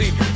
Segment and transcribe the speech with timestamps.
[0.00, 0.29] the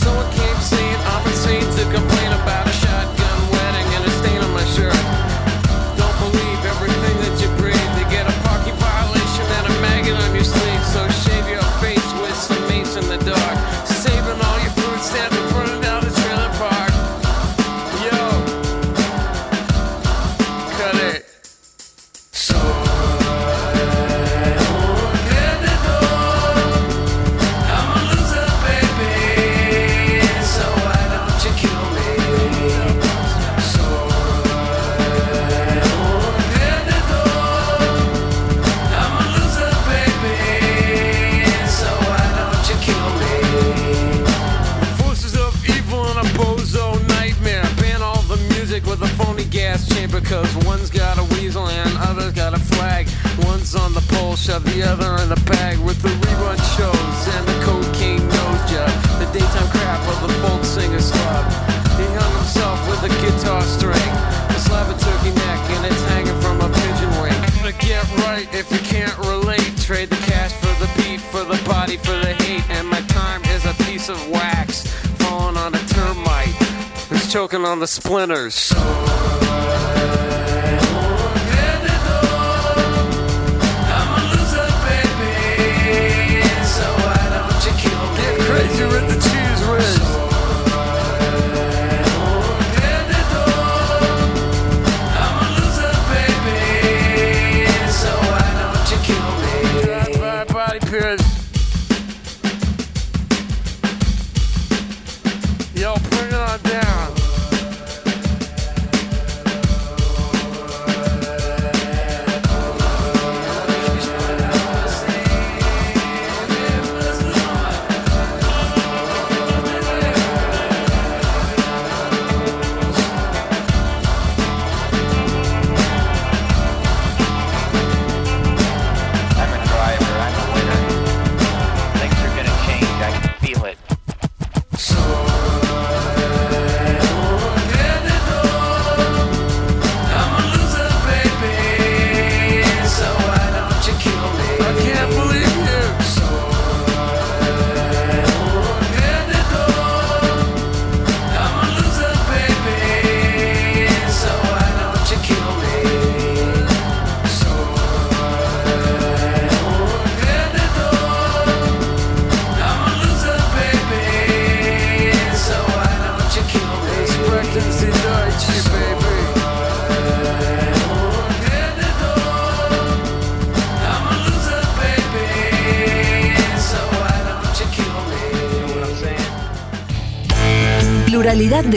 [77.94, 78.74] splinters.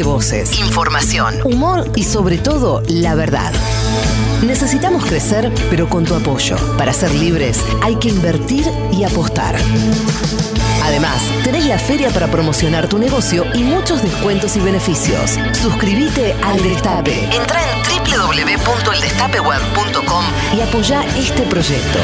[0.03, 3.51] Voces, información, humor y sobre todo la verdad.
[4.43, 6.55] Necesitamos crecer, pero con tu apoyo.
[6.77, 9.55] Para ser libres hay que invertir y apostar.
[10.83, 15.37] Además, tenés la feria para promocionar tu negocio y muchos descuentos y beneficios.
[15.53, 17.27] Suscríbete al Destape.
[17.35, 17.81] Entra en
[18.11, 20.23] www.eldestapeweb.com
[20.57, 21.99] y apoya este proyecto.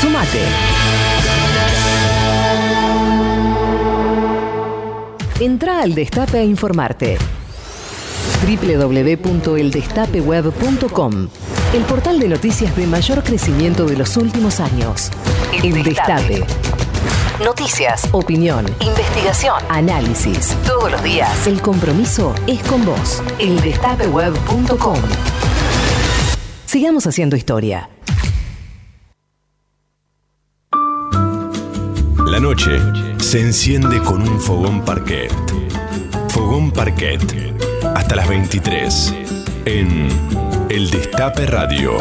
[0.00, 1.07] Sumate.
[5.40, 7.16] Entra al Destape a informarte
[8.44, 11.28] www.eldestapeweb.com
[11.72, 15.12] El portal de noticias de mayor crecimiento de los últimos años.
[15.62, 16.44] El Destape.
[17.44, 20.56] Noticias, opinión, investigación, análisis.
[20.66, 21.46] Todos los días.
[21.46, 23.22] El compromiso es con vos.
[23.38, 24.98] Eldestapeweb.com
[26.66, 27.88] Sigamos haciendo historia.
[32.26, 32.80] La noche
[33.28, 35.30] se enciende con un fogón parquet.
[36.30, 37.20] Fogón parquet.
[37.94, 39.14] Hasta las 23.
[39.66, 40.08] En
[40.70, 41.98] El Destape Radio.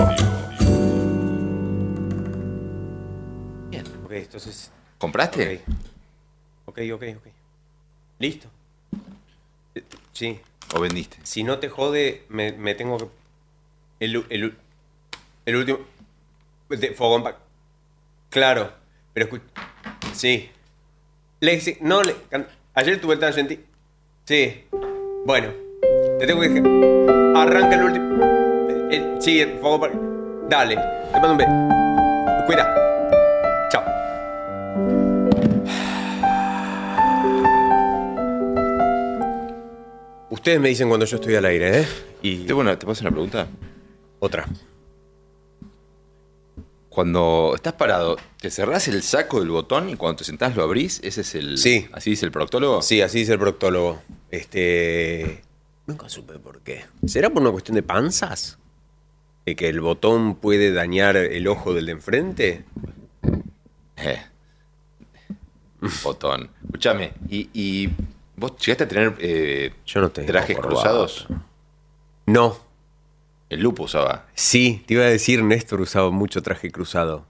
[3.69, 4.71] Bien, ok, entonces.
[4.97, 5.63] ¿Compraste?
[6.65, 7.03] Ok, ok, ok.
[7.17, 7.27] ok.
[8.19, 8.47] Listo.
[9.75, 9.83] Eh,
[10.13, 10.39] Sí.
[10.75, 11.17] ¿O vendiste?
[11.23, 13.07] Si no te jode, me, me tengo que.
[13.99, 14.57] El, u- el,
[15.45, 15.79] el último.
[16.69, 17.37] De fogón pa-
[18.29, 18.71] Claro,
[19.13, 19.43] pero escucha.
[20.13, 20.49] Sí.
[21.39, 22.15] Le, no, le,
[22.73, 23.59] ayer tuve el tangente.
[24.25, 24.63] Sí.
[25.23, 25.49] Bueno.
[26.17, 26.63] Te tengo que decir.
[27.35, 29.21] Arranca el último.
[29.21, 29.87] Sí, el fuego.
[30.49, 30.75] Dale.
[31.13, 32.45] Te mando un beso.
[32.47, 33.69] Cuida.
[33.69, 33.83] Chao.
[40.31, 41.87] Ustedes me dicen cuando yo estoy al aire, ¿eh?
[42.23, 42.45] Y...
[42.45, 43.47] ¿Te, bueno, ¿te puedo hacer una pregunta?
[44.19, 44.47] Otra.
[46.97, 50.99] Cuando estás parado, ¿te cerrás el saco del botón y cuando te sentás lo abrís?
[51.03, 51.59] ¿Ese es el.
[51.59, 51.87] Sí.
[51.91, 52.81] ¿Así dice el proctólogo?
[52.81, 54.01] Sí, así dice el proctólogo.
[54.31, 55.43] Este.
[55.85, 56.85] Nunca supe por qué.
[57.05, 58.57] ¿Será por una cuestión de panzas?
[59.45, 62.65] ¿De que el botón puede dañar el ojo del de enfrente?
[63.97, 64.19] Eh.
[66.03, 66.49] Botón.
[66.65, 67.89] Escúchame, ¿y, y
[68.37, 70.25] vos llegaste a tener eh, Yo no tengo.
[70.29, 71.27] trajes cruzados?
[72.25, 72.57] No.
[73.49, 74.25] El lupo usaba.
[74.35, 77.25] Sí, te iba a decir, Néstor usaba mucho traje cruzado.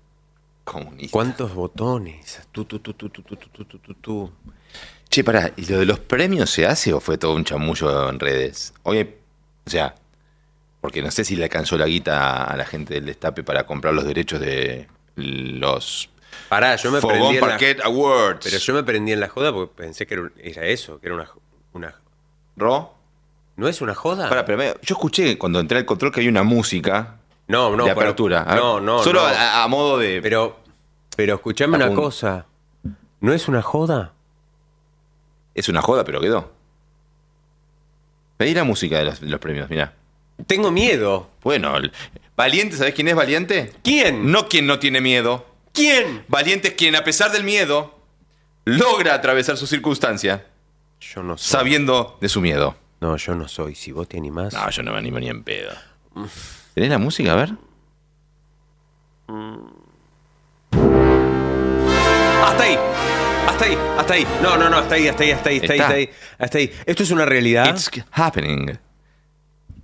[0.64, 1.12] Comunista.
[1.12, 2.42] ¿Cuántos botones?
[2.52, 4.32] Tú, tú, tú, tú, tú, tú, tú, tú, tú, tú.
[5.10, 8.20] Che, pará, ¿y lo de los premios se hace o fue todo un chamullo en
[8.20, 8.74] redes?
[8.84, 9.18] Oye,
[9.66, 9.96] o sea,
[10.82, 13.94] porque no sé si le alcanzó la guita a la gente del Destape para comprar
[13.94, 16.10] los derechos de los
[16.50, 17.86] Pará, yo me prendí en la...
[17.86, 18.46] Awards.
[18.46, 21.16] Pero yo me prendí en la joda porque pensé que era, era eso, que era
[21.16, 21.30] una,
[21.74, 21.96] una...
[22.56, 22.97] ¿Ro?
[23.58, 24.30] ¿No es una joda?
[24.30, 27.16] Pará, pero me- yo escuché cuando entré al control que hay una música
[27.48, 27.84] no, no.
[27.86, 28.42] de pero- apertura.
[28.44, 29.28] A ver, no, no, Solo no.
[29.28, 30.22] A, a modo de...
[30.22, 30.60] Pero,
[31.16, 32.46] pero escuchame una Apun- cosa.
[33.20, 34.14] ¿No es una joda?
[35.56, 36.52] Es una joda, pero quedó.
[38.38, 39.94] Pedí la música de los, de los premios, mira.
[40.46, 41.30] Tengo miedo.
[41.44, 41.92] Bueno, el-
[42.36, 43.74] Valiente, ¿sabés quién es Valiente?
[43.84, 44.32] ¿Quién?
[44.32, 45.48] No quien no tiene miedo.
[45.74, 46.24] ¿Quién?
[46.28, 48.00] Valiente es quien, a pesar del miedo,
[48.66, 50.46] logra atravesar su circunstancia
[51.00, 51.52] Yo no soy.
[51.52, 52.76] sabiendo de su miedo.
[53.00, 53.76] No, yo no soy.
[53.76, 54.54] Si vos te animás.
[54.54, 55.72] No, yo no me animo ni en pedo.
[56.74, 57.34] ¿Tenés la música?
[57.34, 57.54] A ver.
[62.44, 62.78] Hasta ahí.
[63.48, 63.78] Hasta ahí.
[63.98, 64.28] Hasta ahí.
[64.42, 64.78] No, no, no.
[64.78, 66.10] Hasta ahí, hasta ahí, hasta ahí, hasta ahí, hasta ahí.
[66.40, 66.72] Hasta ahí.
[66.86, 67.68] Esto es una realidad.
[67.70, 68.78] It's happening.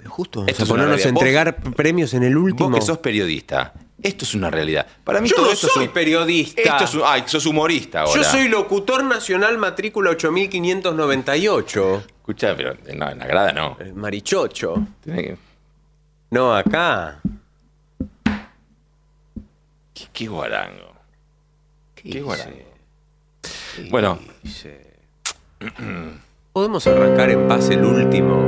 [0.06, 2.69] Justo Esto es ponernos a entregar premios en el último.
[2.69, 4.86] Vos que sos periodista, esto es una realidad.
[5.04, 6.62] Para mí Yo todo no esto soy es un- periodista.
[6.62, 8.21] Esto es un- ay, sos humorista ahora.
[8.21, 12.04] Yo soy locutor nacional matrícula 8598.
[12.23, 13.75] Escuchá, pero no, en la grada no.
[13.81, 14.75] El Marichocho.
[15.03, 15.37] Que-
[16.31, 17.19] No, acá.
[19.93, 20.93] ¿Qué, qué guarango?
[21.95, 22.57] ¿Qué, guarango?
[23.91, 24.93] Bueno, Dice.
[26.53, 28.41] ¿Podemos arrancar en paz el último?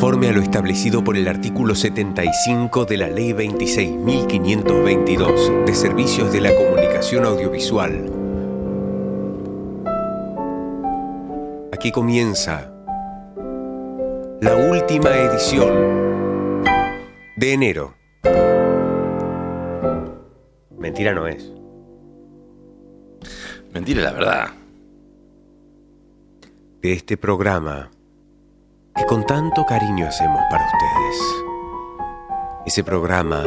[0.00, 6.40] Conforme a lo establecido por el artículo 75 de la Ley 26.522 de Servicios de
[6.40, 8.10] la Comunicación Audiovisual,
[11.70, 12.72] aquí comienza
[14.40, 16.62] la última edición
[17.36, 17.92] de enero.
[20.78, 21.52] Mentira no es.
[23.74, 24.48] mentira la verdad.
[26.80, 27.90] de este programa
[29.00, 31.44] que con tanto cariño hacemos para ustedes.
[32.66, 33.42] Ese programa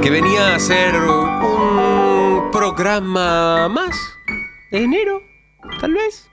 [0.00, 3.94] que venía a ser un programa más
[4.70, 5.20] de enero,
[5.80, 6.30] tal vez.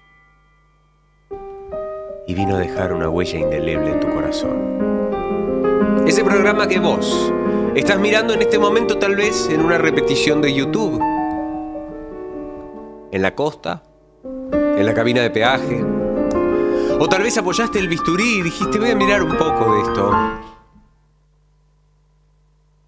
[2.26, 6.04] Y vino a dejar una huella indeleble en tu corazón.
[6.08, 7.34] Ese programa que vos
[7.76, 11.02] estás mirando en este momento tal vez en una repetición de YouTube.
[13.12, 13.84] En la costa,
[14.54, 16.05] en la cabina de peaje.
[17.00, 20.12] O tal vez apoyaste el bisturí y dijiste, voy a mirar un poco de esto.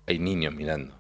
[0.08, 0.96] Hay niños mirando.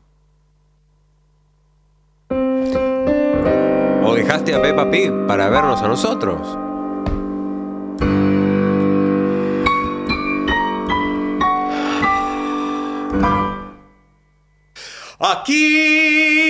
[4.04, 6.58] O dejaste a Peppa Pig para vernos a nosotros.
[15.20, 16.47] Aquí.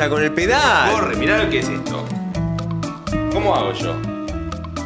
[0.00, 0.92] Pasa con el pedal?
[0.92, 2.06] Corre, mirá lo que es esto.
[3.32, 3.94] ¿Cómo hago yo?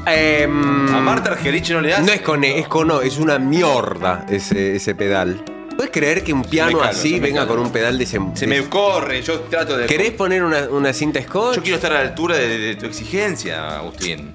[0.07, 2.03] Em, A Marta Argerich no le hace.
[2.03, 5.45] No es con E, es con O, es una mierda ese, ese pedal.
[5.77, 8.19] ¿Puedes creer que un piano calo, así venga con un pedal de ese.
[8.35, 9.87] Se me corre, yo trato de.
[9.87, 11.57] ¿Querés poner una, una cinta scotch?
[11.57, 14.35] Yo quiero estar a la altura de, de tu exigencia, Agustín.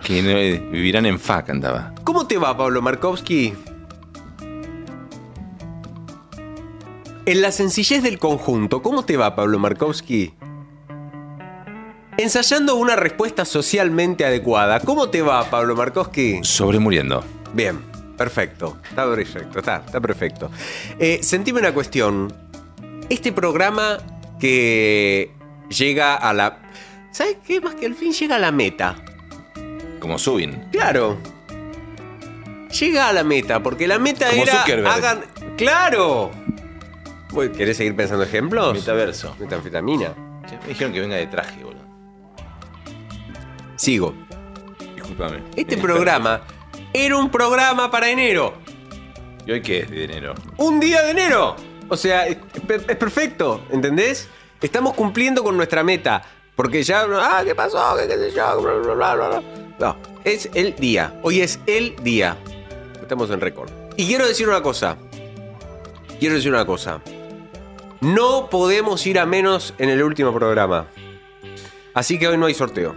[0.03, 1.95] que no- vivirán en fa, cantaba.
[2.03, 3.55] ¿Cómo te va, Pablo Markovsky?
[7.27, 10.33] En la sencillez del conjunto, ¿cómo te va, Pablo Markovsky?
[12.19, 16.41] Ensayando una respuesta socialmente adecuada, ¿cómo te va, Pablo Markovsky?
[16.43, 17.23] Sobremuriendo.
[17.53, 17.79] Bien,
[18.17, 18.79] perfecto.
[18.89, 20.51] Está perfecto, está, está perfecto.
[20.99, 22.33] Eh, sentime una cuestión.
[23.09, 23.99] Este programa
[24.41, 25.31] que
[25.69, 26.59] llega a la.
[27.13, 27.61] ¿Sabes qué?
[27.61, 28.97] Más que al fin llega a la meta.
[30.01, 30.69] Como Subin.
[30.73, 31.17] Claro.
[32.79, 34.61] Llega a la meta, porque la meta Como era.
[34.61, 34.89] Zuckerberg.
[34.89, 35.25] Hagan.
[35.57, 36.31] ¡Claro!
[37.57, 38.75] ¿Querés seguir pensando ejemplos?
[38.75, 39.37] Metaverso.
[39.39, 40.15] Metanfetamina.
[40.49, 41.85] Che, me dijeron que venga de traje, boludo.
[43.77, 44.15] Sigo.
[44.95, 45.43] Disculpame.
[45.55, 46.43] Este programa
[46.93, 48.55] era un programa para enero.
[49.47, 50.35] ¿Y hoy qué es de enero?
[50.57, 51.57] un día de enero.
[51.89, 52.37] O sea, es,
[52.89, 54.29] es perfecto, ¿entendés?
[54.61, 56.23] Estamos cumpliendo con nuestra meta.
[56.55, 57.79] Porque ya, ah, ¿qué pasó?
[58.01, 58.61] ¿Qué, qué sé yo?
[58.63, 59.43] Bla, bla, bla, bla, bla.
[59.79, 61.19] No, es el día.
[61.23, 62.37] Hoy es el día.
[63.01, 63.71] Estamos en récord.
[63.97, 64.97] Y quiero decir una cosa.
[66.19, 67.01] Quiero decir una cosa.
[68.01, 70.87] No podemos ir a menos en el último programa.
[71.95, 72.95] Así que hoy no hay sorteo.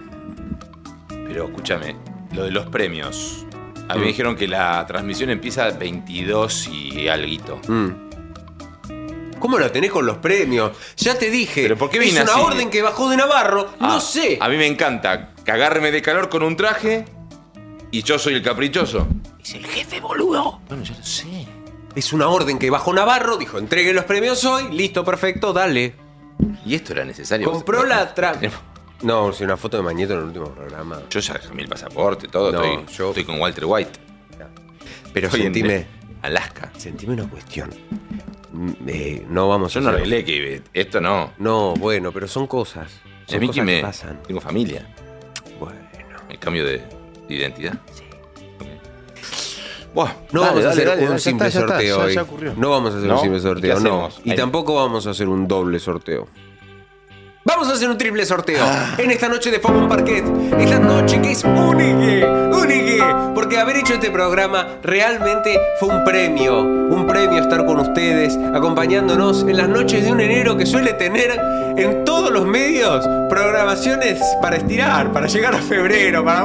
[1.27, 1.95] Pero escúchame,
[2.33, 3.45] lo de los premios.
[3.89, 4.01] A mí Mm.
[4.01, 7.59] me dijeron que la transmisión empieza a 22 y alguito.
[7.67, 8.08] Mm.
[9.39, 10.71] ¿Cómo lo tenés con los premios?
[10.97, 11.63] Ya te dije.
[11.63, 12.41] ¿Pero por qué es vine una así?
[12.41, 13.69] orden que bajó de Navarro.
[13.79, 14.37] no Ah, sé.
[14.41, 17.05] A mí me encanta cagarme de calor con un traje
[17.91, 19.07] y yo soy el caprichoso.
[19.43, 20.61] Es el jefe, boludo.
[20.67, 21.47] Bueno, yo lo sé.
[21.95, 25.95] Es una orden que bajó Navarro, dijo, entregue los premios hoy, listo, perfecto, dale.
[26.65, 27.49] Y esto era necesario.
[27.51, 28.39] Compró la tra...
[29.01, 30.99] No, si una foto de Mañeto en el último programa.
[31.09, 32.51] Yo ya dejé el pasaporte, todo.
[32.51, 33.91] No, estoy, yo- estoy con Walter White.
[35.13, 35.87] Pero Estoy en sentime,
[36.21, 36.69] Alaska.
[36.77, 37.69] sentime una cuestión.
[38.87, 41.31] Eh, no vamos Yo a no hacer- arreglé que esto no.
[41.37, 42.91] No, bueno, pero son cosas.
[43.27, 43.75] Son a mí que cosas me.
[43.77, 44.23] que pasan.
[44.27, 44.87] Tengo familia.
[45.59, 45.77] Bueno.
[46.29, 46.77] El cambio de,
[47.27, 47.73] de identidad.
[47.93, 48.03] Sí.
[49.93, 51.97] Buah, No dale, vamos a dale, hacer dale, un ya simple está, ya está, sorteo
[51.97, 52.13] ya- hoy.
[52.15, 52.53] ya ocurrió.
[52.55, 53.15] No vamos a hacer ¿No?
[53.15, 54.05] un simple ¿Y qué sorteo, no.
[54.05, 54.21] hacemos?
[54.23, 56.27] Y Ahí- tampoco vamos a hacer un doble sorteo.
[57.45, 58.95] Vamos a hacer un triple sorteo Ah.
[58.99, 60.23] en esta noche de en Parquet.
[60.59, 63.15] Esta noche que es única, única, qué?
[63.33, 66.61] Porque haber hecho este programa realmente fue un premio.
[66.61, 71.39] Un premio estar con ustedes, acompañándonos en las noches de un enero que suele tener
[71.77, 76.39] en todos los medios programaciones para estirar, para llegar a febrero, para.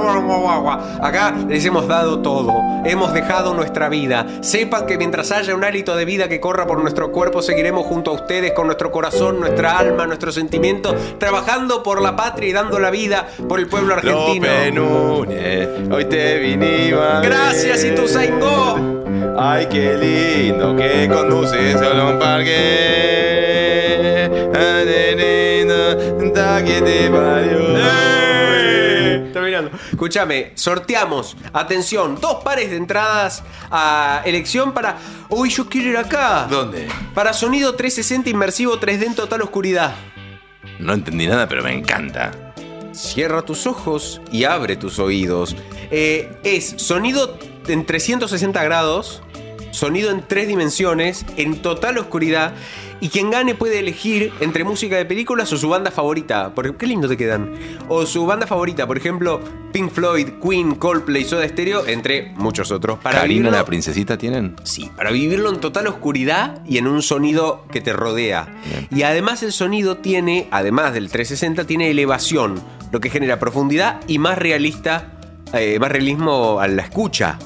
[1.02, 2.52] Acá les hemos dado todo.
[2.84, 4.26] Hemos dejado nuestra vida.
[4.42, 8.10] Sepan que mientras haya un hálito de vida que corra por nuestro cuerpo, seguiremos junto
[8.10, 12.78] a ustedes con nuestro corazón, nuestra alma, nuestros sentimientos, trabajando por la patria y dando
[12.78, 14.48] la vida por el pueblo argentino.
[14.72, 17.22] Núñez, hoy te vinimos.
[17.22, 19.02] Gracias, Ituzaingó.
[19.38, 22.50] Ay, qué lindo que conduces solo un parque.
[24.54, 27.78] Ay, qué lindo, ta que te parió.
[27.78, 29.30] ¡Eh!
[29.32, 29.70] Terminando.
[29.90, 34.98] Escúchame, sorteamos, atención, dos pares de entradas a elección para.
[35.30, 36.46] Uy, yo quiero ir acá.
[36.48, 36.88] ¿Dónde?
[37.14, 39.94] Para sonido 360 inmersivo 3D en total oscuridad.
[40.78, 42.43] No entendí nada, pero me encanta.
[42.94, 45.56] Cierra tus ojos y abre tus oídos.
[45.90, 47.36] Eh, es sonido
[47.66, 49.22] en 360 grados,
[49.72, 52.54] sonido en tres dimensiones, en total oscuridad.
[53.04, 56.54] Y quien gane puede elegir entre música de películas o su banda favorita.
[56.54, 57.52] Por, qué lindo te quedan.
[57.90, 59.42] O su banda favorita, por ejemplo,
[59.74, 62.98] Pink Floyd, Queen, Coldplay, Soda Stereo, entre muchos otros.
[63.00, 64.56] Para ¿Karina vivirlo- la princesita tienen?
[64.62, 68.48] Sí, para vivirlo en total oscuridad y en un sonido que te rodea.
[68.64, 68.88] Bien.
[68.90, 72.54] Y además el sonido tiene, además del 360, tiene elevación,
[72.90, 75.12] lo que genera profundidad y más realista,
[75.52, 77.38] eh, más realismo a la escucha.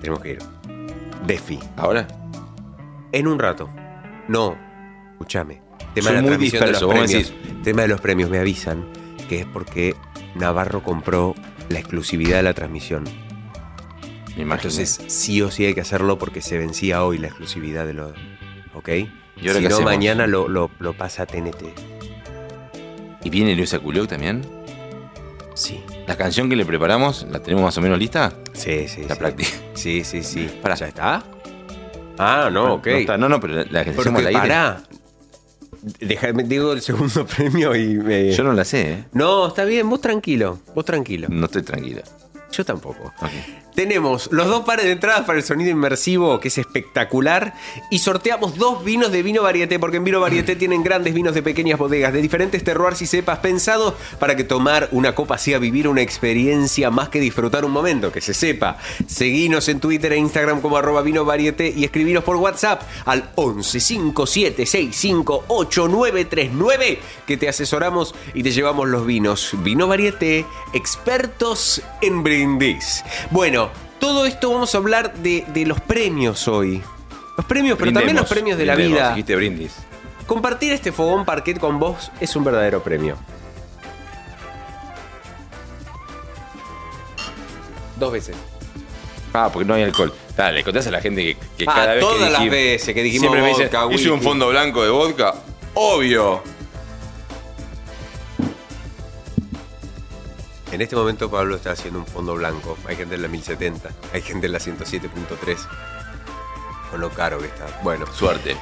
[0.00, 0.38] Tenemos que ir.
[1.28, 1.60] Defi.
[1.76, 2.08] ¿Ahora?
[3.12, 3.68] En un rato.
[4.30, 4.56] No,
[5.12, 5.60] escúchame.
[5.94, 7.32] Tema Soy de la muy transmisión de los vos premios.
[7.64, 8.86] Tema de los premios, me avisan
[9.28, 9.96] que es porque
[10.36, 11.34] Navarro compró
[11.68, 13.04] la exclusividad de la transmisión.
[14.36, 18.12] Entonces, sí o sí hay que hacerlo porque se vencía hoy la exclusividad de los.
[18.74, 18.88] ¿Ok?
[19.36, 21.64] ¿Y ahora si no, mañana lo, lo- lo pasa a TNT.
[23.24, 24.42] ¿Y viene Luisa Culioc también?
[25.54, 25.82] Sí.
[26.06, 28.32] ¿La canción que le preparamos la tenemos más o menos lista?
[28.52, 29.02] Sí, sí.
[29.08, 29.18] La sí.
[29.18, 29.50] práctica.
[29.74, 30.48] Sí, sí, sí.
[30.62, 30.76] Pará.
[30.76, 31.24] ¿Ya está?
[32.22, 32.86] Ah, no, ok.
[32.86, 34.32] No, está- no, no, pero la, que Porque al aire.
[34.38, 34.82] pará.
[36.00, 38.32] Déjame, digo el segundo premio y me.
[38.32, 39.04] Yo no la sé, ¿eh?
[39.12, 40.58] No, está bien, vos tranquilo.
[40.74, 41.28] Vos tranquilo.
[41.30, 42.02] No estoy tranquila.
[42.52, 43.04] Yo tampoco.
[43.22, 43.30] Ok.
[43.80, 47.54] Tenemos los dos pares de entradas para el sonido inmersivo, que es espectacular,
[47.90, 51.42] y sorteamos dos vinos de vino varieté, porque en vino varieté tienen grandes vinos de
[51.42, 55.88] pequeñas bodegas, de diferentes terroirs y cepas, pensados para que tomar una copa sea vivir
[55.88, 58.76] una experiencia más que disfrutar un momento, que se sepa.
[59.06, 63.80] Seguinos en Twitter e Instagram como arroba vino varieté y escribinos por WhatsApp al 11
[63.80, 69.52] 5765 8939 que te asesoramos y te llevamos los vinos.
[69.62, 73.02] Vino varieté, expertos en brindis.
[73.30, 73.69] Bueno,
[74.00, 76.82] todo esto vamos a hablar de, de los premios hoy.
[77.36, 79.10] Los premios, pero también los premios de la vida.
[79.10, 79.76] Dijiste brindis.
[80.26, 83.16] Compartir este fogón parquet con vos es un verdadero premio.
[87.96, 88.36] Dos veces.
[89.32, 90.12] Ah, porque no hay alcohol.
[90.36, 92.50] Dale, le contás a la gente que, que Ah, cada vez todas que las dijimos-
[92.50, 94.26] veces que dijimos Siempre me dicen, vodka, hice un whisky".
[94.26, 95.34] fondo blanco de vodka.
[95.74, 96.42] Obvio.
[100.72, 102.76] En este momento Pablo está haciendo un fondo blanco.
[102.86, 105.56] Hay gente en la 1070, hay gente en la 107.3.
[106.90, 107.66] Con lo caro que está.
[107.84, 108.04] Bueno.
[108.12, 108.56] Suerte.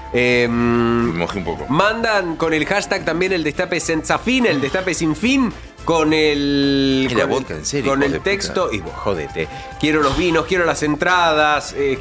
[0.49, 1.67] Mojé un poco.
[1.69, 5.51] Mandan con el hashtag también el destape senza fin, el destape sin fin,
[5.87, 7.09] con el.
[7.11, 8.71] Con el- en serio, Con el texto.
[8.73, 9.49] Y vos, jodete.
[9.81, 11.99] Quiero los vinos, quiero las entradas, eh,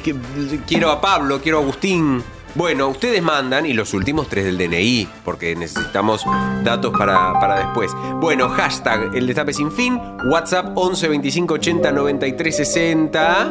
[0.66, 2.22] quiero a Pablo, quiero a Agustín.
[2.54, 6.24] Bueno, ustedes mandan y los últimos tres del DNI, porque necesitamos
[6.64, 7.92] datos para, para después.
[8.20, 13.50] Bueno, hashtag el destape sin fin, WhatsApp 11 25 80 93 60.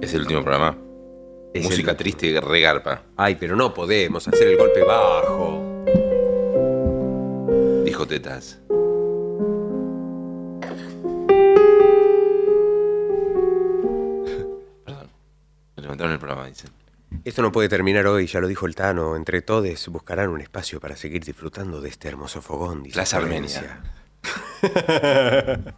[0.00, 0.76] Es el último programa.
[1.54, 5.60] Es Música el- triste y regarpa, Ay, pero no podemos hacer el golpe bajo.
[7.84, 8.58] dijo Tetas.
[16.00, 16.70] Levantaron el programa, dicen.
[17.26, 19.16] Esto no puede terminar hoy, ya lo dijo el Tano.
[19.16, 22.82] Entre todos buscarán un espacio para seguir disfrutando de este hermoso fogón.
[22.84, 23.80] dice Plaza Florencia.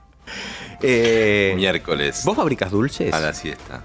[0.81, 2.23] Eh, Miércoles.
[2.25, 3.13] ¿Vos fabricas dulces?
[3.13, 3.83] A la siesta.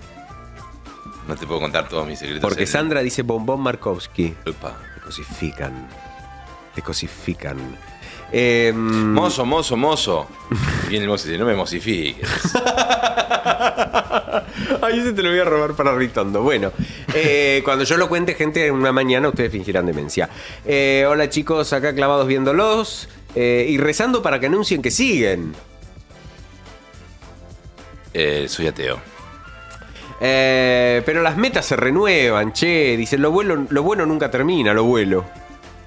[1.28, 2.41] No te puedo contar todos mis secretos.
[2.41, 4.36] Porque en- Sandra dice bombón Markovsky.
[4.45, 4.78] Upa.
[4.95, 5.88] Te cosifican.
[6.76, 7.58] Te cosifican.
[8.32, 10.28] Eh, Mozo, mozo, mozo.
[10.86, 12.30] Y viene el mozo y dice, no me mosifiques.
[14.82, 16.42] Ay, ese te lo voy a robar para Ritondo.
[16.42, 16.72] Bueno,
[17.13, 20.30] eh, cuando yo lo cuente, gente, en una mañana ustedes fingirán demencia.
[20.66, 25.54] Eh, hola chicos, acá clavados viéndolos eh, y rezando para que anuncien que siguen.
[28.48, 29.00] Soy ateo.
[30.20, 32.98] Pero las metas se renuevan, che.
[32.98, 35.24] Dicen, lo, vuelo- lo bueno nunca termina, lo vuelo.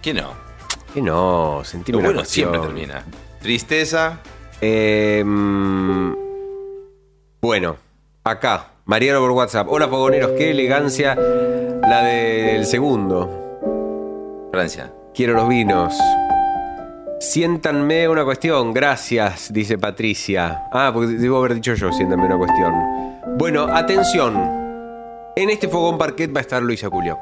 [0.01, 0.50] ¿Qué no?
[0.93, 3.05] Que no, sentime Lo bueno siempre termina.
[3.41, 4.19] Tristeza,
[4.63, 6.13] Eh, mm,
[7.41, 7.77] bueno,
[8.25, 9.67] acá, Mariano por WhatsApp.
[9.71, 14.49] Hola, fogoneros, qué elegancia la del segundo.
[14.53, 14.93] Francia.
[15.15, 15.95] Quiero los vinos.
[17.21, 20.65] Siéntanme una cuestión, gracias, dice Patricia.
[20.73, 22.75] Ah, porque debo haber dicho yo, siéntanme una cuestión.
[23.39, 24.35] Bueno, atención.
[25.37, 27.19] En este fogón parquet va a estar Luisa Culioc.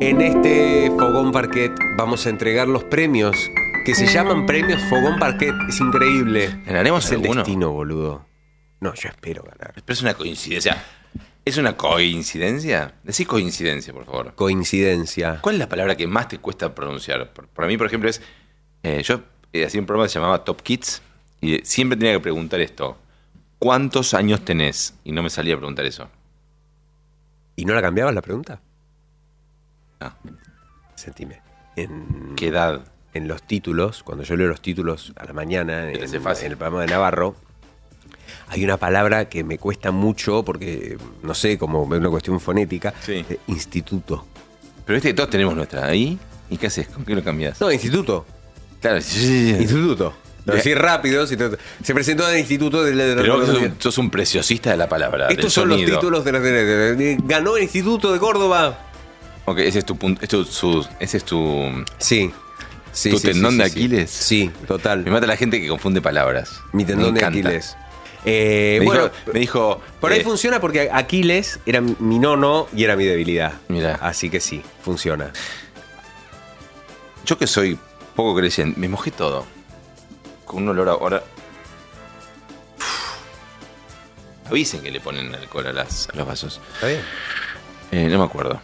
[0.00, 3.36] En este fogón parquet vamos a entregar los premios
[3.84, 5.54] que se llaman premios fogón parquet.
[5.68, 6.62] Es increíble.
[6.64, 7.34] ¿Ganaremos es el alguno?
[7.42, 8.26] destino, boludo.
[8.80, 9.72] No, yo espero ganar.
[9.74, 10.82] Pero es una coincidencia.
[11.44, 12.94] ¿Es una coincidencia?
[13.02, 14.34] Decí coincidencia, por favor.
[14.34, 15.38] Coincidencia.
[15.42, 17.30] ¿Cuál es la palabra que más te cuesta pronunciar?
[17.32, 18.22] Para mí, por ejemplo, es.
[18.82, 19.20] eh, yo
[19.52, 21.02] eh, hacía un programa que se llamaba Top Kids
[21.40, 22.96] y siempre tenía que preguntar esto:
[23.58, 24.94] ¿Cuántos años tenés?
[25.04, 26.08] Y no me salía a preguntar eso.
[27.56, 28.60] ¿Y no la cambiabas la pregunta?
[30.94, 31.40] Sentime.
[31.76, 32.80] En, ¿Qué edad?
[33.12, 36.86] en los títulos, cuando yo leo los títulos a la mañana en, el programa de
[36.86, 37.34] Navarro,
[38.48, 42.94] hay una palabra que me cuesta mucho porque, no sé, como es una cuestión fonética.
[43.04, 43.24] Sí.
[43.28, 44.26] eh, instituto.
[44.86, 46.18] Pero viste que todos tenemos nuestra ahí.
[46.50, 46.86] ¿Y qué haces?
[46.88, 47.60] ¿Con qué lo cambias?
[47.60, 48.24] No, instituto.
[48.80, 49.56] Claro, sí.
[49.58, 50.12] Instituto.
[50.46, 51.26] Lo decís rápido.
[51.26, 51.50] si te-
[51.82, 54.88] se presentó en el instituto de, de- Pero sos un, sos un preciosista de la
[54.88, 55.26] palabra.
[55.28, 58.86] Estos son los títulos de los de- de- de- Ganó el Instituto de Córdoba.
[59.46, 60.20] Ok, ese es tu punto.
[60.22, 61.84] ese es tu.
[61.98, 62.32] Sí.
[62.92, 63.64] Sí, ¿Tu sí, tendón sí, de.
[63.64, 64.10] Aquiles?
[64.10, 65.04] Sí, total.
[65.04, 66.60] Me mata la gente que confunde palabras.
[66.72, 67.24] Mi tendón de.
[67.24, 67.76] Aquiles.
[68.24, 72.66] Eh, Me, bueno, dijo, me dijo, por ahí eh, funciona porque Aquiles era mi nono
[72.74, 73.54] y era mi debilidad.
[73.68, 73.94] Mirá.
[74.02, 75.32] Así que sí, funciona.
[77.24, 77.78] Yo que soy
[78.14, 79.46] poco creyente, me mojé todo.
[80.44, 81.22] Con un olor ahora.
[84.48, 86.60] Avisen que le ponen alcohol a, las, a los vasos.
[86.74, 87.00] ¿Está bien?
[87.92, 88.60] Eh, no me acuerdo.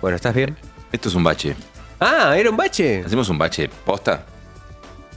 [0.00, 0.56] Bueno, ¿estás bien?
[0.92, 1.54] Esto es un bache.
[1.98, 3.02] Ah, era un bache.
[3.04, 4.24] ¿Hacemos un bache posta?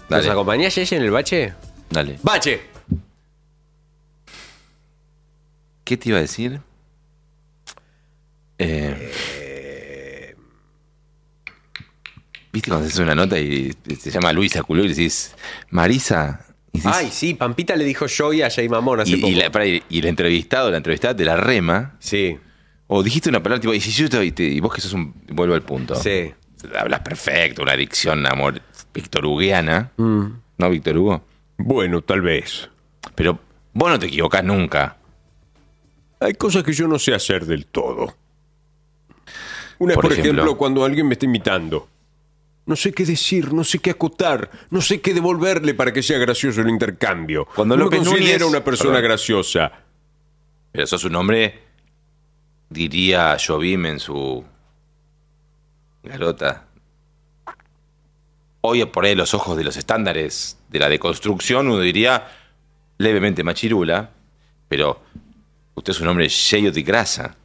[0.10, 1.54] ¿Nos acompañás, Yeye, en el bache?
[1.89, 2.17] dale.
[2.22, 2.62] ¡Bache!
[5.84, 6.60] ¿Qué te iba a decir?
[8.58, 10.36] Eh,
[12.52, 15.36] ¿Viste cuando haces una nota y se llama Luisa Culó y decís
[15.72, 16.46] Marisa?
[16.72, 19.32] Y, decís- Ay, sí, Pampita le dijo yo y a Jay Mamón hace y, poco.
[19.32, 21.96] y la, pará, y- y el entrevistado, la entrevistada te la rema.
[22.00, 22.38] Sí,
[22.95, 24.93] O dijiste una palabra tipo, y, si yo te- y, te- y vos que sos
[24.93, 25.13] un.
[25.29, 25.95] Vuelvo al punto.
[25.95, 26.32] sí.
[26.79, 28.62] Hablas perfecto, una dicción, amor,
[28.93, 29.91] victoruguiana.
[29.97, 30.25] Mm.
[30.60, 31.23] ¿No, Víctor Hugo?
[31.58, 32.69] Bueno, tal vez.
[33.15, 33.38] Pero
[33.73, 34.95] vos no te equivocás nunca.
[36.21, 38.15] Hay cosas que yo no sé hacer del todo.
[39.79, 41.89] Una es, Por por, ejemplo, ejemplo, cuando alguien me está imitando.
[42.65, 46.17] No sé qué decir, no sé qué acotar, no sé qué devolverle para que sea
[46.19, 47.45] gracioso el intercambio.
[47.56, 49.03] Cuando no me López considero Núñez- una persona Perdón.
[49.10, 49.71] graciosa.
[50.71, 51.60] Pero sos un hombre,
[52.69, 54.43] diría Jobim en su
[56.04, 56.67] garota.
[58.62, 62.28] Hoy por ahí los ojos de los estándares de la deconstrucción uno diría
[62.97, 64.12] levemente machirula,
[64.67, 65.02] pero
[65.76, 67.36] usted es un hombre lleno de grasa.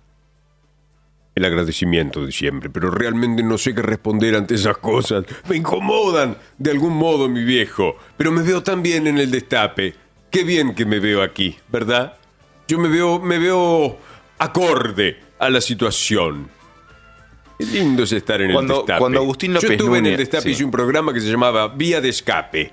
[1.35, 5.25] El agradecimiento de siempre, pero realmente no sé qué responder ante esas cosas.
[5.49, 7.97] Me incomodan de algún modo, mi viejo.
[8.17, 9.95] Pero me veo tan bien en el destape.
[10.31, 12.17] Qué bien que me veo aquí, ¿verdad?
[12.67, 13.99] Yo me veo, me veo
[14.39, 16.49] acorde a la situación.
[17.59, 18.99] Qué lindo es estar en Cuando- el destape.
[19.01, 20.51] cuando Agustín Yo López estuve en el destape sí.
[20.51, 22.73] hice un programa que se llamaba Vía de Escape.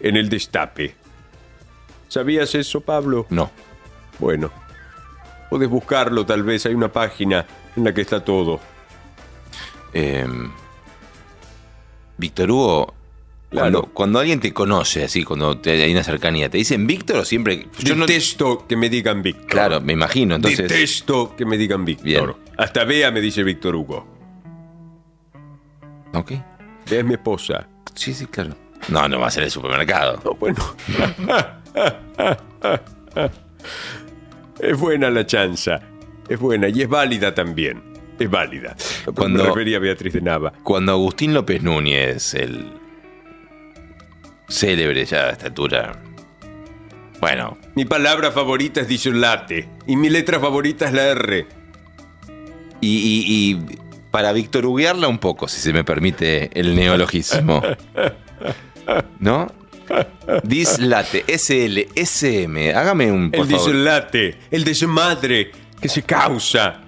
[0.00, 0.94] En el destape.
[2.08, 3.26] ¿Sabías eso, Pablo?
[3.30, 3.50] No.
[4.18, 4.50] Bueno,
[5.50, 8.60] puedes buscarlo tal vez, hay una página en la que está todo.
[9.92, 10.26] Eh,
[12.18, 12.94] Víctor Hugo,
[13.60, 13.82] Claro.
[13.92, 17.66] cuando alguien te conoce, así, cuando te, hay una cercanía, ¿te dicen Víctor o siempre?
[17.78, 19.46] Yo no- Detesto que me digan Víctor.
[19.46, 20.68] claro, me imagino, entonces.
[20.68, 22.04] Detesto que me digan Víctor.
[22.06, 22.30] Bien.
[22.58, 24.06] Hasta Bea me dice Víctor Hugo.
[26.14, 26.32] Ok.
[26.90, 27.66] Bea es mi esposa.
[27.94, 28.54] Sí, sí, claro.
[28.88, 30.20] No, no va a ser el supermercado.
[30.24, 30.56] No, bueno.
[34.60, 35.80] es buena la chanza.
[36.28, 37.82] Es buena y es válida también.
[38.18, 38.74] Es válida.
[39.14, 40.52] Cuando- Me refería a Beatriz de Nava.
[40.62, 42.66] Cuando Agustín López Núñez, el
[44.48, 46.00] célebre ya a esta altura.
[47.20, 49.68] Bueno, Mi palabra favorita es disolate.
[49.86, 51.46] Y mi letra favorita es la R.
[52.80, 53.76] y, y- y
[54.10, 57.60] para Víctor Huguearla un poco, si se me permite el neologismo.
[59.18, 59.46] ¿No?
[60.42, 62.74] Dislate, SL, SM.
[62.74, 63.72] Hágame un por El favor.
[63.72, 66.80] dislate, el desmadre que se causa.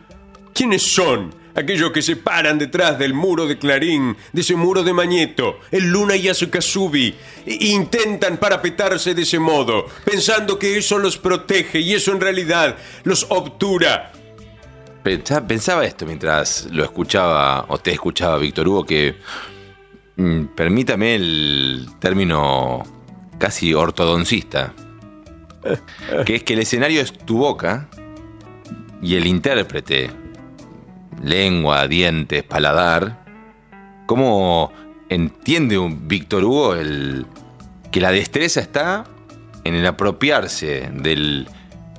[0.55, 1.35] ¿Quiénes son?
[1.59, 5.91] Aquellos que se paran detrás del muro de Clarín, de ese muro de Mañeto, el
[5.91, 7.15] Luna y Yasukazubi,
[7.47, 12.77] e intentan parapetarse de ese modo, pensando que eso los protege y eso en realidad
[13.03, 14.13] los obtura.
[15.03, 19.17] Pensa- Pensaba esto mientras lo escuchaba, o te escuchaba, Víctor Hugo, que
[20.17, 22.85] mm, permítame el término
[23.39, 24.75] casi ortodoncista,
[26.25, 27.89] que es que el escenario es tu boca
[29.03, 30.11] y el intérprete,
[31.23, 33.25] lengua, dientes, paladar,
[34.07, 34.73] ¿cómo
[35.09, 37.27] entiende un Víctor Hugo el,
[37.91, 39.05] que la destreza está
[39.65, 41.49] en el apropiarse del,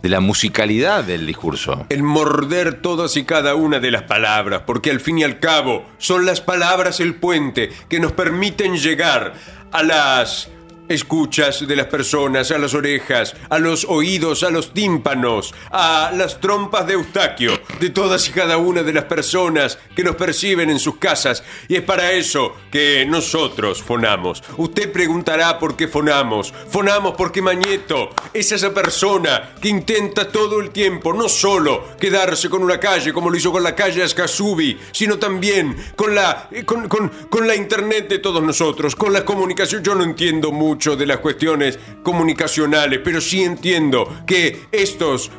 [0.02, 1.86] de la musicalidad del discurso?
[1.90, 5.86] El morder todas y cada una de las palabras, porque al fin y al cabo
[5.98, 9.34] son las palabras el puente que nos permiten llegar
[9.72, 10.50] a las
[10.90, 16.40] escuchas de las personas, a las orejas, a los oídos, a los tímpanos, a las
[16.42, 20.80] trompas de Eustaquio, de todas y cada una de las personas que nos perciben en
[20.80, 21.44] sus casas.
[21.68, 24.44] Y es para eso que nosotros fonamos.
[24.58, 26.54] Usted preguntará por qué fonamos.
[26.70, 32.64] Fonamos porque Mañeto es esa persona que intenta todo el tiempo no solo quedarse con
[32.64, 36.88] una calle como lo hizo con la calle Ascasubi, sino también con la, eh, con,
[36.88, 39.84] con- con la internet de todos nosotros, con la comunicación.
[39.84, 45.30] Yo no entiendo mucho de las cuestiones comunicacionales, pero sí entiendo que estos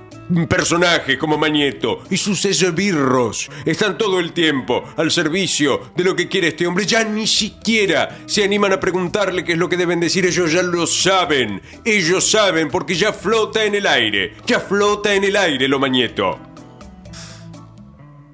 [0.48, 6.29] personajes como Mañeto y sus esbirros están todo el tiempo al servicio de lo que
[6.29, 6.87] quiere este hombre.
[6.87, 10.26] Ya ni siquiera se animan a preguntarle qué es lo que deben decir.
[10.26, 11.61] Ellos ya lo saben.
[11.85, 14.35] Ellos saben porque ya flota en el aire.
[14.46, 16.38] Ya flota en el aire lo Mañeto.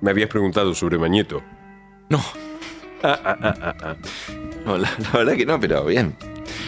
[0.00, 1.42] Me habías preguntado sobre Mañeto.
[2.10, 2.22] No.
[4.66, 6.16] No, la, la verdad que no, pero bien.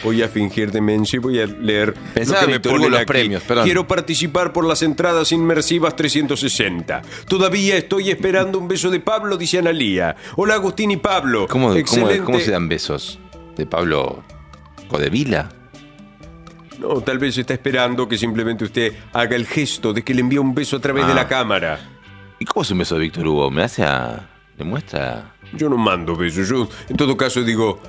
[0.05, 2.91] Voy a fingir demencia y voy a leer Pensaba, lo que me Víctor Hugo, ponen
[2.93, 3.09] los aquí.
[3.09, 3.65] premios, perdón.
[3.65, 7.03] Quiero participar por las entradas inmersivas 360.
[7.29, 10.17] Todavía estoy esperando un beso de Pablo, dice Analía.
[10.37, 11.47] Hola Agustín y Pablo.
[11.49, 12.25] ¿Cómo, cómo, Excelente.
[12.25, 13.19] cómo se dan besos?
[13.57, 14.23] ¿De Pablo
[14.89, 15.49] Codevila?
[16.79, 20.41] No, tal vez está esperando que simplemente usted haga el gesto de que le envía
[20.41, 21.17] un beso a través de Ah.
[21.17, 21.81] la cámara.
[22.39, 23.51] ¿Y cómo es un beso de Víctor Hugo?
[23.51, 24.29] ¿Me hace a.
[24.57, 25.35] ¿Le muestra?
[25.55, 26.49] Yo no mando besos.
[26.49, 27.81] Yo, en todo caso, digo.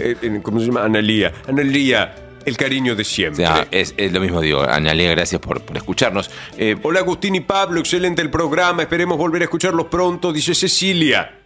[0.00, 0.84] Eh, ¿Cómo se llama?
[0.84, 1.32] Analía.
[1.48, 3.44] Analía, el cariño de siempre.
[3.70, 4.62] es, es lo mismo, digo.
[4.62, 6.30] Analia, gracias por, por escucharnos.
[6.56, 8.82] Eh, Hola Agustín y Pablo, excelente el programa.
[8.82, 11.38] Esperemos volver a escucharlos pronto, dice Cecilia.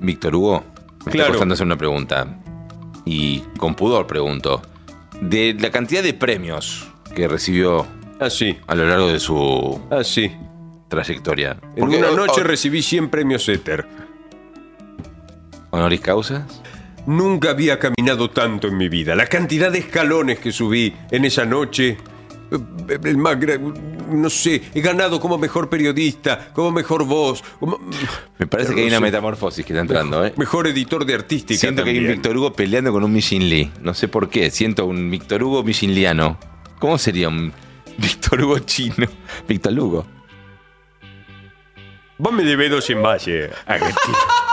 [0.00, 0.64] Víctor Hugo,
[1.06, 1.18] me Claro.
[1.26, 2.38] está costando hacer una pregunta.
[3.04, 4.62] Y con pudor pregunto.
[5.20, 7.86] De la cantidad de premios que recibió
[8.20, 10.30] Así, a lo largo de su así.
[10.88, 11.56] trayectoria.
[11.76, 13.86] En una noche recibí 100 premios Éter.
[15.70, 16.61] ¿Honoris causas?
[17.06, 19.14] Nunca había caminado tanto en mi vida.
[19.14, 21.96] La cantidad de escalones que subí en esa noche.
[22.88, 23.36] eh, El más
[24.10, 27.78] no sé, he ganado como mejor periodista, como mejor voz, como-
[28.38, 29.02] Me parece que hay una sé.
[29.04, 30.34] metamorfosis que está entrando, ¿eh?
[30.36, 31.58] mejor editor de artística.
[31.58, 32.08] Siento que hay un.
[32.08, 33.70] Víctor Hugo peleando con un Michin Lee.
[33.80, 34.50] No sé por qué.
[34.50, 36.38] Siento un Víctor Hugo Michinliano.
[36.78, 37.52] ¿Cómo sería un
[37.98, 39.06] Víctor Hugo chino?
[39.48, 40.06] Víctor Hugo.
[42.18, 44.14] Vos me debes dos en valle, Agustín.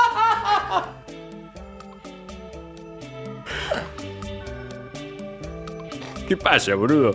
[6.30, 7.12] ¿Qué pasa, boludo?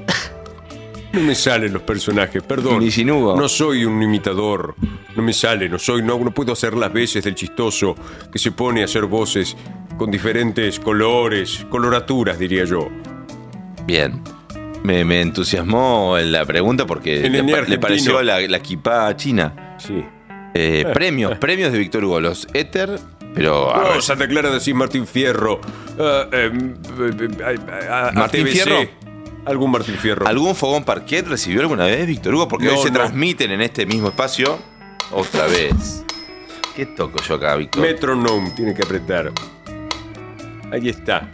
[1.12, 2.80] No me salen los personajes, perdón.
[2.80, 3.36] Ni sin Hugo.
[3.36, 4.74] No soy un imitador.
[5.14, 7.94] No me sale, no soy, no, no puedo hacer las veces del chistoso
[8.32, 9.56] que se pone a hacer voces
[9.96, 12.88] con diferentes colores, coloraturas, diría yo.
[13.86, 14.20] Bien.
[14.82, 19.76] Me, me entusiasmó la pregunta porque le, pareció la, la equipá china.
[19.78, 20.04] Sí.
[20.52, 22.20] Eh, premios, premios de Víctor Hugo.
[22.20, 22.98] Los Éter,
[23.34, 23.74] pero...
[23.74, 25.60] a ver, Santa Clara decís Martín Fierro.
[25.96, 28.46] eh, eh, a- a- ¿Martín.
[28.48, 29.03] Fierro?
[29.46, 30.26] Algún Martín Fierro.
[30.26, 32.48] ¿Algún fogón parquet recibió alguna vez Víctor Hugo?
[32.48, 32.94] Porque No, hoy se no.
[32.94, 34.58] transmiten en este mismo espacio
[35.12, 36.04] otra vez.
[36.74, 37.82] ¿Qué toco yo acá, Víctor?
[37.82, 39.30] Metronome tiene que apretar.
[40.72, 41.30] Ahí está.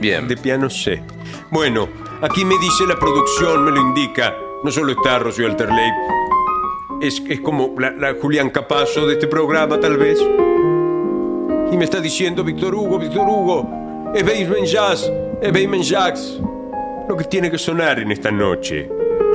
[0.00, 0.28] Bien.
[0.28, 1.02] De piano C.
[1.50, 1.88] Bueno,
[2.20, 4.34] aquí me dice la producción, me lo indica.
[4.62, 5.90] No solo está Rocío Alterley.
[7.00, 10.20] Es, es como la, la Julián Capazo de este programa, tal vez.
[11.72, 14.12] Y me está diciendo Víctor Hugo, Víctor Hugo.
[14.14, 16.38] Es Basement Jazz, es Basement Jazz.
[17.08, 18.88] Lo que tiene que sonar en esta noche.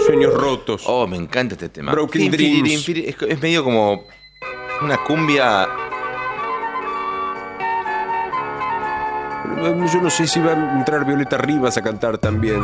[0.06, 0.84] Sueños rotos.
[0.86, 1.92] Oh, me encanta este tema.
[1.92, 2.90] Broken Dreams.
[2.90, 4.04] Es, es medio como
[4.82, 5.68] una cumbia.
[9.92, 12.62] Yo no sé si va a entrar Violeta Rivas a cantar también.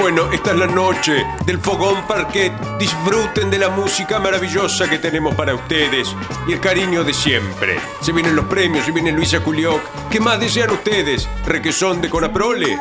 [0.00, 2.54] Bueno, esta es la noche del Fogón Parquet.
[2.78, 6.16] Disfruten de la música maravillosa que tenemos para ustedes
[6.48, 7.78] y el cariño de siempre.
[8.00, 9.82] Se vienen los premios, se viene Luisa Culioc.
[10.08, 11.28] ¿Qué más desean ustedes?
[11.44, 12.78] ¿Requesón de Conaprole?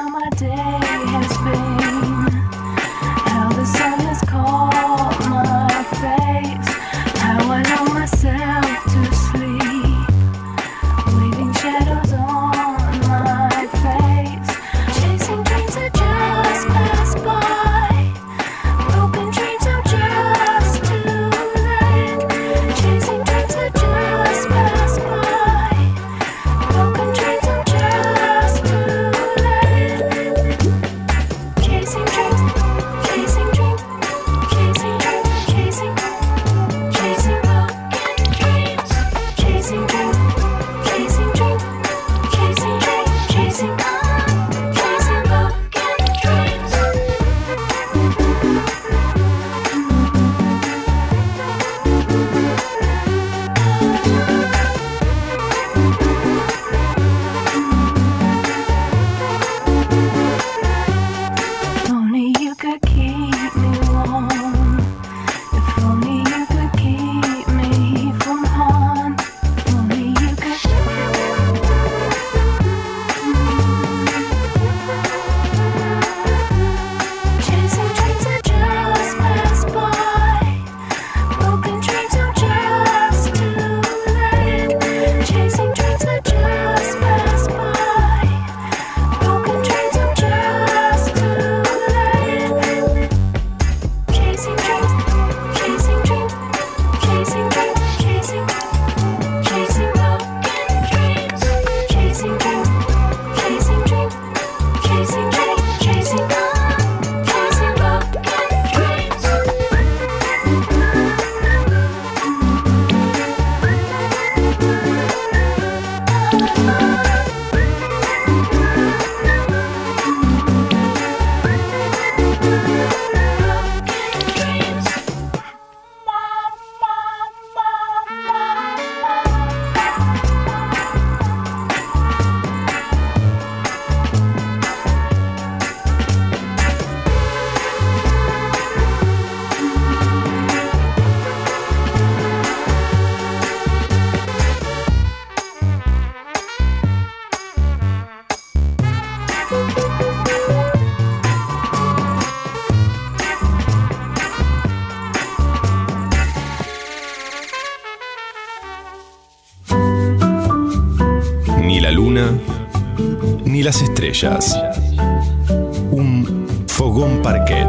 [165.91, 167.67] Un fogón parquet.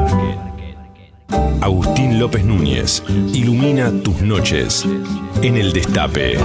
[1.61, 4.85] Agustín López Núñez ilumina tus noches
[5.43, 6.39] en el destape.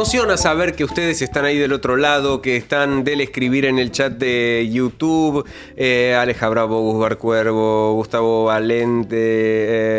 [0.00, 3.92] Emociona saber que ustedes están ahí del otro lado, que están del escribir en el
[3.92, 5.46] chat de YouTube.
[5.76, 9.18] Eh, Aleja Bravo, Cuervo, Gustavo Valente,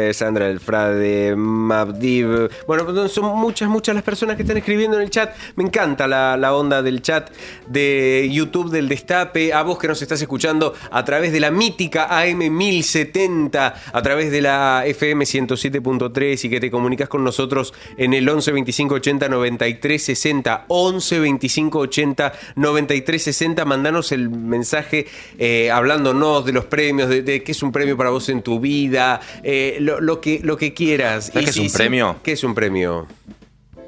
[0.10, 2.50] eh, Sandra del Frade, Mabdiv.
[2.66, 5.36] Bueno, son muchas, muchas las personas que están escribiendo en el chat.
[5.56, 7.30] Me encanta la, la onda del chat
[7.68, 9.54] de YouTube del Destape.
[9.54, 14.42] A vos que nos estás escuchando a través de la mítica AM1070, a través de
[14.42, 19.91] la FM 107.3 y que te comunicas con nosotros en el 11 25 80 93
[20.00, 27.22] 60 11 25 80 93 60 mandanos el mensaje eh, hablándonos de los premios de,
[27.22, 30.58] de qué es un premio para vos en tu vida eh, lo, lo que lo
[30.58, 32.16] que quieras ¿Sabes qué es un premio?
[32.24, 33.08] qué es un premio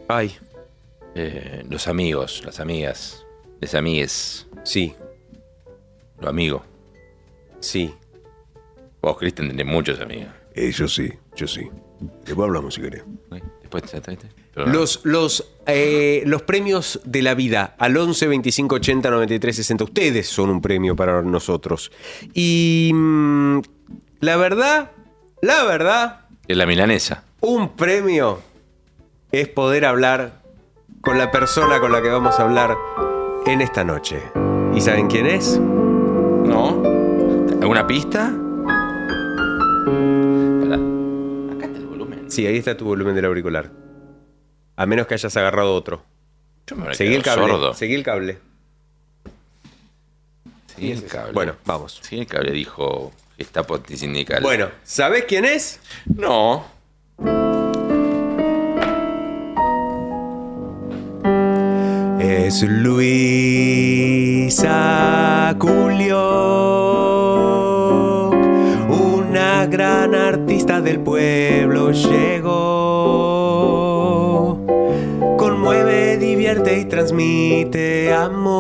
[0.08, 0.36] ay
[1.16, 3.24] Eh, los amigos, las amigas,
[3.62, 4.96] les amigues, sí
[6.20, 6.64] los amigos.
[7.60, 7.94] sí
[9.02, 10.30] Vos, Cristian, tenés muchos amigos.
[10.56, 11.70] Eh, yo sí, yo sí.
[12.26, 13.04] Después hablamos si querés.
[13.62, 13.98] Después te
[14.56, 19.84] Los, los, eh, los premios de la vida al 11 25 80 93 60.
[19.84, 21.92] Ustedes son un premio para nosotros.
[22.36, 23.60] Y mm,
[24.20, 24.92] la verdad,
[25.42, 27.24] la verdad, Es la milanesa.
[27.42, 28.42] un premio
[29.32, 30.44] es poder hablar
[31.02, 32.78] con la persona con la que vamos a hablar
[33.48, 34.22] en esta noche.
[34.76, 35.60] ¿Y saben quién es?
[35.60, 36.82] ¿No?
[37.60, 38.28] ¿Alguna pista?
[41.52, 42.30] Acá está el volumen.
[42.30, 43.72] Sí, ahí está tu volumen del auricular.
[44.76, 46.04] A menos que hayas agarrado otro.
[46.68, 47.48] Yo me habré Seguí el cable.
[47.48, 47.74] sordo.
[47.74, 48.38] Seguí el cable.
[50.76, 51.34] Seguí el cable.
[51.34, 52.00] Bueno, vamos.
[52.02, 54.42] Sí, el cable dijo Gestapo antisindical.
[54.42, 55.80] Bueno, ¿sabés quién es?
[56.06, 56.66] No.
[62.20, 63.16] Es Luisa
[65.60, 66.20] Culio,
[68.90, 72.52] una gran artista del pueblo llegó.
[76.56, 78.54] Y transmite amor.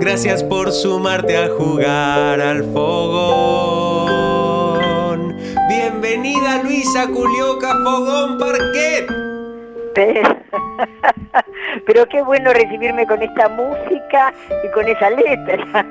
[0.00, 2.96] Gracias por sumarte a jugar al fogón.
[5.68, 9.06] Bienvenida Luisa Culioca, Fogón Parquet.
[11.86, 14.32] Pero, qué bueno recibirme con esta música
[14.64, 15.84] y con esa letra.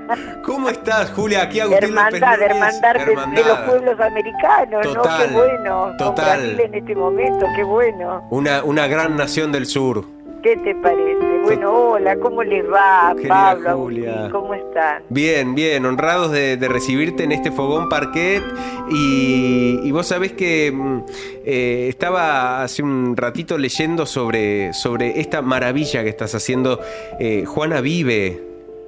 [0.46, 1.44] ¿Cómo estás, Julia?
[1.44, 2.50] Aquí Agustín Hermandad, Núñez.
[2.50, 3.66] hermandad de- los Hermandad.
[3.66, 5.04] pueblos americanos, Total,
[5.34, 5.42] ¿no?
[5.42, 5.84] Qué bueno.
[5.86, 6.40] Con total.
[6.40, 8.26] Brasil en este momento, qué bueno.
[8.30, 10.06] Una, una gran nación del sur.
[10.44, 11.40] ¿Qué te parece?
[11.44, 14.10] Bueno, hola, ¿cómo les va, Querida Pablo, Julia.
[14.12, 14.32] Agustín?
[14.32, 15.04] ¿Cómo están?
[15.10, 18.44] Bien, bien, honrados de, de recibirte en este fogón parquet.
[18.92, 21.00] Y, y vos sabés que mm,
[21.46, 26.80] eh, estaba hace un ratito leyendo sobre, sobre esta maravilla que estás haciendo.
[27.20, 28.42] Eh, Juana Vive.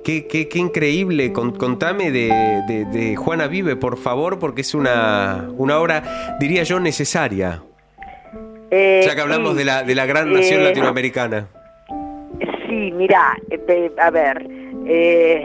[0.03, 1.31] Qué, qué- qué increíble.
[1.31, 2.27] Con- contame de,
[2.67, 7.63] de- de Juana Vive, por favor, porque es una, una obra, diría yo, necesaria.
[8.77, 11.47] Eh, Ya que hablamos de la, de la gran nación eh, latinoamericana.
[12.67, 14.45] Sí, mira, eh, a ver,
[14.87, 15.43] eh,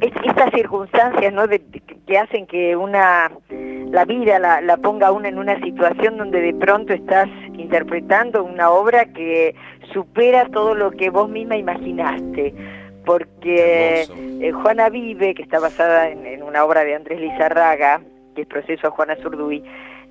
[0.00, 1.46] es- estas circunstancias, ¿no?
[1.46, 1.60] de-
[2.06, 6.40] que hacen que una la vida la, la ponga a una en una situación donde
[6.40, 9.54] de pronto estás interpretando una obra que
[9.92, 12.54] supera todo lo que vos misma imaginaste.
[13.04, 14.02] Porque
[14.40, 18.00] eh, Juana Vive, que está basada en, en una obra de Andrés Lizarraga,
[18.34, 19.62] que es Proceso a Juana Zurduy,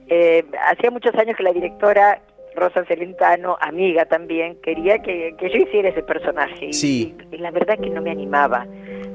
[0.10, 2.22] eh, hacía muchos años que la directora
[2.56, 6.68] Rosa Celentano, amiga también, quería que, que yo hiciera ese personaje.
[6.68, 7.16] Y- Sí.
[7.32, 8.66] Y, la verdad que no me animaba.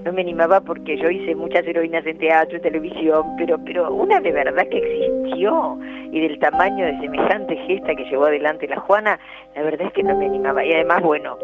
[0.04, 4.20] No me animaba porque yo hice muchas heroínas en teatro, en televisión, pero, pero una
[4.20, 5.78] de verdad que existió
[6.12, 9.18] y del tamaño de semejante gesta que llevó adelante la Juana,
[9.56, 10.64] la verdad es que no me animaba.
[10.64, 11.36] Y además, bueno,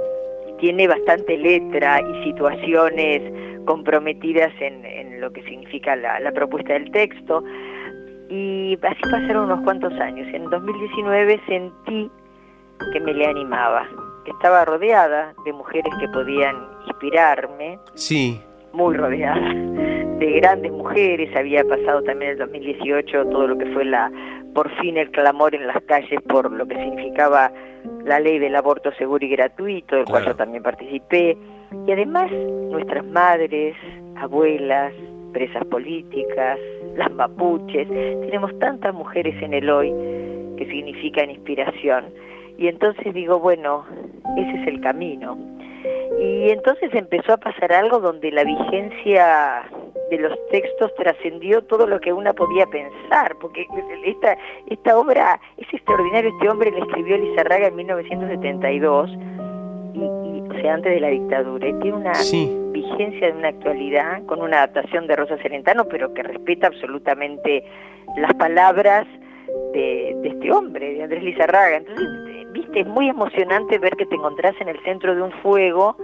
[0.58, 3.22] tiene bastante letra y situaciones
[3.64, 7.42] comprometidas en, en lo que significa la, la propuesta del texto.
[8.30, 10.26] Y así pasaron unos cuantos años.
[10.32, 12.10] En 2019 sentí
[12.92, 13.86] que me le animaba,
[14.24, 16.56] que estaba rodeada de mujeres que podían
[16.86, 18.40] inspirarme, Sí.
[18.72, 19.40] muy rodeada
[20.18, 21.34] de grandes mujeres.
[21.36, 24.10] Había pasado también en el 2018 todo lo que fue la,
[24.54, 27.50] por fin el clamor en las calles por lo que significaba
[28.04, 30.32] la ley del aborto seguro y gratuito, del cual Claro.
[30.32, 31.36] yo también participé.
[31.86, 32.30] Y además
[32.70, 33.74] nuestras madres,
[34.16, 34.92] abuelas,
[35.32, 36.58] presas políticas,
[36.96, 39.90] las mapuches, tenemos tantas mujeres en el hoy
[40.56, 42.06] que significan inspiración.
[42.58, 43.84] Y entonces digo, bueno,
[44.36, 45.38] ese es el camino.
[46.20, 49.64] Y entonces empezó a pasar algo donde la vigencia
[50.10, 53.66] de los textos trascendió todo lo que una podía pensar, porque
[54.04, 54.36] esta,
[54.68, 59.49] esta obra es extraordinaria, este hombre la escribió Lizarraga en 1972, y, y, o
[60.60, 62.50] sea, antes de la dictadura, y tiene una Sí.
[62.72, 67.64] vigencia de una actualidad, con una adaptación de Rosa Celentano, pero que respeta absolutamente
[68.16, 69.06] las palabras
[69.72, 71.76] de, de este hombre, de Andrés Lizarraga.
[71.76, 75.32] Entonces, eh, viste, es muy emocionante ver que te encontrás en el centro de un
[75.42, 75.96] fuego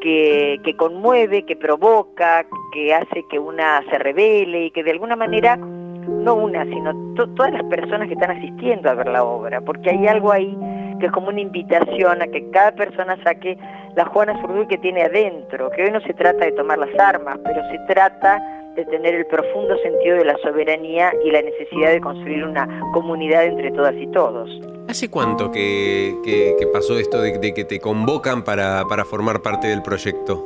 [0.00, 5.16] que, que conmueve, que provoca, que hace que una se revele y que de alguna
[5.16, 9.60] manera, no una, sino to- todas las personas que están asistiendo a ver la obra,
[9.62, 10.56] porque hay algo ahí
[11.00, 13.56] que es como una invitación a que cada persona saque
[13.96, 17.38] la Juana Zurduy que tiene adentro, que hoy no se trata de tomar las armas,
[17.44, 18.42] pero se trata
[18.74, 23.44] de tener el profundo sentido de la soberanía y la necesidad de construir una comunidad
[23.44, 24.50] entre todas y todos.
[24.88, 29.68] ¿Hace cuánto que, que- pasó esto de, de que te convocan para, para formar parte
[29.68, 30.44] del proyecto?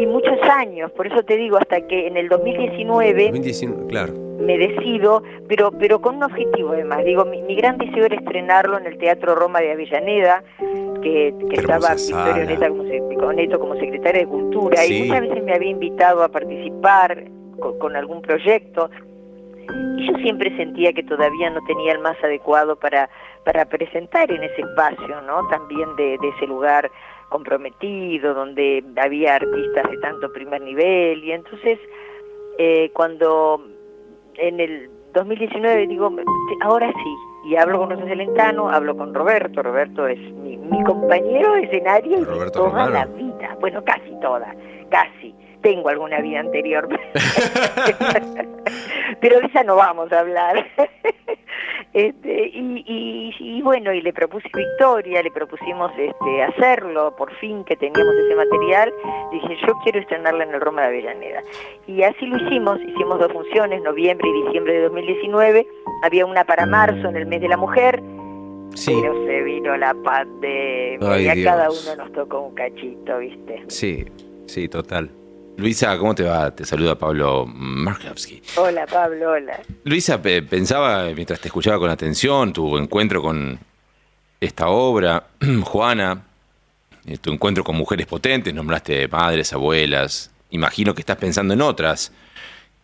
[0.00, 4.12] Y muchos años, por eso te digo, hasta que en el 2019 2019, claro.
[4.40, 7.04] me decido, pero pero con un objetivo además.
[7.04, 10.42] Digo, mi, mi gran deseo era estrenarlo en el Teatro Roma de Avellaneda,
[11.02, 12.44] que, estaba Victoria.
[12.44, 14.96] Oneta como, se- Oneto como secretaria de Cultura, Sí.
[14.96, 17.24] y muchas veces me había invitado a participar
[17.58, 18.90] con, con algún proyecto.
[19.98, 23.08] Y yo siempre sentía que todavía no tenía el más adecuado para,
[23.44, 25.46] para presentar en ese espacio, ¿no?
[25.48, 26.90] También de, de ese lugar
[27.30, 31.24] comprometido, donde había artistas de tanto primer nivel.
[31.24, 31.78] Y entonces,
[32.58, 33.64] eh, cuando
[34.34, 36.10] en el 2019 digo,
[36.60, 41.54] ahora sí, y hablo con Rosa Celentano, hablo con Roberto, Roberto es mi, mi compañero
[41.54, 44.54] de escenario Roberto toda la vida, bueno, casi toda,
[44.90, 45.34] casi.
[45.62, 46.88] Tengo alguna vida anterior,
[49.20, 50.66] pero de esa no vamos a hablar.
[51.92, 57.64] Este, y, y, y bueno, y le propuse Victoria, le propusimos este, hacerlo, por fin
[57.64, 58.92] que teníamos ese material,
[59.32, 61.42] dije yo quiero estrenarla en el Roma de Avellaneda.
[61.88, 65.66] Y así lo hicimos, hicimos dos funciones, noviembre y diciembre de 2019,
[66.04, 68.00] había una para marzo en el mes de la mujer,
[68.76, 71.52] Sí, pero se vino la pandemia Ay, y a Dios.
[71.52, 73.64] cada uno nos tocó un cachito, ¿viste?
[73.66, 74.04] sí,
[74.46, 75.10] sí, total.
[75.60, 76.50] Luisa, ¿cómo te va?
[76.50, 78.40] Te saluda Pablo Markowski.
[78.56, 79.60] Hola Pablo, hola.
[79.84, 83.58] Luisa, pe- pensaba mientras te escuchaba con atención tu encuentro con
[84.40, 85.24] esta obra,
[85.64, 86.22] Juana,
[87.06, 92.10] eh, tu encuentro con mujeres potentes, nombraste madres, abuelas, imagino que estás pensando en otras.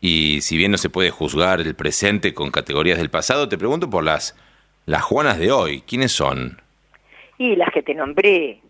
[0.03, 3.89] Y si bien no se puede juzgar el presente con categorías del pasado, te pregunto
[3.89, 4.37] por las,
[4.85, 5.81] las Juanas de hoy.
[5.81, 6.61] ¿Quiénes son?
[7.39, 8.61] Y las que te nombré,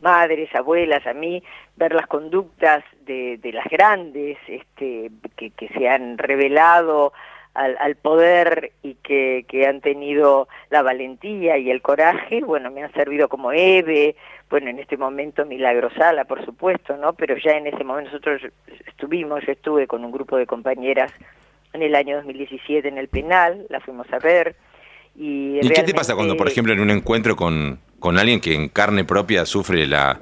[0.00, 1.42] madres, abuelas, a mí,
[1.76, 7.12] ver las conductas de, de las grandes este, que, que se han revelado
[7.54, 12.84] al, al poder y que, que han tenido la valentía y el coraje, bueno, me
[12.84, 14.14] han servido como Eve,
[14.48, 17.12] bueno, en este momento Milagro Sala, por supuesto, ¿no?
[17.14, 18.42] Pero ya en ese momento nosotros
[18.86, 21.12] estuvimos, yo estuve con un grupo de compañeras
[21.72, 24.54] en el año 2017 en el penal, la fuimos a ver.
[25.16, 28.54] ¿Y, ¿Y qué te pasa cuando, por ejemplo, en un encuentro con, con alguien que
[28.54, 30.20] en carne propia sufre la,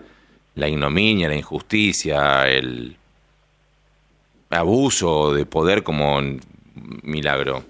[0.58, 2.96] la ignominia, la injusticia, el
[4.50, 6.20] abuso de poder como
[7.02, 7.62] milagro?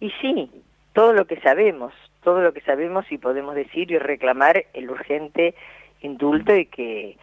[0.00, 0.50] Y sí,
[0.92, 1.92] todo lo que sabemos,
[2.22, 5.54] todo lo que sabemos y podemos decir y reclamar el urgente
[6.02, 7.16] indulto y que,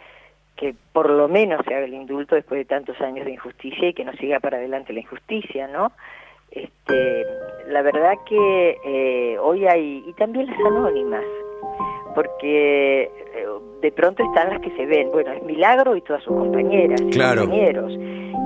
[0.57, 3.93] que por lo menos se haga el indulto después de tantos años de injusticia y
[3.93, 5.93] que no siga para adelante la injusticia, ¿no?
[6.51, 7.25] Este,
[7.69, 11.23] la verdad que eh, hoy hay, y también las anónimas,
[12.13, 13.45] porque eh,
[13.81, 17.09] de pronto están las que se ven, bueno, es Milagro y todas sus compañeras y
[17.09, 17.41] Claro.
[17.41, 17.91] compañeros,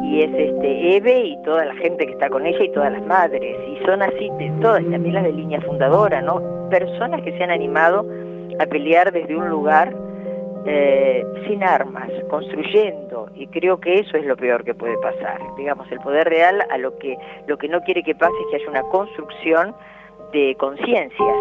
[0.04, 3.06] y es este Eve y toda la gente que está con ella y todas las
[3.06, 6.42] madres, y son así de todas, y también las de línea fundadora, ¿no?
[6.70, 8.06] Personas que se han animado
[8.60, 9.94] a pelear desde un lugar
[10.68, 15.40] eh, sin armas, construyendo, y creo que eso es lo peor que puede pasar.
[15.58, 17.16] Digamos, el poder real a lo que,
[17.48, 19.76] lo que no quiere que pase es que haya una construcción
[20.34, 21.38] de conciencias,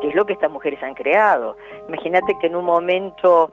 [0.00, 1.56] que es lo que estas mujeres han creado.
[1.88, 3.52] Imagínate que en un momento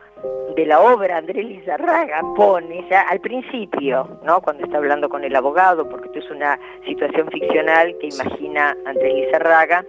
[0.56, 4.42] de la obra Andrés Lizarraga pone ya al principio, ¿no?
[4.42, 9.14] cuando está hablando con el abogado, porque esto es una situación ficcional que imagina Andrés
[9.14, 9.86] Lizarraga,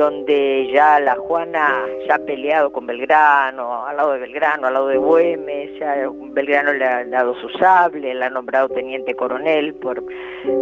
[0.00, 4.88] donde ya la Juana ya ha peleado con Belgrano, al lado de Belgrano, al lado
[4.88, 5.94] de Güemes, ya
[6.32, 10.02] Belgrano le ha dado su sable, le ha nombrado teniente coronel por,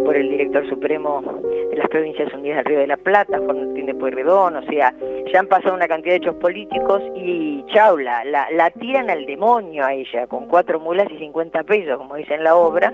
[0.03, 1.21] por el director supremo
[1.71, 4.93] de las Provincias Unidas del Río de la Plata, Juan Martín de Pueyrredón, o sea,
[5.31, 9.85] ya han pasado una cantidad de hechos políticos y chau, la, la, tiran al demonio
[9.85, 12.93] a ella, con cuatro mulas y 50 pesos, como dice en la obra,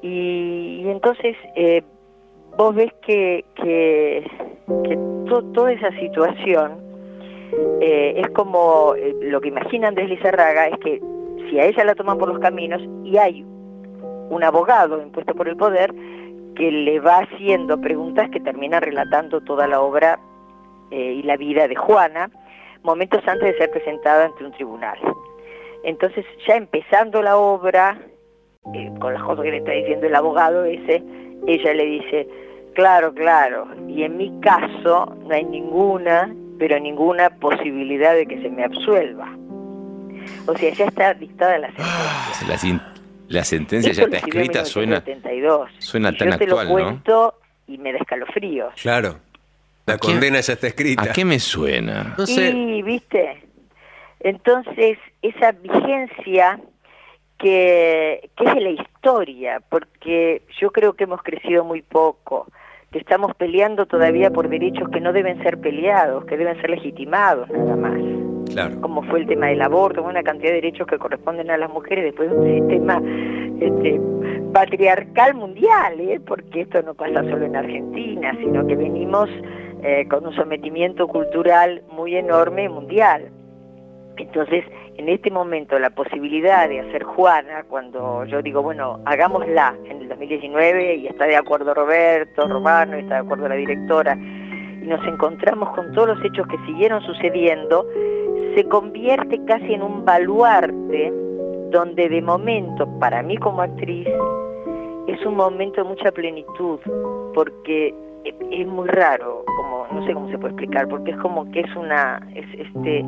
[0.00, 1.82] y, y entonces eh,
[2.56, 4.24] vos ves que, que,
[4.84, 4.96] que
[5.28, 6.80] to- toda esa situación
[7.80, 11.00] eh, es como eh, lo que imagina Andrés Lizarraga es que
[11.50, 15.56] si a ella la toman por los caminos y hay un abogado impuesto por el
[15.56, 15.92] poder
[16.56, 20.18] que le va haciendo preguntas que termina relatando toda la obra
[20.90, 22.30] eh, y la vida de Juana,
[22.82, 24.98] momentos antes de ser presentada ante un tribunal.
[25.84, 27.98] Entonces, ya empezando la obra,
[29.00, 31.02] con las cosas que le está diciendo el abogado ese,
[31.46, 32.28] ella le dice,
[32.74, 38.48] claro, claro, y en mi caso no hay ninguna, pero ninguna posibilidad de que se
[38.50, 39.36] me absuelva.
[40.46, 42.48] O sea, ya está dictada la sentencia.
[42.48, 42.80] La, sin-
[43.28, 45.70] la sentencia Esto ya está escrita, suena, 1972.
[45.78, 46.80] suena Y tan yo te actual, lo ¿no?
[46.84, 47.34] cuento
[47.66, 48.74] y me da escalofríos.
[48.80, 49.16] Claro.
[49.86, 51.02] La ¿A quién- condena ya está escrita.
[51.02, 52.14] ¿A qué me suena?
[52.16, 52.50] No sé.
[52.50, 53.42] Y, ¿viste?
[54.20, 56.60] Entonces, esa vigencia
[57.42, 62.46] que, que es de la historia, porque yo creo que hemos crecido muy poco,
[62.92, 67.50] que estamos peleando todavía por derechos que no deben ser peleados, que deben ser legitimados
[67.50, 67.98] nada más,
[68.52, 68.80] Claro.
[68.80, 72.04] como fue el tema del aborto, una cantidad de derechos que corresponden a las mujeres
[72.04, 73.02] después de un sistema
[73.60, 74.00] este,
[74.52, 76.20] patriarcal mundial, ¿eh?
[76.24, 79.28] porque esto no pasa solo en Argentina, sino que venimos
[79.82, 83.30] eh, con un sometimiento cultural muy enorme mundial.
[84.22, 84.64] Entonces,
[84.98, 90.08] en este momento, la posibilidad de hacer Juana, cuando yo digo, bueno, hagámosla en el
[90.08, 95.04] 2019 y está de acuerdo Roberto, Romano, y está de acuerdo la directora, y nos
[95.06, 97.84] encontramos con todos los hechos que siguieron sucediendo,
[98.54, 101.12] se convierte casi en un baluarte
[101.70, 104.06] donde de momento, para mí como actriz,
[105.08, 106.78] es un momento de mucha plenitud,
[107.34, 107.92] porque
[108.24, 111.76] es, muy raro, como no sé cómo se puede explicar, porque es como que es
[111.76, 113.04] una, es este,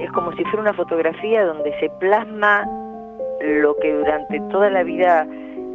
[0.00, 2.64] es como si fuera una fotografía donde se plasma
[3.40, 5.26] lo que durante toda la vida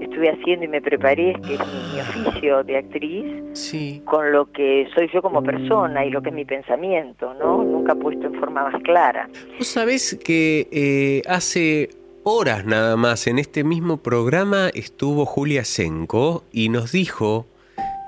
[0.02, 4.02] estuve haciendo y me preparé, que es mi, mi oficio de actriz, Sí.
[4.06, 7.64] con lo que soy yo como persona y lo que es mi pensamiento, ¿no?
[7.64, 9.30] Nunca puesto en forma más clara.
[9.58, 11.90] Vos sabés que eh, hace
[12.24, 17.46] horas nada más en este mismo programa estuvo Julia Senko y nos dijo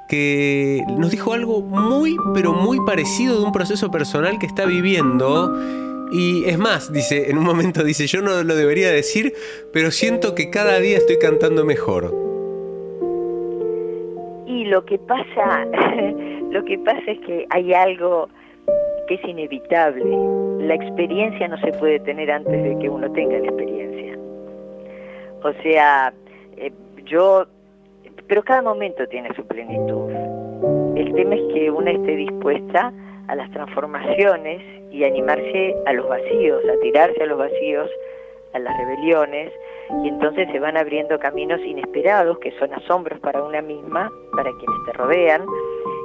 [0.09, 5.49] que nos dijo algo muy pero muy parecido de un proceso personal que está viviendo
[6.12, 9.34] y es más, dice, en un momento dice, yo no lo debería decir,
[9.72, 12.14] pero siento que cada día estoy cantando mejor.
[14.45, 15.66] Y lo que pasa,
[16.51, 18.28] lo que pasa es que hay algo
[19.07, 20.03] que es inevitable.
[20.59, 24.18] La experiencia no se puede tener antes de que uno tenga la experiencia.
[25.43, 26.14] O sea,
[26.57, 26.72] eh,
[27.05, 27.45] yo,
[28.28, 30.12] pero cada momento tiene su plenitud.
[30.97, 32.93] El tema es que una esté dispuesta
[33.32, 34.62] a las transformaciones
[34.92, 37.90] y animarse a los vacíos, a tirarse a los vacíos,
[38.54, 39.54] a las rebeliones,
[40.04, 44.86] y entonces se van abriendo caminos inesperados que son asombros para una misma, para quienes
[44.86, 45.46] te rodean,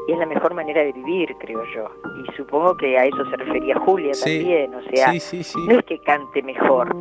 [0.06, 1.90] y es la mejor manera de vivir, creo yo.
[2.22, 5.58] Y supongo que a eso se refería Julia Sí, también, o sea, sí, sí, sí.
[5.66, 6.94] no es que cante mejor,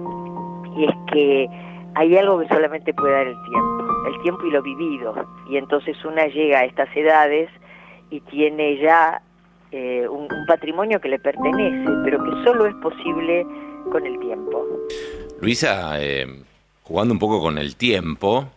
[0.76, 1.48] y es que
[1.94, 5.14] hay algo que solamente puede dar el tiempo, el tiempo y lo vivido,
[5.52, 7.48] y entonces una llega a estas edades
[8.10, 9.22] y tiene ya
[9.78, 13.46] eh, un, un patrimonio que le pertenece, pero que solo es posible
[13.92, 14.66] con el tiempo.
[15.42, 16.26] Luisa, eh,
[16.84, 18.48] jugando un poco con el tiempo,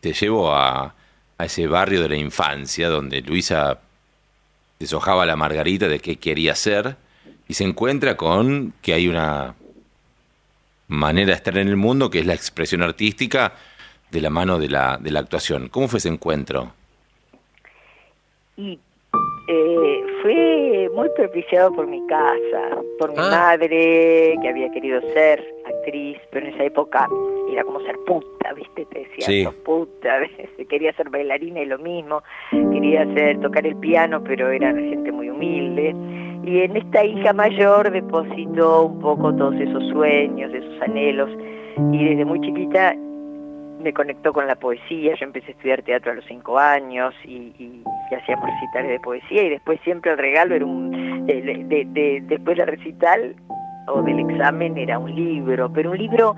[0.00, 0.94] te llevo a,
[1.36, 3.80] a ese barrio de la infancia donde Luisa
[4.78, 6.96] deshojaba la margarita de qué quería ser
[7.48, 9.54] y se encuentra con que hay una
[10.88, 13.52] manera de estar en el mundo que es la expresión artística
[14.10, 15.68] de la mano de la, de la actuación.
[15.68, 16.72] ¿Cómo fue ese encuentro?
[18.56, 18.78] Y
[19.48, 20.51] eh, fue
[20.94, 23.30] muy propiciado por mi casa, por mi Ah.
[23.30, 27.08] madre, que había querido ser actriz, pero en esa época
[27.50, 28.84] era como ser puta, ¿viste?
[28.86, 29.48] Te decía, Sí.
[29.64, 30.18] puta,
[30.68, 35.30] quería ser bailarina y lo mismo, quería hacer, tocar el piano, pero era gente muy
[35.30, 35.94] humilde.
[36.44, 41.30] Y en esta hija mayor depositó un poco todos esos sueños, esos anhelos,
[41.92, 42.94] y desde muy chiquita
[43.82, 47.52] me conectó con la poesía, yo empecé a estudiar teatro a los cinco años y,
[47.58, 47.82] y-
[48.14, 53.34] hacíamos recitales de poesía y después siempre el regalo era un, de- después del recital
[53.88, 56.36] o del examen era un libro, pero un libro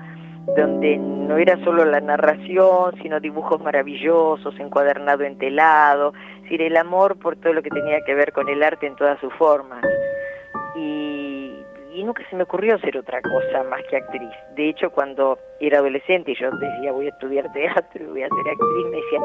[0.55, 6.77] donde no era solo la narración, sino dibujos maravillosos, encuadernado en telado, es decir, el
[6.77, 9.83] amor por todo lo que tenía que ver con el arte en todas sus formas.
[10.77, 11.04] Y,
[11.95, 14.29] y nunca se me ocurrió ser otra cosa más que actriz.
[14.55, 18.47] De hecho, cuando era adolescente y yo decía voy a estudiar teatro, voy a ser
[18.51, 19.23] actriz, me decían,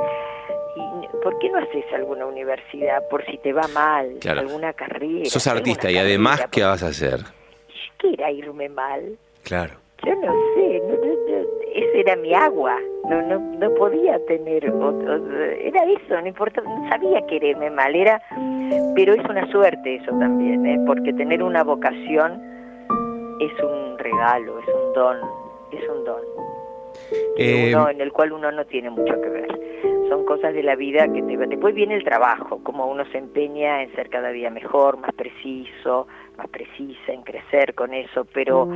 [0.77, 4.41] "¿Y ¿por qué no haces alguna universidad por si te va mal, Claro.
[4.41, 5.25] alguna carrera?
[5.25, 7.21] Sos artista y además, carrera?" ¿qué vas a hacer?
[7.99, 9.19] ¿Qué era irme mal?
[9.45, 9.75] Claro.
[10.05, 12.75] Yo no sé, no, no, no, ese era mi agua,
[13.11, 15.15] no, no, no podía tener otro,
[15.61, 18.23] era eso, no importa, no sabía quererme mal, era,
[18.95, 20.79] pero es una suerte eso también, ¿eh?
[20.87, 22.41] porque tener una vocación
[23.41, 25.17] es un regalo, es un don,
[25.73, 26.23] es un don.
[27.37, 29.49] Eh, uno en el cual uno no tiene mucho que ver.
[30.09, 33.83] Son cosas de la vida que te después viene el trabajo, como uno se empeña
[33.83, 38.69] en ser cada día mejor, más preciso, más precisa, en crecer con eso, pero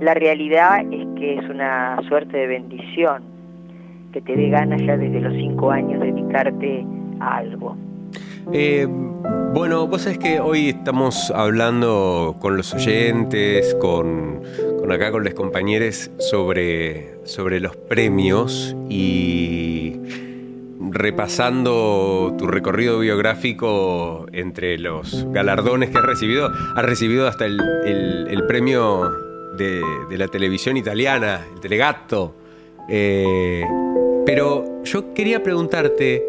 [0.00, 3.24] la realidad es que es una suerte de bendición
[4.12, 6.84] que te dé ganas ya desde los cinco años dedicarte
[7.18, 7.76] a algo.
[8.52, 8.86] Eh,
[9.54, 14.42] bueno, vos sabés que hoy estamos hablando con los oyentes, con,
[14.90, 19.96] acá con los compañeros sobre, sobre los premios y
[20.90, 29.10] repasando tu recorrido biográfico entre los galardones que has recibido, has recibido hasta el, premio
[29.56, 32.34] de, la televisión italiana, el Telegatto.
[32.88, 33.64] Eh,
[34.26, 36.22] pero yo quería preguntarte,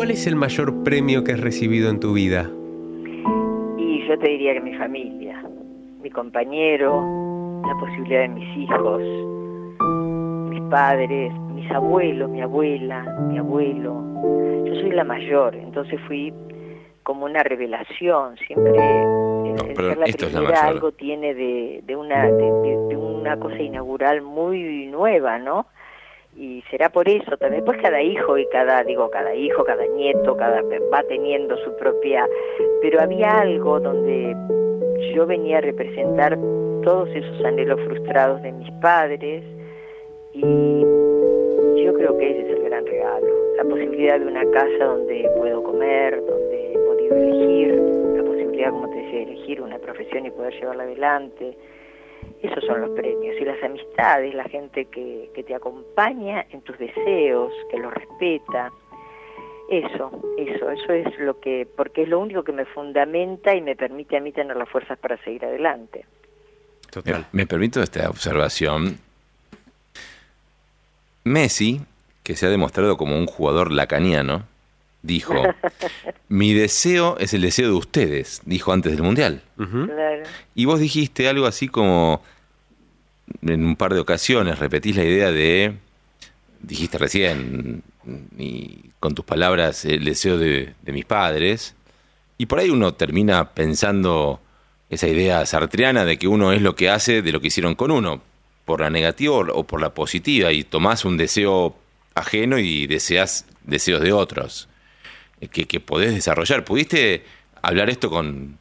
[0.00, 2.50] ¿cuál es el mayor premio que has recibido en tu vida?
[3.76, 5.44] Y yo te diría que mi familia,
[6.02, 7.02] mi compañero,
[7.66, 9.02] la posibilidad de mis hijos,
[10.48, 14.02] mis padres, mis abuelos, mi abuela, mi abuelo.
[14.64, 16.32] Yo soy la mayor, entonces fui
[17.02, 18.38] como una revelación.
[18.46, 20.56] Siempre el, pero ser la esto es la mayor.
[20.64, 25.66] algo tiene de, de una, de, de- de una cosa inaugural muy nueva, ¿no?
[26.40, 27.64] Y será por eso también.
[27.66, 30.62] Pues cada hijo y cada digo cada hijo cada nieto cada
[30.92, 32.26] va teniendo su propia
[32.80, 34.34] pero había algo donde
[35.14, 36.38] yo venía a representar
[36.82, 39.44] todos esos anhelos frustrados de mis padres
[40.32, 40.80] y
[41.84, 43.28] yo creo que ese es el gran regalo
[43.58, 47.74] la posibilidad de una casa donde puedo comer donde he podido elegir
[48.16, 51.54] la posibilidad como te decía de elegir una profesión y poder llevarla adelante
[52.42, 53.36] esos son los premios.
[53.40, 58.70] Y las amistades, la gente que, que te acompaña en tus deseos, que los respeta.
[59.70, 63.76] Eso, eso, eso es lo que, porque es lo único que me fundamenta y me
[63.76, 66.04] permite a mí tener las fuerzas para seguir adelante.
[66.90, 67.26] Total.
[67.30, 68.98] Me permito esta observación.
[71.22, 71.80] Messi,
[72.24, 74.44] que se ha demostrado como un jugador lacaniano,
[75.02, 75.34] dijo,
[76.28, 79.42] mi deseo es el deseo de ustedes, dijo antes del Mundial.
[79.56, 80.22] Claro.
[80.54, 82.22] Y vos dijiste algo así como,
[83.42, 85.74] en un par de ocasiones, repetís la idea de,
[86.60, 87.82] dijiste recién,
[88.38, 91.74] y con tus palabras, el deseo de, de mis padres.
[92.38, 94.40] Y por ahí uno termina pensando
[94.88, 97.90] esa idea sartreana de que uno es lo que hace de lo que hicieron con
[97.90, 98.22] uno,
[98.64, 101.76] por la negativa o por la positiva, y tomás un deseo
[102.14, 104.68] ajeno y deseas deseos de otros,
[105.48, 106.64] que, que podés desarrollar.
[106.64, 107.24] ¿Pudiste
[107.62, 108.58] hablar esto con,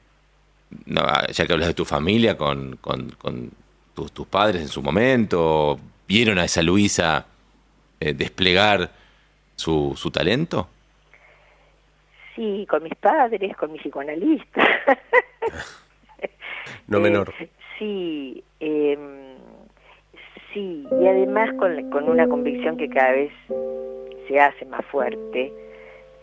[0.86, 1.02] no,
[1.32, 3.52] ya que hablas de tu familia, con, con- con
[3.96, 7.26] tus, tus padres en su momento, ¿vieron a esa Luisa
[8.00, 8.92] eh, desplegar
[9.56, 10.70] su, su talento?
[12.36, 14.62] Sí, con mis padres, con mi psicoanalista.
[16.88, 17.34] No Eh, menor.
[17.78, 18.98] Sí, eh,
[20.54, 23.32] sí, y además con, con una convicción que cada vez
[24.28, 25.54] se hace más fuerte,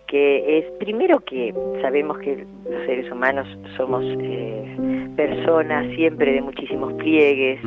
[0.07, 3.47] que es primero que sabemos que los seres humanos
[3.77, 4.77] somos eh,
[5.17, 7.61] personas siempre de muchísimos pliegues,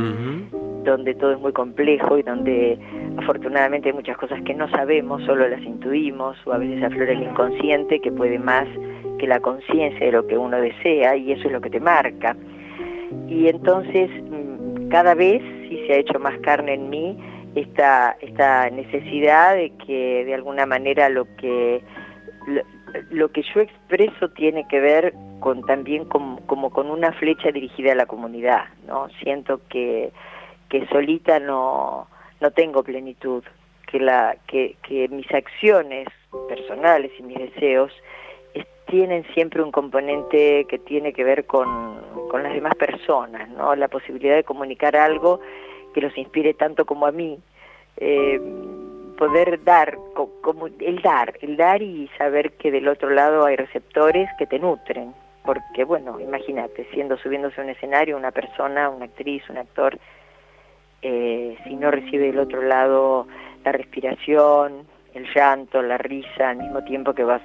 [0.83, 2.77] donde todo es muy complejo y donde
[3.17, 7.23] afortunadamente hay muchas cosas que no sabemos, solo las intuimos o a veces aflora el
[7.23, 8.67] inconsciente que puede más
[9.19, 12.35] que la conciencia de lo que uno desea y eso es lo que te marca.
[13.27, 17.17] Y entonces mm, cada vez sí se ha hecho más carne en mí
[17.55, 21.81] esta, esta necesidad de que de alguna manera lo que
[23.11, 27.91] lo, que yo expreso tiene que ver con también como, como con una flecha dirigida
[27.93, 29.07] a la comunidad, ¿no?
[29.21, 30.11] Siento que,
[30.69, 32.07] que solita no,
[32.41, 33.43] no tengo plenitud,
[33.87, 36.07] que, la, que, que mis acciones
[36.47, 37.91] personales y mis deseos
[38.53, 43.75] es- tienen siempre un componente que tiene que ver con, con las demás personas, ¿no?
[43.75, 45.39] La posibilidad de comunicar algo
[45.93, 47.39] que los inspire tanto como a mí.
[47.97, 48.39] Eh,
[49.19, 53.57] poder dar, co- como el dar, el dar y saber que del otro lado hay
[53.57, 55.13] receptores que te nutren.
[55.43, 59.99] Porque, bueno, imagínate, siendo subiéndose a un escenario una persona, una actriz, un actor,
[61.01, 63.27] eh, si no recibe del otro lado
[63.65, 67.41] la respiración, el llanto, la risa, al mismo tiempo que vas,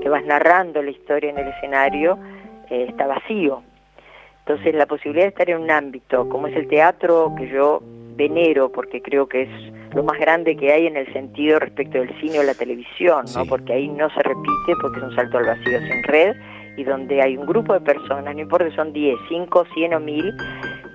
[0.00, 2.18] que vas narrando la historia en el escenario,
[2.70, 3.62] eh, está vacío.
[4.46, 7.82] Entonces la posibilidad de estar en un ámbito como es el teatro, que yo
[8.16, 12.08] venero porque creo que es lo más grande que hay en el sentido respecto del
[12.20, 13.42] cine o la televisión, ¿no?
[13.42, 13.48] Sí.
[13.48, 16.34] porque ahí no se repite, porque es un salto al vacío sin red,
[16.76, 20.00] y donde hay un grupo de personas, no importa si son 10, 5, 100 o
[20.00, 20.32] 1000,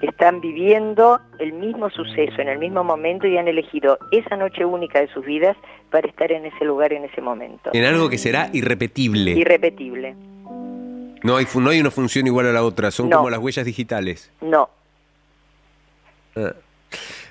[0.02, 4.64] que están viviendo el mismo suceso en el mismo momento y han elegido esa noche
[4.66, 5.56] única de sus vidas
[5.92, 7.70] para estar en ese lugar en ese momento.
[7.74, 9.32] En algo que será irrepetible.
[9.32, 10.16] Irrepetible.
[11.24, 13.18] No hay, no hay una función igual a la otra, son No.
[13.18, 14.32] como las huellas digitales.
[14.42, 14.70] No,
[16.36, 16.54] Ah.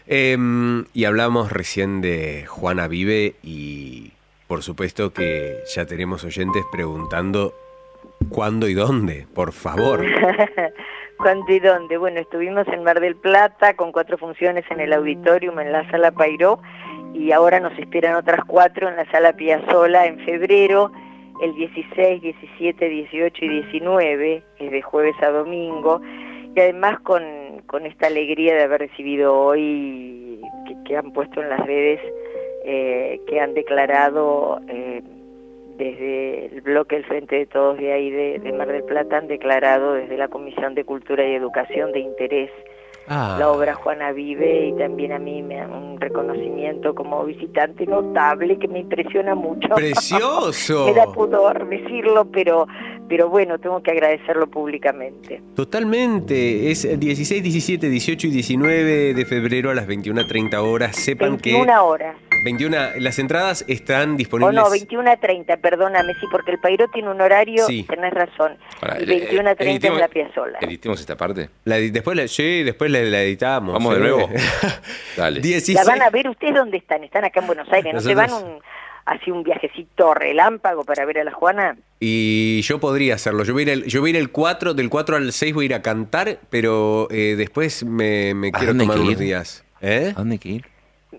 [0.09, 4.13] Em, y hablamos recién de Juana Vive y
[4.47, 7.53] por supuesto que ya tenemos oyentes preguntando
[8.29, 10.05] cuándo y dónde, por favor.
[11.19, 11.97] ¿Cuándo y dónde?
[11.97, 16.13] Bueno, estuvimos en Mar del Plata con cuatro funciones en el auditorium en la sala
[16.13, 16.61] Pairó
[17.15, 20.93] y ahora nos esperan otras cuatro en la sala Piazzola en febrero,
[21.43, 26.01] el 16, 17, 18 y 19, es de jueves a domingo,
[26.55, 27.23] y además con,
[27.67, 32.01] con esta alegría de haber recibido hoy, que, que han puesto en las redes,
[32.65, 34.61] eh, que han declarado...
[34.69, 35.03] eh,
[35.79, 39.29] desde el bloque El Frente de Todos de ahí de, de Mar del Plata han
[39.29, 42.51] declarado desde la Comisión de Cultura y Educación de interés
[43.09, 43.37] Ah.
[43.39, 48.59] la obra Juana Vive y también a mí me dan un reconocimiento como visitante notable
[48.59, 49.69] que me impresiona mucho.
[49.77, 50.87] ¡Precioso!
[50.87, 52.67] me da pudor decirlo, pero,
[53.09, 55.41] pero bueno, tengo que agradecerlo públicamente.
[55.55, 56.71] Totalmente.
[56.71, 60.97] Es 16, 17, 18 y 19 de febrero a las 21.30 horas.
[60.97, 62.17] Sepan que 21 horas.
[62.45, 64.55] 21, las entradas están O disponibles.
[64.55, 67.83] no, 21 a 30, perdóname, sí, porque el Pairo tiene un horario, Sí.
[67.85, 68.57] tenés razón.
[68.81, 70.59] Pará, Y eh, 21 a 30 en editemos- la Piazzola.
[70.61, 71.49] Editemos esta parte.
[71.65, 73.73] La después la, sí, después la, la editamos.
[73.73, 74.09] Vamos de sí.
[74.09, 74.31] nuevo.
[75.17, 75.41] Dale.
[75.41, 78.15] 16 La van a ver ustedes dónde están, están acá en Buenos Aires, ¿no se
[78.15, 78.63] van Nosotros- un,
[79.07, 81.77] así un viajecito relámpago para ver a la Juana?
[82.01, 83.45] Y yo podría hacerlo.
[83.45, 85.55] Yo voy a ir el, yo voy a ir el 4, del 4 al 6
[85.55, 89.65] voy a ir a cantar, pero eh, después me, me ¿A quiero tomar unos días.
[89.81, 90.13] ¿Eh?
[90.15, 90.67] ¿A dónde hay que ir?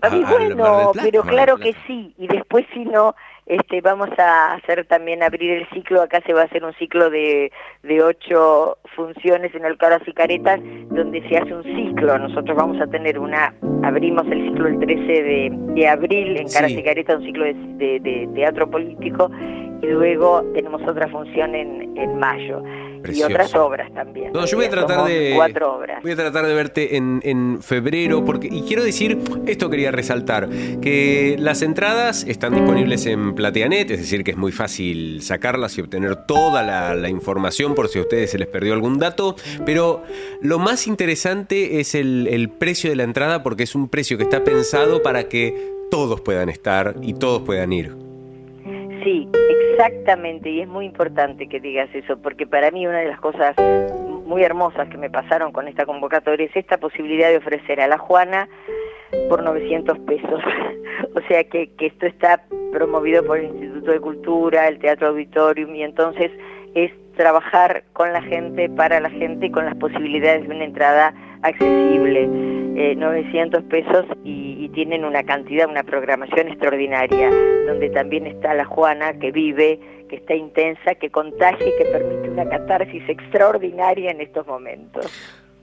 [0.00, 2.14] A mí, A- bueno, Plata, pero claro que sí.
[2.18, 3.16] Y después, si no,
[3.48, 6.02] este, vamos a hacer también abrir el ciclo.
[6.02, 7.50] Acá se va a hacer un ciclo de,
[7.82, 12.18] de ocho funciones en el Caras y Caretas, donde se hace un ciclo.
[12.18, 13.54] Nosotros vamos a tener una.
[13.82, 16.78] Abrimos el ciclo el 13 de, de abril en Caras Sí.
[16.78, 19.30] y Caretas, un ciclo de, de- de teatro político.
[19.80, 22.62] Y luego tenemos otra función en, en mayo.
[23.02, 23.30] Precioso.
[23.30, 24.32] Y otras obras también.
[24.32, 25.32] No, yo voy a tratar de.
[25.34, 26.02] Cuatro obras.
[26.02, 28.24] Voy a tratar de verte en, en febrero.
[28.24, 30.48] porque Y quiero decir, esto quería resaltar:
[30.80, 35.80] que las entradas están disponibles en Plateanet, es decir, que es muy fácil sacarlas y
[35.80, 39.36] obtener toda la, la información por si a ustedes se les perdió algún dato.
[39.64, 40.02] Pero
[40.40, 44.24] lo más interesante es el, el precio de la entrada, porque es un precio que
[44.24, 48.07] está pensado para que todos puedan estar y todos puedan ir.
[49.08, 53.18] Sí, exactamente, y es muy importante que digas eso, porque para mí una de las
[53.20, 53.56] cosas
[54.26, 57.96] muy hermosas que me pasaron con esta convocatoria es esta posibilidad de ofrecer a la
[57.96, 58.50] Juana
[59.30, 60.42] por 900 pesos.
[61.16, 65.74] o sea que, que esto está promovido por el Instituto de Cultura, el Teatro Auditorium,
[65.74, 66.30] y entonces
[66.74, 71.12] es trabajar con la gente, para la gente y con las posibilidades de una entrada
[71.42, 72.28] accesible.
[72.76, 77.28] Eh, 900 pesos y, y tienen una cantidad, una programación extraordinaria,
[77.66, 82.30] donde también está la Juana que vive, que está intensa, que contagia y que permite
[82.30, 85.12] una catarsis extraordinaria en estos momentos.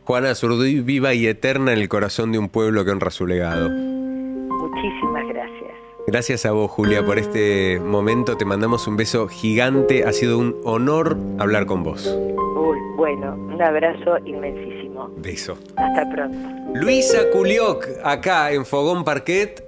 [0.04, 3.70] Juana Zurduy, viva y eterna en el corazón de un pueblo que honra su legado.
[3.70, 5.75] Muchísimas gracias.
[6.08, 8.38] Gracias a vos, Julia, por este momento.
[8.38, 10.06] Te mandamos un beso gigante.
[10.06, 12.06] Ha sido un honor hablar con vos.
[12.06, 15.10] Uy, bueno, un abrazo inmensísimo.
[15.18, 15.58] Beso.
[15.76, 16.38] Hasta pronto.
[16.76, 19.65] Luisa Culioc, acá en Fogón Parquet.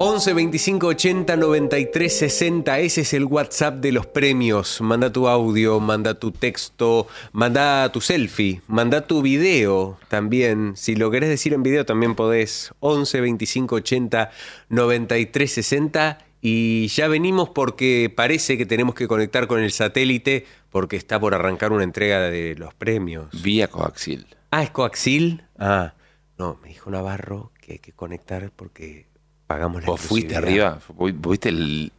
[0.00, 2.78] 11 25 80 93 60.
[2.78, 4.80] Ese es el WhatsApp de los premios.
[4.80, 10.76] Manda tu audio, manda tu texto, manda tu selfie, manda tu video también.
[10.76, 12.72] Si lo querés decir en video también podés.
[12.78, 14.30] 11 25 80
[14.68, 16.18] 93 60.
[16.40, 21.34] Y ya venimos porque parece que tenemos que conectar con el satélite porque está por
[21.34, 23.26] arrancar una entrega de los premios.
[23.42, 24.28] Vía coaxil.
[24.52, 25.42] Ah, es coaxil.
[25.58, 25.94] Ah,
[26.38, 29.07] no, me dijo Navarro que hay que conectar porque
[29.48, 30.78] pagamos la ¿Vos fuiste arriba?
[30.94, 31.90] ¿Vos ¿Viste el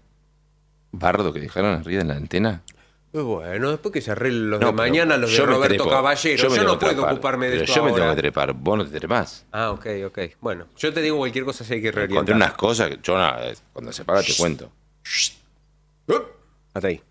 [0.93, 2.61] bardo que dejaron arriba en la antena?
[3.11, 5.89] Y Bueno, después que se arreglen los No, de mañana, los de yo Roberto trepo.
[5.89, 6.43] Caballero.
[6.43, 7.13] Yo, me no puedo trepar.
[7.13, 8.53] ocuparme de Pero esto Yo me tengo que trepar.
[8.53, 9.45] Vos no te trepás.
[9.51, 10.19] Ah, ok, ok.
[10.39, 12.35] Bueno, yo te digo cualquier cosa si hay que Encontré reorientar.
[12.35, 14.71] unas cosas que yo no, eh, cuando se paga te cuento.
[16.73, 17.01] Hasta ahí.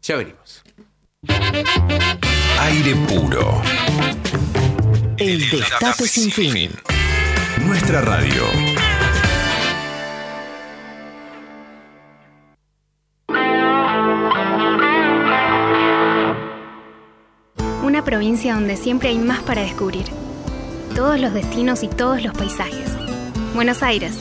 [0.00, 0.62] Ya venimos.
[2.60, 3.60] Aire puro.
[5.18, 6.70] El Destape Sin Fin.
[7.66, 8.42] Nuestra radio.
[17.92, 20.06] Una provincia donde siempre hay más para descubrir.
[20.94, 22.96] Todos los destinos y todos los paisajes.
[23.54, 24.16] Buenos Aires.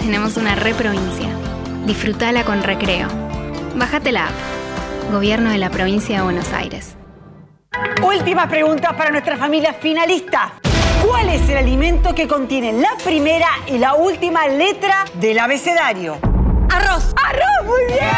[0.00, 1.28] Tenemos una re provincia.
[1.86, 3.06] Disfrutala con recreo.
[3.76, 5.12] Bájate la app.
[5.12, 6.96] Gobierno de la provincia de Buenos Aires.
[8.02, 10.54] Última pregunta para nuestra familia finalista.
[11.06, 16.18] ¿Cuál es el alimento que contiene la primera y la última letra del abecedario?
[16.68, 17.14] Arroz.
[17.24, 17.64] ¡Arroz!
[17.64, 18.10] ¡Muy bien!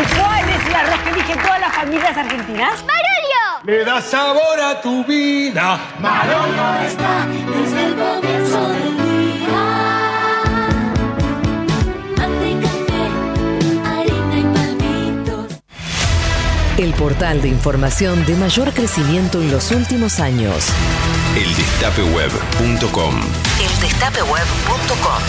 [0.00, 2.84] ¿Y cuál es el arroz que eligen todas las familias argentinas?
[3.66, 5.80] Le da sabor a tu vida.
[5.98, 10.42] Marola está desde el comienzo del día.
[12.22, 13.02] Ante café,
[13.86, 15.46] harina y palmitos.
[16.76, 20.68] El portal de información de mayor crecimiento en los últimos años.
[21.34, 23.14] Eldestapeweb.com.
[23.60, 25.22] Eldestapeweb.com.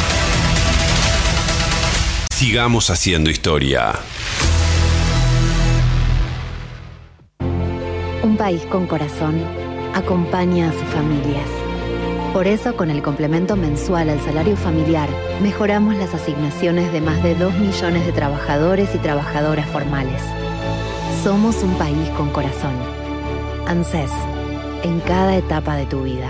[2.34, 3.94] Sigamos haciendo historia.
[8.36, 9.42] Un país con corazón
[9.94, 11.48] acompaña a sus familias.
[12.34, 15.08] Por eso, con el complemento mensual al salario familiar,
[15.42, 20.22] mejoramos las asignaciones de más de 2 millones de trabajadores y trabajadoras formales.
[21.24, 22.74] Somos un país con corazón.
[23.68, 24.12] ANSES,
[24.84, 26.30] en cada etapa de tu vida.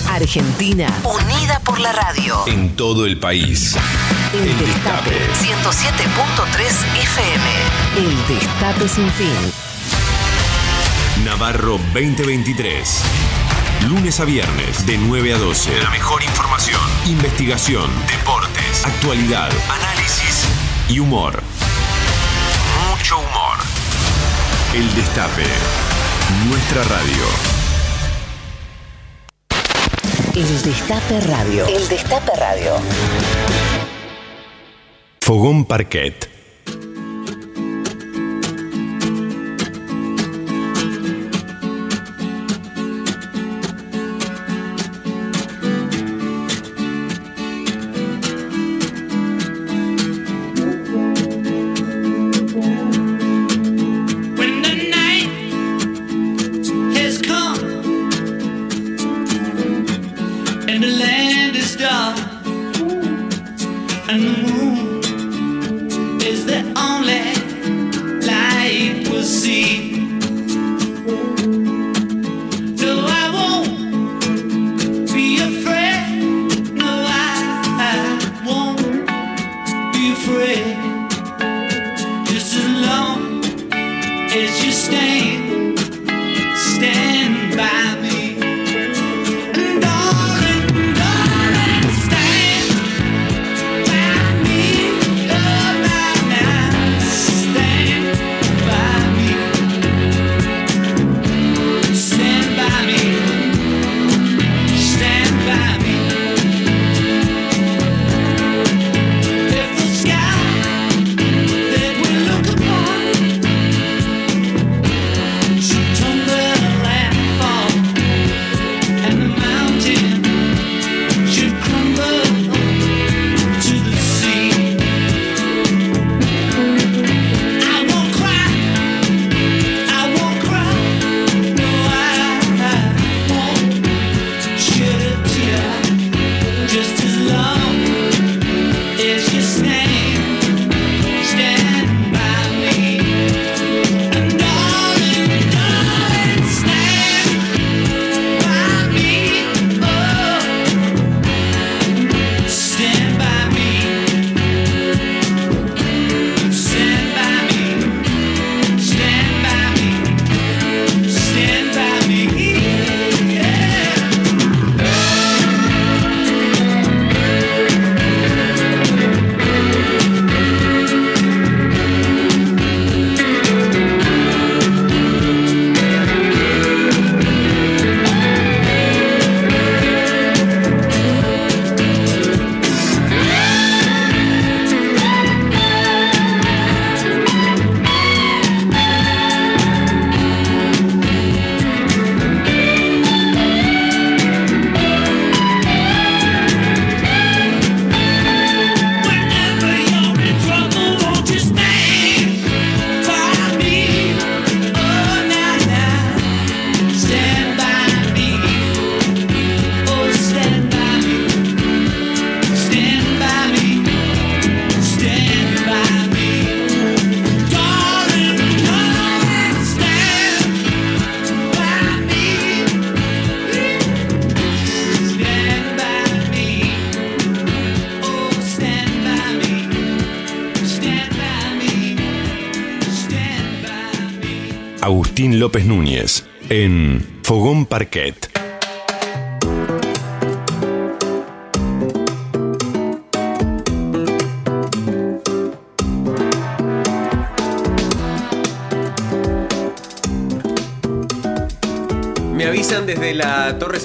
[0.11, 2.45] Argentina, unida por la radio.
[2.45, 3.77] En todo el país.
[4.33, 6.65] El Destape 107.3
[7.01, 7.45] FM.
[7.97, 9.53] El Destape sin fin.
[11.23, 13.03] Navarro 2023.
[13.87, 15.81] Lunes a viernes, de 9 a 12.
[15.81, 20.45] La mejor información, investigación, deportes, actualidad, análisis
[20.89, 21.41] y humor.
[22.89, 23.57] Mucho humor.
[24.73, 25.47] El Destape.
[26.49, 27.60] Nuestra radio.
[30.33, 31.67] El Destape Radio.
[31.67, 32.75] El Destape Radio.
[35.19, 36.40] Fogón Parquet.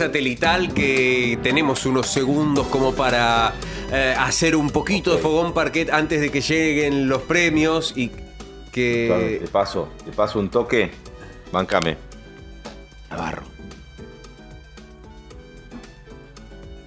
[0.06, 3.54] Satelital que tenemos unos segundos como para
[3.92, 8.10] eh, hacer un poquito de fogón parquet antes de que lleguen los premios y
[8.72, 9.06] que...
[9.08, 10.90] Claro, te paso, te paso un toque.
[11.52, 11.96] Bancame.
[13.10, 13.42] Navarro.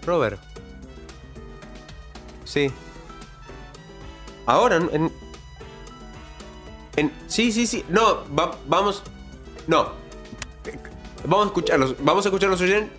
[0.06, 0.40] Robert.
[2.46, 2.72] Sí.
[4.46, 5.12] Ahora, en...
[6.96, 7.84] en- sí, sí, sí.
[7.90, 9.04] No, va- vamos...
[9.68, 9.92] No.
[11.26, 11.96] Vamos a escucharlos.
[12.00, 12.98] Vamos a escucharlos oyentes.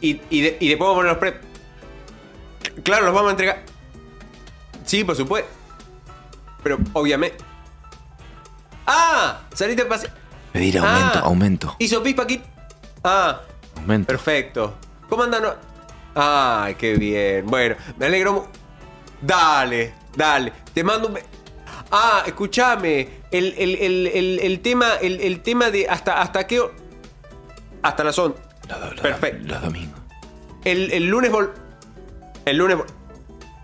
[0.00, 1.40] Y, y, de- y después vamos a poner los
[2.72, 2.82] pre...
[2.82, 3.62] Claro, los vamos a entregar.
[4.84, 5.50] Sí, por supuesto.
[6.62, 7.38] Pero obviamente...
[8.86, 9.40] ¡Ah!
[9.54, 10.08] Saliste a pase...
[10.52, 11.22] Pedir aumento, Ah.
[11.26, 12.40] aumento, ¿Hizo pispa aquí?
[13.04, 13.42] Ah,
[13.76, 14.06] aumento.
[14.06, 14.74] Perfecto.
[15.08, 15.42] ¿Cómo andan?
[16.14, 17.46] Ay, qué bien.
[17.46, 18.48] Bueno, me alegro.
[19.20, 20.52] Dale, dale.
[20.72, 21.18] Te mando un.
[21.92, 23.20] Ah, escúchame.
[23.30, 26.62] El, el, el, el, tema, el, el tema de hasta, hasta qué.
[27.82, 28.40] Hasta las 11.
[29.02, 29.46] Perfecto.
[29.48, 30.00] Los domingos.
[30.64, 31.52] El, el lunes vol.
[32.44, 32.86] El lunes vol.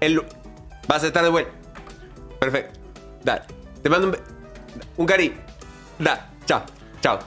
[0.00, 0.22] El
[0.88, 1.52] Vas a estar de vuelta.
[2.40, 2.78] Perfecto.
[3.22, 3.42] Dale.
[3.82, 4.16] Te mando un.
[4.96, 5.34] Un cariño.
[5.98, 6.20] Dale.
[6.46, 6.62] Chao.
[7.00, 7.18] Chao.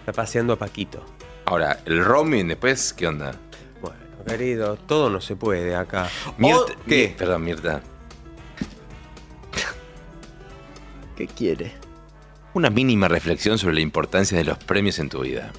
[0.00, 1.04] Está paseando a Paquito.
[1.44, 3.32] Ahora, el roaming después, ¿qué onda?
[3.80, 6.08] Bueno, querido, todo no se puede acá.
[6.36, 7.08] Mirta, O- ¿Qué?
[7.08, 7.80] Mi- perdón, Mirta.
[11.16, 11.72] ¿Qué quiere?
[12.54, 15.52] Una mínima reflexión sobre la importancia de los premios en tu vida.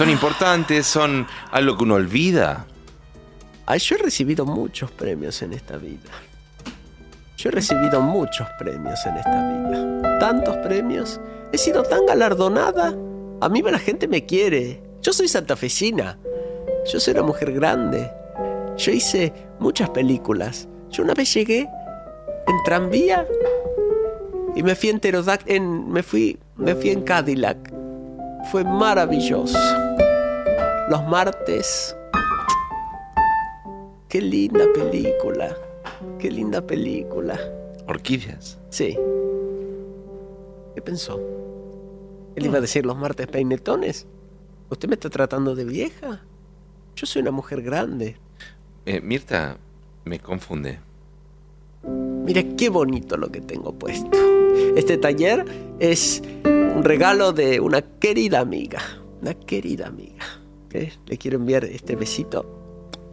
[0.00, 0.86] ¿Son importantes?
[0.86, 2.64] ¿Son algo que uno olvida?
[3.78, 6.08] Yo he recibido muchos premios en esta vida.
[7.36, 10.18] Yo he recibido muchos premios en esta vida.
[10.18, 11.20] Tantos premios.
[11.52, 12.96] He sido tan galardonada.
[13.42, 14.82] A mí la gente me quiere.
[15.02, 16.16] Yo soy santafesina.
[16.90, 18.10] Yo soy una mujer grande.
[18.78, 20.66] Yo hice muchas películas.
[20.88, 21.68] Yo una vez llegué
[22.46, 23.26] en tranvía
[24.56, 25.00] y me fui en
[25.44, 27.70] en me fui en Cadillac.
[28.50, 29.89] Fue maravilloso.
[30.90, 31.96] Los martes
[34.08, 35.56] Qué linda película.
[36.18, 37.38] Qué linda película.
[37.86, 38.58] ¿Orquídeas?
[38.70, 38.98] Sí.
[40.74, 41.20] ¿Qué pensó?
[42.34, 44.08] ¿Él iba a decir los martes peinetones?
[44.68, 46.24] ¿Usted me está tratando de vieja?
[46.96, 48.16] Yo soy una mujer grande.
[48.84, 49.58] Eh, Mirta,
[50.04, 50.80] me confunde.
[51.84, 54.10] Mira qué bonito lo que tengo puesto.
[54.74, 55.44] Este taller
[55.78, 58.80] es un regalo de una querida amiga.
[59.22, 60.39] Una querida amiga.
[60.70, 60.92] ¿Qué?
[61.06, 62.46] Le quiero enviar este besito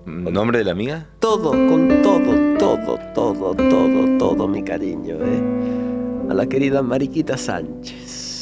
[0.06, 1.08] ¿Nombre de la amiga?
[1.20, 6.28] todo, con todo, todo, todo, todo, todo mi cariño, ¿eh?
[6.30, 8.38] A la querida Mariquita Sánchez.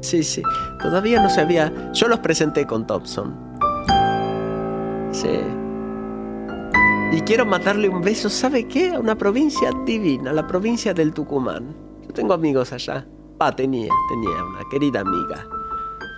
[0.00, 0.42] Sí, sí.
[0.82, 1.92] Todavía no se había.
[1.92, 3.36] Yo los presenté con Thompson.
[5.12, 5.28] Sí.
[7.12, 8.90] Y quiero mandarle un beso, ¿sabe qué?
[8.90, 11.74] A una provincia divina, la provincia del Tucumán.
[12.02, 13.06] Yo tengo amigos allá.
[13.38, 15.46] Pa, tenía, tenía una querida amiga.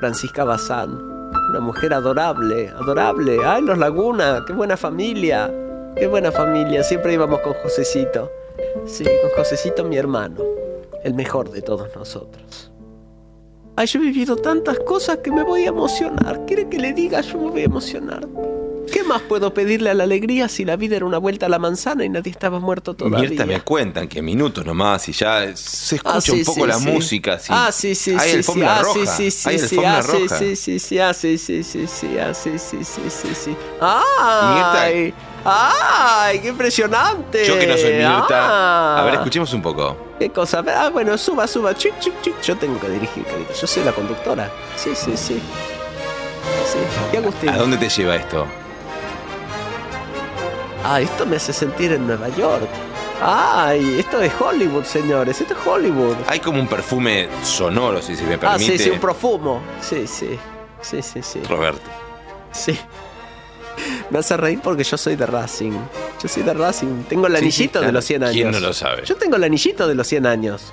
[0.00, 0.92] Francisca Bazán.
[1.50, 3.38] Una mujer adorable, adorable.
[3.44, 5.52] Ay, los Laguna, qué buena familia.
[5.96, 6.82] Qué buena familia.
[6.84, 8.30] Siempre íbamos con Josecito.
[8.86, 10.42] Sí, con Josecito mi hermano.
[11.02, 12.70] El mejor de todos nosotros.
[13.74, 16.44] Ay, yo he vivido tantas cosas que me voy a emocionar.
[16.46, 17.20] ¿Quiere que le diga?
[17.20, 18.26] Yo me voy a emocionar.
[18.92, 21.58] ¿Qué más puedo pedirle a la alegría si la vida era una vuelta a la
[21.58, 23.28] manzana y nadie estaba muerto todavía?
[23.28, 26.66] Mirta, me cuentan que minutos nomás y ya se escucha Ah, sí, un poco sí,
[26.66, 26.86] la sí.
[26.86, 27.40] música.
[27.48, 28.62] Ah, sí, sí, Hay sí, sí.
[28.62, 29.06] Ah, roja.
[29.06, 29.64] sí, sí, sí, Hay sí.
[29.64, 30.38] alfombra Ah, sí, roja.
[30.38, 30.98] sí, sí, sí.
[30.98, 32.18] Ah, sí, sí, sí, sí.
[32.18, 33.56] Ah, sí, sí, sí, sí, sí.
[33.80, 35.14] ¡Ay!
[35.44, 36.40] ¡Ay!
[36.40, 37.46] ¡Qué impresionante!
[37.46, 38.26] Yo que no soy Mirta.
[38.30, 38.98] Ah.
[39.00, 39.96] A ver, escuchemos un poco.
[40.18, 40.64] ¿Qué cosa?
[40.76, 41.74] Ah, bueno, suba, suba.
[41.74, 42.40] Chic, chic, chic.
[42.42, 43.48] Yo tengo que dirigir, querido.
[43.58, 44.50] Yo soy la conductora.
[44.76, 45.40] Sí, sí, sí.
[46.66, 46.78] Sí.
[47.12, 47.48] ¿Qué?
[47.48, 48.46] ¿A dónde te lleva esto?
[50.84, 52.68] Ah, esto me hace sentir en Nueva York.
[53.20, 55.40] Ay, esto es Hollywood, señores.
[55.40, 56.14] Esto es Hollywood.
[56.28, 58.78] Hay como un perfume sonoro, si se me Ah, permite.
[58.78, 59.60] sí, sí, un profumo.
[59.80, 60.38] Sí, sí.
[60.80, 61.40] Sí, sí, sí.
[61.48, 61.82] Roberto.
[62.52, 62.78] Sí.
[64.10, 65.72] Me hace reír porque yo soy de Racing.
[66.22, 67.04] Yo soy de Racing.
[67.08, 68.34] Tengo el Sí, sí, anillito de los 100 años.
[68.34, 69.04] ¿Quién no lo sabe?
[69.04, 70.72] Yo tengo el anillito de los 100 años.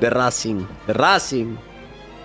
[0.00, 0.64] De Racing.
[0.86, 1.56] De Racing.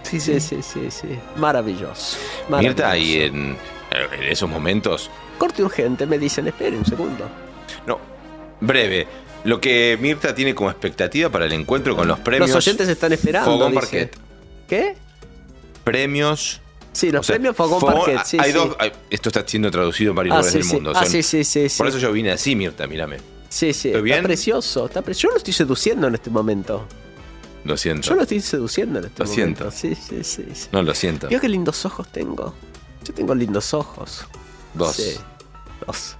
[0.03, 1.19] Sí, sí, sí, sí, sí.
[1.35, 2.17] Maravilloso.
[2.49, 2.95] Mirta, Maravilloso.
[2.95, 3.57] y en,
[3.91, 7.27] en esos momentos, Corte urgente, me dicen, espere un segundo.
[7.85, 7.99] no,
[8.61, 9.07] breve,
[9.43, 12.49] lo que Mirta tiene como expectativa para el encuentro con los premios.
[12.49, 13.51] Los oyentes están esperando.
[13.51, 13.81] Fogón dice.
[13.81, 14.17] Parquet.
[14.67, 14.95] ¿Qué?
[15.83, 16.61] Premios.
[16.91, 18.19] Sí, los o sea, premios Fogón Parquet.
[18.25, 18.57] Sí, hay sí.
[18.57, 20.91] dos, hay- esto está siendo traducido en varios Ah, lugares sí, del mundo.
[20.95, 21.67] Ah, son- sí, sí, sí.
[21.77, 23.17] Por eso yo vine así, Mirta, mírame.
[23.49, 24.23] Sí, sí, ¿Estoy está bien?
[24.23, 24.85] precioso.
[24.87, 26.85] Está pre- Yo lo estoy seduciendo en este momento.
[27.63, 28.09] Lo siento.
[28.09, 29.71] Yo lo estoy seduciendo en este Lo momento.
[29.71, 29.95] siento.
[30.09, 30.67] Sí, sí, sí.
[30.71, 31.27] No, lo siento.
[31.27, 32.53] Vio qué lindos ojos tengo.
[33.05, 34.25] Yo tengo lindos ojos.
[34.77, 34.95] Dos.
[34.95, 35.15] Sí,
[35.85, 36.15] dos.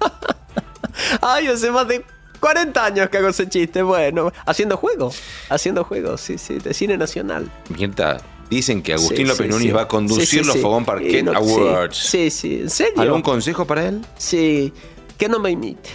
[1.22, 2.04] Ay, hace más de
[2.40, 3.82] 40 años que hago ese chiste.
[3.82, 5.12] Bueno, haciendo juego.
[5.48, 7.50] Haciendo juegos, sí, sí, de cine nacional.
[7.68, 8.18] Mirta,
[8.48, 9.72] dicen que Agustín Sí, López sí, Núñez sí.
[9.72, 10.56] va a conducir los.
[10.58, 11.96] Fogón Parquet no- Awards.
[11.96, 13.00] Sí, sí, ¿en serio?
[13.00, 14.00] ¿Algún consejo para él?
[14.16, 14.72] Sí,
[15.18, 15.90] que no me imite.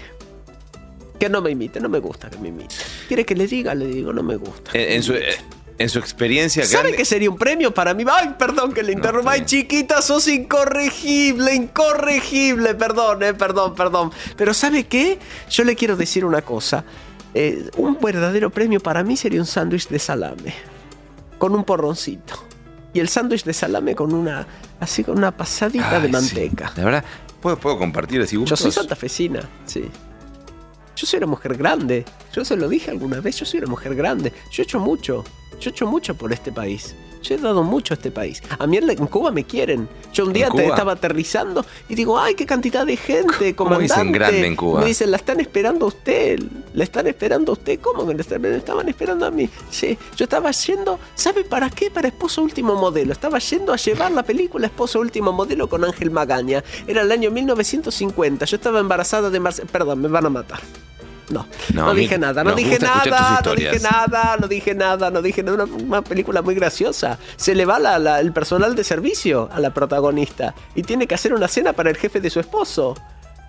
[1.20, 2.76] Que no me imite, no me gusta que me imite.
[3.08, 3.74] ¿Quiere que le diga?
[3.74, 4.72] Le digo, no me gusta.
[4.74, 5.36] En, en su, eh,
[5.78, 8.04] en su experiencia ¿Sabe grande- qué sería un premio para mí?
[8.10, 9.32] Ay, perdón que le interrumpa.
[9.32, 12.76] Ay, chiquita, sos incorregible, incorregible.
[12.76, 14.12] Perdón, eh, perdón, perdón.
[14.38, 15.20] Pero ¿sabe qué?
[15.50, 16.84] Yo le quiero decir una cosa.
[17.34, 20.54] Eh, un verdadero premio para mí sería un sándwich de salame.
[21.38, 22.46] Con un porroncito.
[22.94, 24.48] Y el sándwich de salame con una.
[24.80, 26.12] Así con una pasadita de Ay, sí.
[26.12, 26.72] manteca.
[26.78, 27.04] La verdad,
[27.42, 29.84] ¿puedo, puedo compartir así Yo soy santafesina, sí.
[30.96, 32.06] Yo soy una mujer grande.
[32.34, 34.32] Yo se lo dije alguna vez, yo soy una mujer grande.
[34.50, 35.26] Yo he hecho mucho.
[35.60, 36.96] Yo he hecho mucho por este país.
[37.24, 38.40] Yo he dado mucho a este país.
[38.60, 39.90] A mí en, Cuba me quieren.
[40.14, 43.72] Yo un día ¿En te- estaba aterrizando y digo, ay, qué cantidad de gente, ¿Cómo
[43.72, 43.94] comandante.
[43.96, 44.82] dicen grande en Cuba?
[44.82, 46.40] Me dicen, la están esperando a usted.
[46.76, 47.80] La están esperando a usted.
[47.80, 48.22] ¿Cómo que la
[48.58, 49.50] estaban esperando a mí?
[49.72, 51.90] Sí, yo estaba yendo, ¿sabe para qué?
[51.90, 53.12] Para Esposo Último Modelo.
[53.12, 56.64] Estaba yendo a llevar la película Esposo Último Modelo con Ángel Magaña.
[56.86, 58.46] Era el año 1950.
[58.46, 59.68] Yo estaba embarazada de Marcelo.
[59.72, 60.60] Perdón, me van a matar.
[61.30, 65.22] No, No, no, dije nada, no dije nada, no dije nada, no dije nada, no
[65.22, 65.64] dije nada.
[65.64, 67.18] Una, una película muy graciosa.
[67.36, 71.16] Se le va la- la- el personal de servicio a la protagonista y tiene que
[71.16, 72.96] hacer una cena para el jefe de su esposo.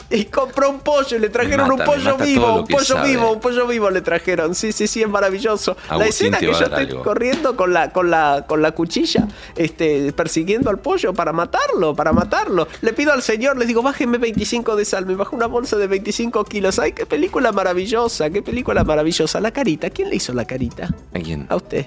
[0.08, 3.08] Y compró un pollo, le trajeron mata, un pollo vivo, un pollo sabe.
[3.10, 4.54] vivo, un pollo vivo le trajeron.
[4.54, 5.76] Sí, sí, sí, es maravilloso.
[5.90, 7.02] la escena que yo estoy algo.
[7.02, 9.26] corriendo con la, con la, con la cuchilla,
[9.56, 12.68] este, persiguiendo al pollo para matarlo, para matarlo.
[12.82, 15.88] Le pido al señor, le digo, bájeme 25 de sal, me bajó una bolsa de
[15.88, 16.78] 25 kilos.
[16.78, 19.40] Ay, qué película maravillosa, qué película maravillosa.
[19.40, 20.88] La carita, ¿quién le hizo la carita?
[21.14, 21.46] ¿A quién?
[21.48, 21.86] A usted.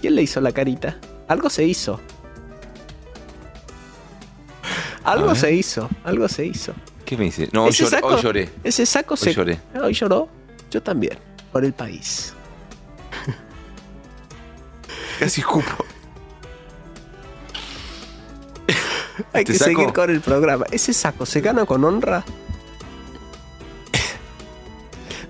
[0.00, 0.98] ¿Quién le hizo la carita?
[1.28, 2.00] Algo se hizo.
[5.06, 6.72] Algo se hizo, algo se hizo.
[7.04, 7.48] ¿Qué me dice?
[7.52, 8.48] No, hoy Ese saco- Hoy lloré.
[8.64, 9.32] Ese saco Hoy se.
[9.34, 9.60] lloré.
[9.80, 10.28] Hoy lloró.
[10.70, 11.18] Yo también.
[11.52, 12.34] Por el país.
[15.20, 15.84] Casi escupo.
[19.32, 19.70] Hay ¿Este que saco?
[19.70, 20.66] seguir con el programa.
[20.70, 22.24] ¿Ese saco se gana con honra?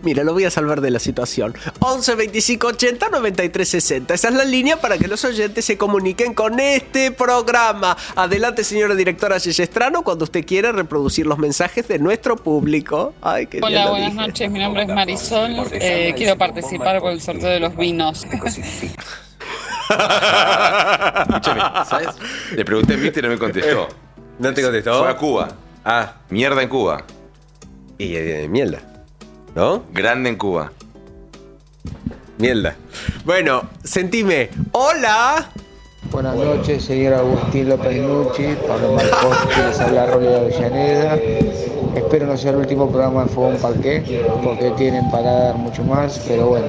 [0.06, 1.52] Mira, lo voy a salvar de la situación.
[1.80, 4.14] 11 25 80 93 60.
[4.14, 7.96] Esa es la línea para que los oyentes se comuniquen con este programa.
[8.14, 13.14] Adelante, señora directora Yeyestrano, cuando usted quiera reproducir los mensajes de nuestro público.
[13.20, 14.26] Ay, Hola, buenas dije.
[14.28, 14.48] noches.
[14.48, 15.56] Mi nombre es Marisol.
[15.72, 18.24] Eh, quiero participar por el sorteo de los vinos.
[19.88, 22.08] Escúchame, ¿sabes?
[22.54, 23.88] Le pregunté a Mirta y no me contestó.
[24.38, 25.00] ¿No te contestó?
[25.00, 25.48] Fue a Cuba.
[25.84, 27.02] Ah, Mierda en Cuba.
[27.98, 28.78] y eh, mierda.
[29.56, 29.84] ¿No?
[29.90, 30.70] Grande en Cuba.
[32.36, 32.76] Mierda.
[33.24, 34.50] Bueno, sentime.
[34.72, 35.50] Hola.
[36.10, 41.18] Buenas noches, señor Agustín López Nucci, Pablo Marcos, les habla Rolly de Avellaneda.
[41.96, 46.22] Espero no sea el último programa de Fogón Parqué, porque tienen para dar mucho más,
[46.28, 46.66] pero bueno.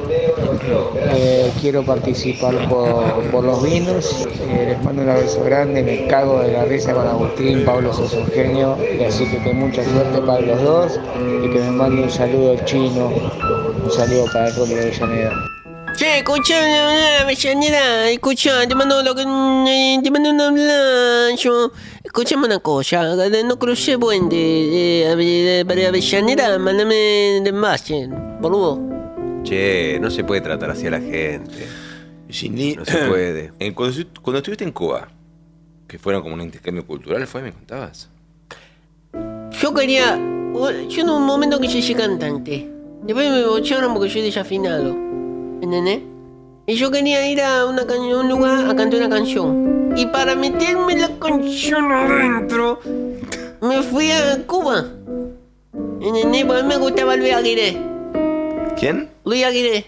[1.14, 4.27] Eh, quiero participar por, por los vinos.
[4.49, 8.14] Eh, les mando un abrazo grande, me cago de la risa con Agustín, Pablo sos
[8.14, 10.99] un genio, y así que ten mucha suerte para los dos
[11.43, 13.11] y que me mande un saludo al chino,
[13.84, 15.56] un saludo para el Rolly de Avellaneda.
[15.98, 21.72] Che, escucha, Avellaneda, escucha, te mando lo que eh, te mando un abrazo.
[22.03, 26.94] Escúchame una cosa, no crucé puente eh, Ave- para Avellaneda, mándame
[27.44, 28.07] de envase,
[28.40, 28.80] boludo.
[29.44, 31.65] Che, no se puede tratar así a la gente.
[32.30, 33.52] Ginny, No se puede.
[33.60, 35.07] En- cuando, cuando estuviste en Cuba,
[35.88, 37.41] que fueron como un intercambio cultural, ¿fue?
[37.41, 38.07] ¿Me contabas?
[39.60, 42.69] Yo quería, yo en un momento que llegué cantante,
[43.02, 44.95] después me bocharon porque yo desafinado,
[45.61, 46.01] ¿entendés?
[46.65, 49.93] Y yo quería ir a una can- a un lugar a cantar una canción.
[49.95, 52.79] Y para meterme la canción adentro,
[53.61, 54.85] me fui a Cuba.
[56.01, 56.45] ¿Entendés?
[56.45, 57.77] Porque a mí me gustaba Luis Aguirre.
[58.77, 59.09] ¿Quién?
[59.25, 59.85] Luis Aguirre.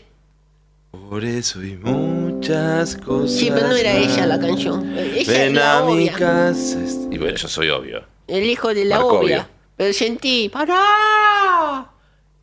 [1.09, 3.31] Por eso y muchas cosas.
[3.37, 4.03] Sí, pero no era más.
[4.17, 4.97] ella la canción.
[4.97, 6.13] Ella es Ven la a mi obvia.
[6.13, 6.79] casa.
[7.11, 8.03] Y bueno, yo soy obvio.
[8.27, 9.19] El hijo de la Marcovio.
[9.21, 9.49] obvia.
[9.75, 11.91] Pero sentí, ¡pará!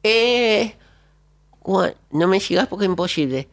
[0.02, 0.74] Eh,
[1.66, 3.48] no me sigas porque es imposible.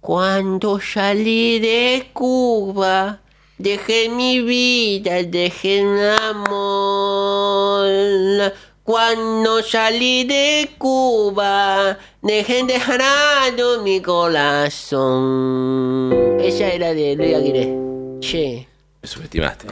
[0.00, 3.20] Cuando salí de Cuba,
[3.58, 7.86] dejé mi vida, dejé el amor.
[8.84, 15.16] Cuando salí de Cuba, dejé dejarado mi corazón.
[16.40, 17.74] Ella era de Luis Aguirre.
[18.20, 18.68] Che.
[19.02, 19.66] Me subestimaste.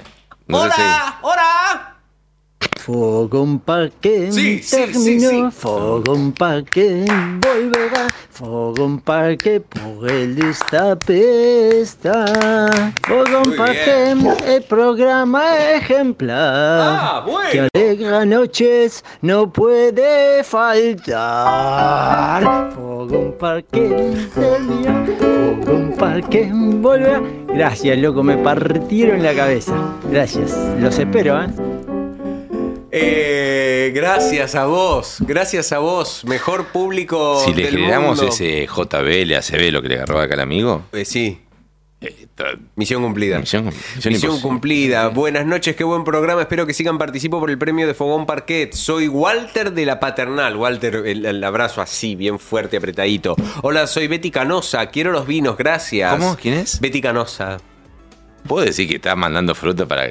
[0.48, 1.20] No sé ¡Hola!
[1.22, 1.93] ¡Hola!
[2.84, 5.44] Fogón Parque Sí, sí, terminó, sí, sí.
[5.52, 7.06] Fogón Parque
[7.40, 12.26] volverá, Fogón Parque por el destape está.
[13.08, 14.14] Fogón Muy Parque,
[14.46, 15.44] el programa
[15.76, 17.48] ejemplar Ah, bueno.
[17.52, 22.42] que alegra noches no puede faltar.
[22.74, 25.06] Fogón Parque terminó,
[25.64, 27.22] Fogón Parque volverá.
[27.48, 29.72] Gracias, loco, me partieron la cabeza.
[30.10, 31.46] Gracias, los espero, ¿eh?
[32.96, 38.32] Eh, gracias a vos, gracias a vos, mejor público Si le del generamos mundo.
[38.32, 40.84] ese JBL, ACB, lo que le agarró acá al amigo.
[40.92, 41.40] Eh, sí.
[42.76, 43.38] Misión cumplida.
[43.38, 43.70] Misión,
[44.42, 45.08] cumplida.
[45.08, 46.42] Buenas noches, qué buen programa.
[46.42, 48.74] Espero que sigan participando por el premio de Fogón Parquet.
[48.74, 50.54] Soy Walter de la Paternal.
[50.56, 53.36] Walter, el, el abrazo así, bien fuerte, apretadito.
[53.62, 54.86] Hola, soy Betty Canosa.
[54.90, 56.12] Quiero los vinos, gracias.
[56.12, 56.36] ¿Cómo?
[56.36, 56.78] ¿Quién es?
[56.80, 57.56] Betty Canosa.
[58.46, 60.06] ¿Puedo decir que estás mandando fruta para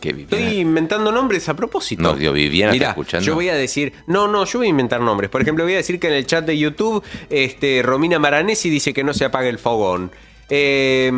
[0.00, 2.02] que, Estoy inventando nombres a propósito.
[2.02, 3.26] No, digo, Viviana Mirá, está escuchando.
[3.26, 5.30] Yo voy a decir, no, no, yo voy a inventar nombres.
[5.30, 8.92] Por ejemplo, voy a decir que en el chat de YouTube, este, Romina Maranesi dice
[8.92, 10.10] que no se apague el fogón.
[10.50, 11.10] Eh,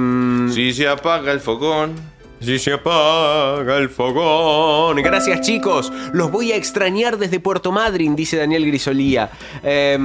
[0.52, 1.94] si se apaga el fogón.
[2.40, 4.96] Si se apaga el fogón.
[5.02, 5.92] Gracias, chicos.
[6.12, 9.30] Los voy a extrañar desde Puerto Madryn, dice Daniel Grisolía.
[9.62, 9.98] Eh,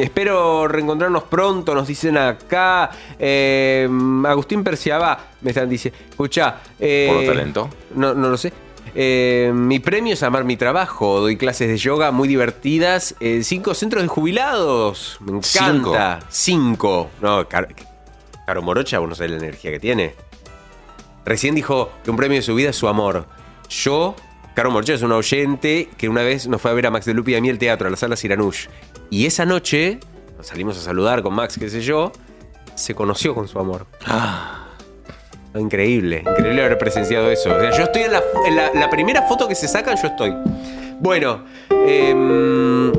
[0.00, 2.90] espero reencontrarnos pronto, nos dicen acá.
[3.18, 3.88] Eh,
[4.26, 5.98] Agustín Perciaba, me están diciendo.
[6.10, 6.56] Escucha.
[6.78, 7.70] eh, ¿Por talento?
[7.94, 8.52] No, no lo sé.
[8.94, 11.18] Eh, mi premio es amar mi trabajo.
[11.20, 13.14] Doy clases de yoga muy divertidas.
[13.20, 15.16] en cinco centros de jubilados.
[15.20, 16.20] Me encanta.
[16.28, 17.10] Cinco.
[17.22, 17.68] No, Car-
[18.46, 20.14] Caro Morocha, vos no sabés la energía que tiene.
[21.24, 23.26] Recién dijo que un premio de su vida es su amor.
[23.68, 24.14] Yo,
[24.54, 27.14] Caro Morocha es un oyente que una vez nos fue a ver a Max de
[27.14, 28.66] Lupi y a mí al teatro, a la sala Siranush.
[29.10, 29.98] Y esa noche,
[30.36, 32.12] nos salimos a saludar con Max, qué sé yo,
[32.74, 33.86] se conoció con su amor.
[35.56, 37.54] Increíble, increíble haber presenciado eso.
[37.54, 40.08] O sea, yo estoy en la, en la- la primera foto que se sacan, yo
[40.08, 40.34] estoy.
[40.98, 42.90] Bueno, em,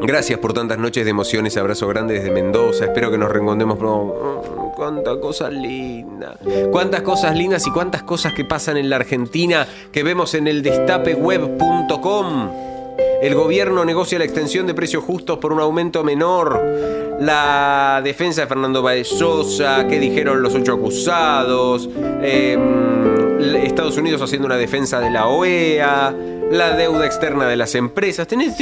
[0.00, 1.56] gracias por tantas noches de emociones.
[1.58, 2.86] Abrazo grande desde Mendoza.
[2.86, 3.78] Espero que nos reencontremos.
[3.78, 4.67] pronto.
[4.78, 6.36] Cuántas cosas lindas.
[6.70, 10.62] Cuántas cosas lindas y cuántas cosas que pasan en la Argentina que vemos en el
[10.62, 12.50] destapeweb.com.
[13.20, 16.64] El gobierno negocia la extensión de precios justos por un aumento menor.
[17.18, 21.90] La defensa de Fernando Baez Sosa, qué dijeron los ocho acusados.
[22.22, 26.14] Em, Estados Unidos haciendo una defensa de la OEA.
[26.50, 28.26] La deuda externa de las empresas.
[28.26, 28.56] Tenés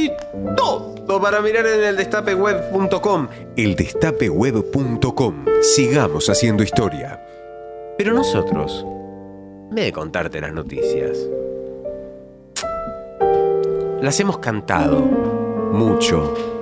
[0.56, 3.28] todo para mirar en el destapeweb.com.
[3.56, 5.44] Eldestapeweb.com.
[5.62, 7.22] Sigamos haciendo historia.
[7.96, 8.84] Pero nosotros,
[9.70, 11.16] vez de contarte las noticias,
[14.00, 16.55] las hemos cantado mucho.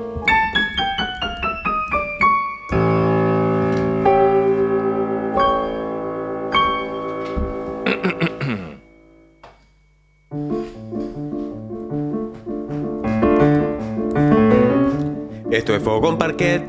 [15.64, 16.62] Esto es con Parquet.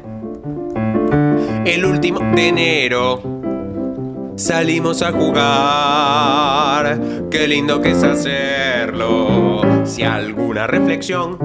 [1.65, 3.21] El último de enero
[4.37, 6.97] salimos a jugar.
[7.29, 9.83] Qué lindo que es hacerlo.
[9.85, 11.37] Si alguna reflexión.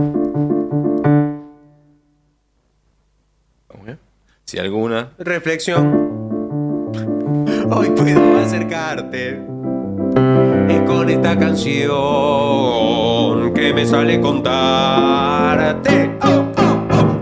[4.44, 5.10] Si alguna.
[5.18, 6.93] Reflexión.
[7.68, 9.40] Hoy puedo acercarte.
[10.68, 11.90] Es con esta canción
[13.52, 16.16] que me sale contarte.
[16.22, 16.49] Oh.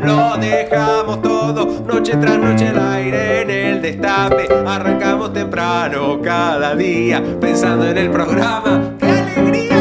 [0.09, 4.49] Lo dejamos todo, noche tras noche al aire en el destape.
[4.67, 8.95] Arrancamos temprano cada día, pensando en el programa.
[8.99, 9.77] ¡Qué alegría!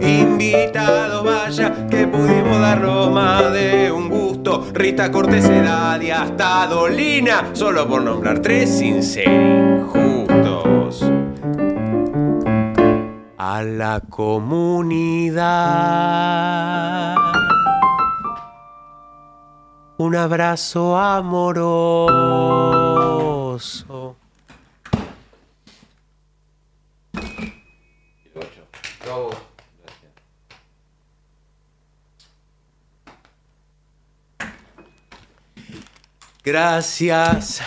[0.00, 4.66] Invitados, vaya, que pudimos darnos más de un gusto.
[4.74, 11.08] Rita Cortés, Edad y hasta Dolina, solo por nombrar tres sin ser injustos
[13.38, 15.46] a la comunidad.
[19.98, 21.76] Un abrazo amoroso.
[36.44, 37.60] Gracias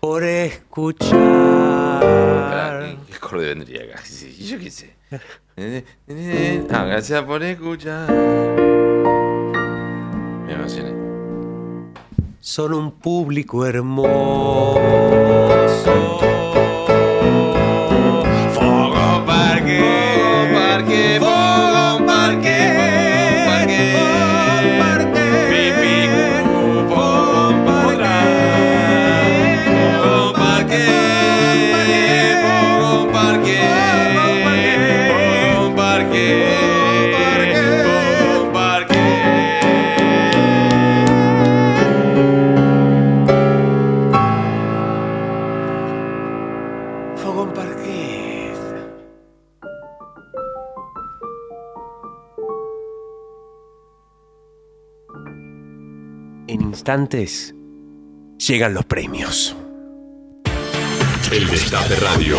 [0.00, 1.20] por escuchar.
[3.06, 4.02] ¿Qué acorde vendría acá?
[4.38, 4.94] Yo qué sé.
[6.70, 8.08] Ah, gracias por escuchar.
[10.46, 10.54] Me.
[12.40, 14.80] Son un público hermoso.
[56.86, 57.52] Instantes
[58.38, 59.56] llegan los premios.
[61.32, 62.36] El Destape Radio.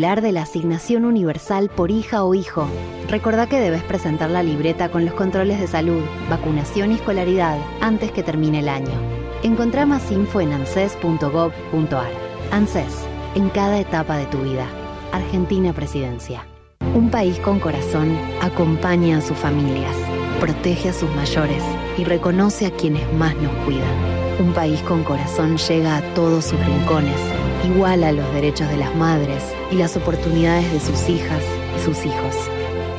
[0.00, 2.66] De la asignación universal por hija o hijo,
[3.08, 8.10] recordá que debes presentar la libreta con los controles de salud, vacunación y escolaridad antes
[8.10, 8.94] que termine el año.
[9.42, 12.10] Encontrá más info en anses.gov.ar.
[12.50, 14.66] ANSES, en cada etapa de tu vida.
[15.12, 16.46] Argentina Presidencia.
[16.94, 19.94] Un país con corazón acompaña a sus familias,
[20.40, 21.62] protege a sus mayores
[21.98, 24.40] y reconoce a quienes más nos cuidan.
[24.40, 27.20] Un país con corazón llega a todos sus rincones,
[27.64, 31.42] iguala los derechos de las madres y las oportunidades de sus hijas
[31.78, 32.34] y sus hijos.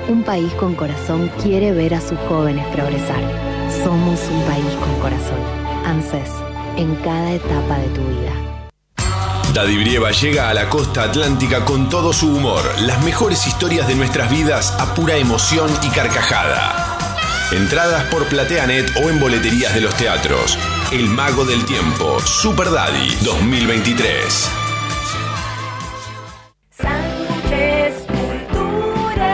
[0.07, 3.23] Un país con corazón quiere ver a sus jóvenes progresar.
[3.83, 5.39] Somos un país con corazón.
[5.85, 6.29] ANSES,
[6.77, 8.51] en cada etapa de tu vida.
[9.53, 13.95] Daddy Brieva llega a la costa atlántica con todo su humor, las mejores historias de
[13.95, 16.97] nuestras vidas a pura emoción y carcajada.
[17.51, 20.57] Entradas por PlateaNet o en boleterías de los teatros.
[20.91, 24.51] El Mago del Tiempo, Super Daddy 2023.
[26.69, 29.25] Sánchez Cultura.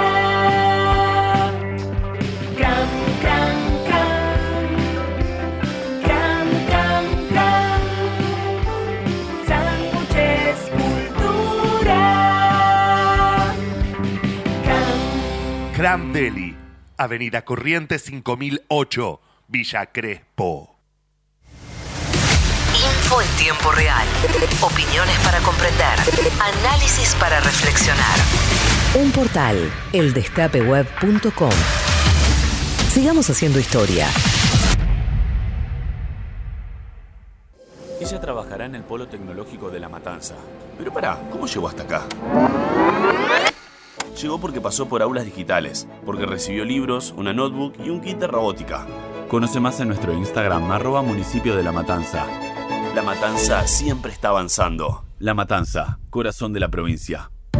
[2.56, 2.90] Cram,
[3.22, 3.58] cram,
[3.88, 4.22] cram.
[9.48, 12.04] Sánchez Cultura.
[14.64, 15.74] Cram.
[15.76, 16.56] Cram Deli,
[16.98, 20.77] Avenida Corrientes 5008, Villa Crespo.
[23.08, 24.06] Info en tiempo real.
[24.60, 25.96] Opiniones para comprender.
[26.42, 28.18] Análisis para reflexionar.
[28.96, 31.52] Un portal, eldestapeweb.com.
[32.90, 34.08] Sigamos haciendo historia.
[38.02, 40.36] Ella trabajará en el Polo Tecnológico de La Matanza.
[40.78, 42.02] Pero pará, ¿cómo llegó hasta acá?
[44.22, 48.28] Llegó porque pasó por aulas digitales, porque recibió libros, una notebook y un kit de
[48.28, 48.86] robótica.
[49.30, 52.26] Conoce más en nuestro Instagram, arroba municipio de La Matanza.
[52.98, 55.06] La Matanza siempre está avanzando.
[55.20, 57.30] La Matanza, corazón de la provincia.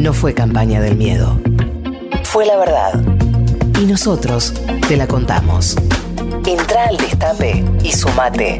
[0.00, 1.38] No fue campaña del miedo.
[2.24, 3.02] Fue la verdad.
[3.78, 4.54] Y nosotros
[4.88, 5.76] te la contamos.
[6.46, 8.58] Entra al destape y sumate.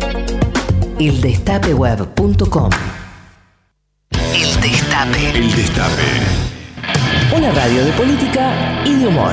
[0.99, 2.71] Eldestapeweb.com
[4.35, 5.31] El Destape.
[5.31, 6.03] El Destape.
[7.35, 9.33] Una radio de política y de humor.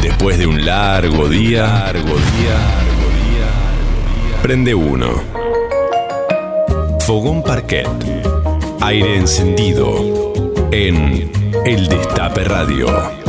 [0.00, 5.49] Después de un largo día, largo día, largo día, prende uno.
[7.10, 7.88] Fogón Parquet.
[8.80, 10.32] Aire encendido.
[10.70, 11.28] En
[11.66, 13.19] El Destape Radio.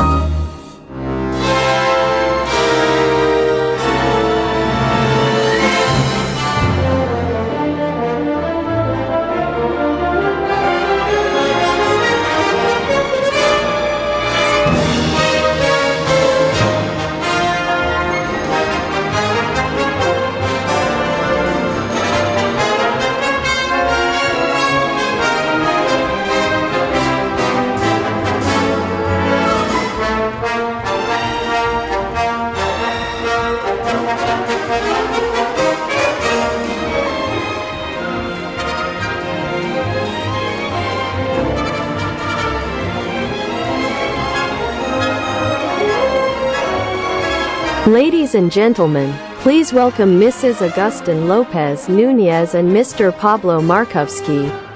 [48.32, 50.66] Ladies and gentlemen, please welcome Mrs.
[50.66, 53.12] Augustin Lopez Nunez and Mr.
[53.12, 54.71] Pablo Markovsky.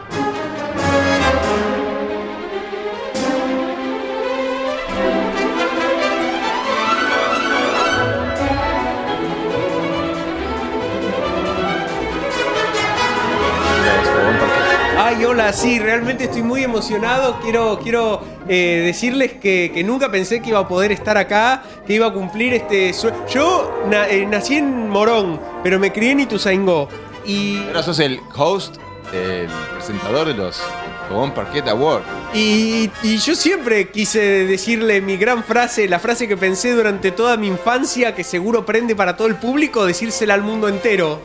[15.56, 17.40] Sí, realmente estoy muy emocionado.
[17.42, 21.94] Quiero, quiero eh, decirles que, que nunca pensé que iba a poder estar acá, que
[21.94, 23.18] iba a cumplir este sueño.
[23.28, 26.88] Yo na- eh, nací en Morón, pero me crié en Ituzaingó.
[27.26, 28.76] Y, Ahora sos el host,
[29.14, 30.62] el presentador de los
[31.10, 32.02] Fogón Parquet Award.
[32.34, 37.38] y, y yo siempre quise decirle mi gran frase, la frase que pensé durante toda
[37.38, 41.20] mi infancia, que seguro prende para todo el público, decírsela al mundo entero.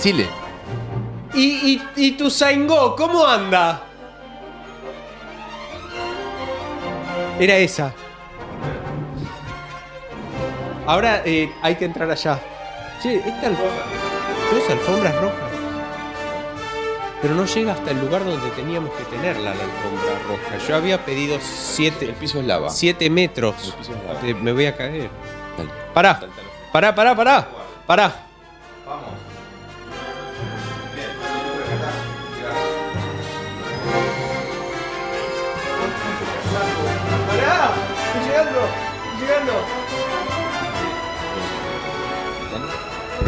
[0.00, 0.26] Chile.
[1.34, 3.82] Y, y, y Ituzaingó, ¿cómo anda?
[7.38, 7.92] Era esa.
[10.86, 12.40] Ahora eh, hay que entrar allá.
[13.02, 13.84] Che, esta alfombra.
[14.52, 15.50] Dos alfombras rojas.
[17.20, 20.58] Pero no llega hasta el lugar donde teníamos que tenerla la alfombra roja.
[20.68, 22.04] Yo había pedido siete.
[22.04, 22.70] El piso es lava.
[22.70, 23.56] Siete metros.
[23.64, 24.42] El piso es lava.
[24.42, 25.08] Me voy a caer.
[25.92, 26.20] Pará.
[26.70, 27.48] Pará, pará, pará.
[27.86, 28.14] Pará.
[28.84, 29.33] Pará.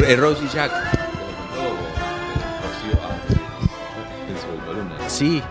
[0.06, 0.12] Llegando.
[0.12, 0.72] Eh, Rosie Jack.
[5.08, 5.42] Sí.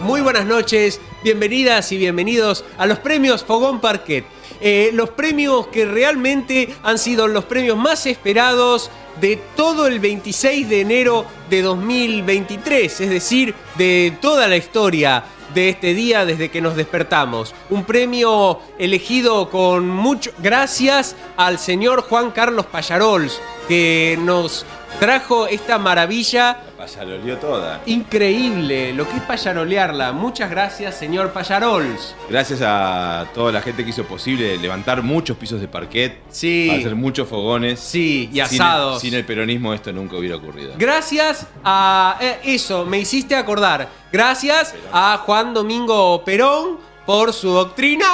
[0.00, 4.24] Muy buenas noches, bienvenidas y bienvenidos a los premios Fogón Parquet.
[4.60, 8.90] Eh, los premios que realmente han sido los premios más esperados
[9.20, 15.24] de todo el 26 de enero de 2023, es decir, de toda la historia
[15.54, 17.54] de este día desde que nos despertamos.
[17.70, 24.64] Un premio elegido con mucho gracias al señor Juan Carlos Payarols, que nos
[25.00, 27.80] trajo esta maravilla Olió toda.
[27.86, 30.12] increíble, lo que es payarolearla.
[30.12, 32.14] Muchas gracias, señor Payarols.
[32.30, 36.20] Gracias a toda la gente que hizo posible levantar muchos pisos de parquet.
[36.30, 36.70] Sí.
[36.70, 37.80] Hacer muchos fogones.
[37.80, 39.00] Sí, y Sin el- asados.
[39.00, 40.74] Sin el, peronismo esto nunca hubiera ocurrido.
[40.78, 43.88] Gracias a eh, eso, me hiciste acordar.
[44.12, 48.06] Gracias a Juan Domingo Perón por su doctrina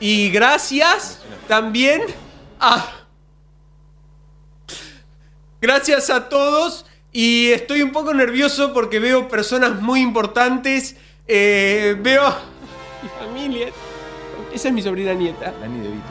[0.00, 2.02] y gracias también
[2.58, 2.84] a
[5.60, 10.96] Gracias a todos y estoy un poco nervioso porque veo personas muy importantes.
[11.26, 12.40] eh, veo a
[13.02, 13.68] mi familia.
[14.52, 15.52] Esa es mi sobrina nieta.
[15.60, 16.04] Dani De Vito.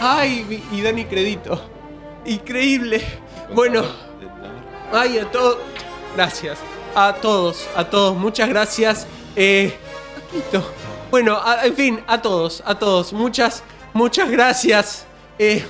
[0.00, 1.60] Ay, y Dani Credito.
[2.24, 3.02] Increíble.
[3.54, 3.82] Bueno.
[4.92, 5.58] Ay, a todos.
[6.16, 6.58] Gracias.
[6.94, 8.16] A todos, a todos.
[8.16, 9.06] Muchas gracias.
[9.36, 9.74] Eh.
[10.14, 10.64] Paquito.
[11.10, 13.12] Bueno, a- en fin, a todos, a todos.
[13.12, 13.62] Muchas,
[13.92, 15.06] muchas gracias.
[15.38, 15.64] Eh,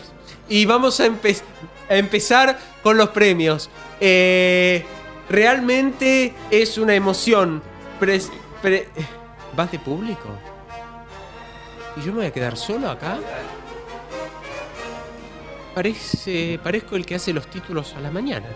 [0.48, 3.70] y vamos a, empe- a empezar con los premios.
[4.00, 4.84] Eh,
[5.28, 7.62] realmente es una emoción.
[9.56, 10.28] ¿Vas de público?
[11.96, 13.18] ¿Y yo me voy a quedar solo acá?
[15.74, 18.46] Parece, parezco el que hace los títulos a la mañana.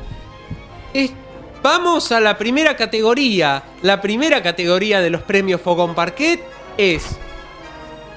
[1.64, 3.62] Vamos a la primera categoría.
[3.80, 6.44] La primera categoría de los premios Fogón Parquet
[6.76, 7.16] es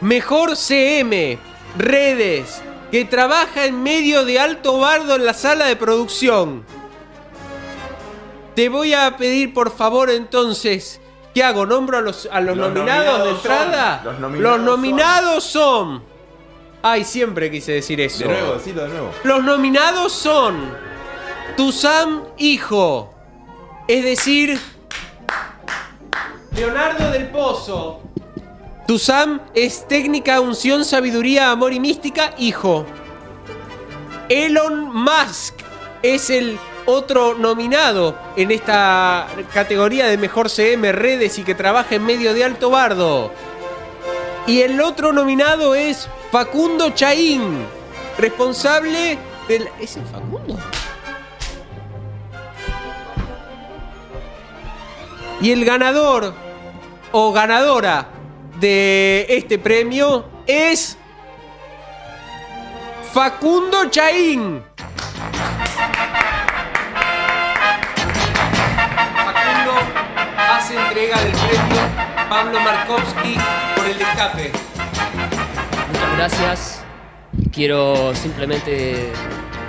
[0.01, 1.39] Mejor CM,
[1.77, 2.61] redes,
[2.91, 6.63] que trabaja en medio de alto bardo en la sala de producción.
[8.55, 10.99] Te voy a pedir por favor entonces,
[11.33, 11.65] ¿qué hago?
[11.65, 13.97] ¿Nombro a los, a los, Los nominados, de entrada?
[14.03, 16.03] son- los nominados Los nominados son...
[16.81, 18.19] Ay, siempre quise decir eso.
[18.19, 19.11] De nuevo, decilo de nuevo.
[19.23, 20.71] Los nominados son
[21.57, 23.13] Tusam Hijo,
[23.87, 24.59] es decir,
[26.55, 28.01] Leonardo del Pozo.
[28.87, 32.85] Tusam es técnica, unción, sabiduría, amor y mística, hijo.
[34.29, 35.55] Elon Musk
[36.01, 42.05] es el otro nominado en esta categoría de mejor CM redes y que trabaja en
[42.05, 43.29] medio de alto bardo.
[44.45, 47.65] Y el otro nominado es Facundo Chaín,
[48.17, 49.17] responsable
[49.49, 49.67] del...
[49.81, 50.57] ¿Es el Facundo?
[55.41, 56.33] Y el ganador
[57.11, 58.16] o ganadora
[58.59, 60.97] de este premio es
[63.13, 64.63] Facundo Chaín.
[69.25, 69.73] Facundo
[70.49, 71.81] hace entrega del premio
[72.29, 73.37] Pablo Markovsky
[73.75, 74.51] por el escape.
[75.91, 76.83] Muchas gracias.
[77.51, 79.11] Quiero simplemente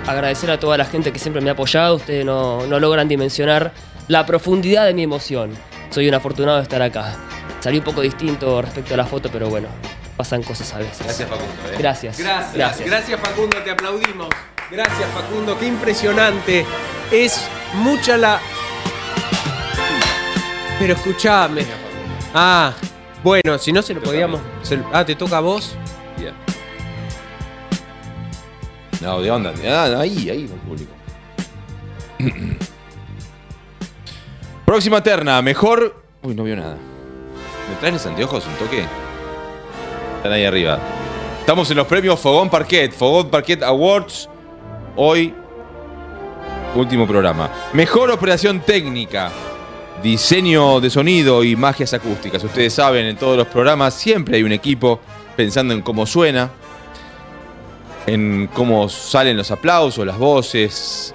[0.07, 1.95] agradecer a toda la gente que siempre me ha apoyado.
[1.95, 3.71] Ustedes no, no logran dimensionar
[4.07, 5.51] la profundidad de mi emoción.
[5.91, 7.15] Soy un afortunado de estar acá.
[7.59, 9.67] Salí un poco distinto respecto a la foto, pero bueno,
[10.15, 10.99] pasan cosas a veces.
[11.03, 11.53] Gracias, Facundo.
[11.71, 11.75] ¿eh?
[11.77, 12.17] Gracias.
[12.19, 14.27] Gracias, gracias, Facundo, te aplaudimos.
[14.71, 16.65] Gracias Facundo, qué impresionante.
[17.11, 18.39] Es mucha la...
[20.77, 21.65] Pero escúchame.
[22.33, 22.71] Ah,
[23.23, 24.39] bueno, si no se lo podíamos...
[24.61, 25.75] se lo- Ah, ¿te toca a vos?
[26.17, 26.33] Bien.
[29.01, 29.53] No, de onda.
[29.67, 30.91] Ah, ahí, ahí, público.
[34.65, 36.03] Próxima terna, mejor.
[36.21, 36.77] Uy, no veo nada.
[37.69, 38.85] ¿Me traes los anteojos un toque?
[40.17, 40.79] Están ahí arriba.
[41.39, 42.91] Estamos en los premios Fogón Parquet.
[42.91, 44.27] Fogón Parquet Awards.
[44.95, 45.33] Hoy,
[46.75, 47.49] último programa.
[47.73, 49.31] Mejor operación técnica.
[50.01, 52.43] Diseño de sonido y magias acústicas.
[52.43, 54.99] Ustedes saben, en todos los programas siempre hay un equipo
[55.35, 56.49] pensando en cómo suena,
[58.07, 61.13] en cómo salen los aplausos, las voces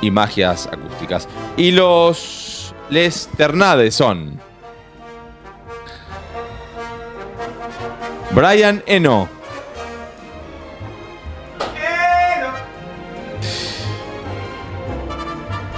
[0.00, 1.28] y magias acústicas.
[1.56, 4.40] Y los les ternades son
[8.38, 9.28] Brian Eno.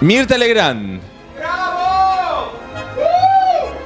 [0.03, 1.01] Mirta Legrand.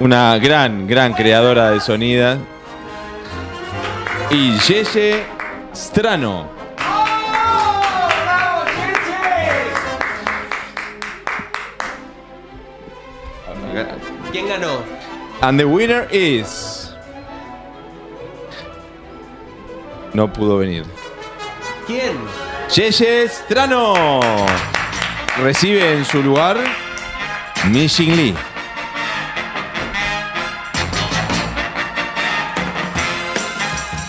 [0.01, 2.36] Una gran, gran creadora de sonido.
[4.32, 5.22] Y Yeye
[5.72, 6.48] Strano.
[14.32, 14.82] ¿Quién ganó?
[15.42, 16.84] And the winner is.
[20.15, 20.85] No pudo venir.
[21.86, 22.16] ¿Quién?
[22.74, 24.20] Yeye Strano.
[25.43, 26.57] Recibe en su lugar
[27.70, 28.35] Mixin Lee.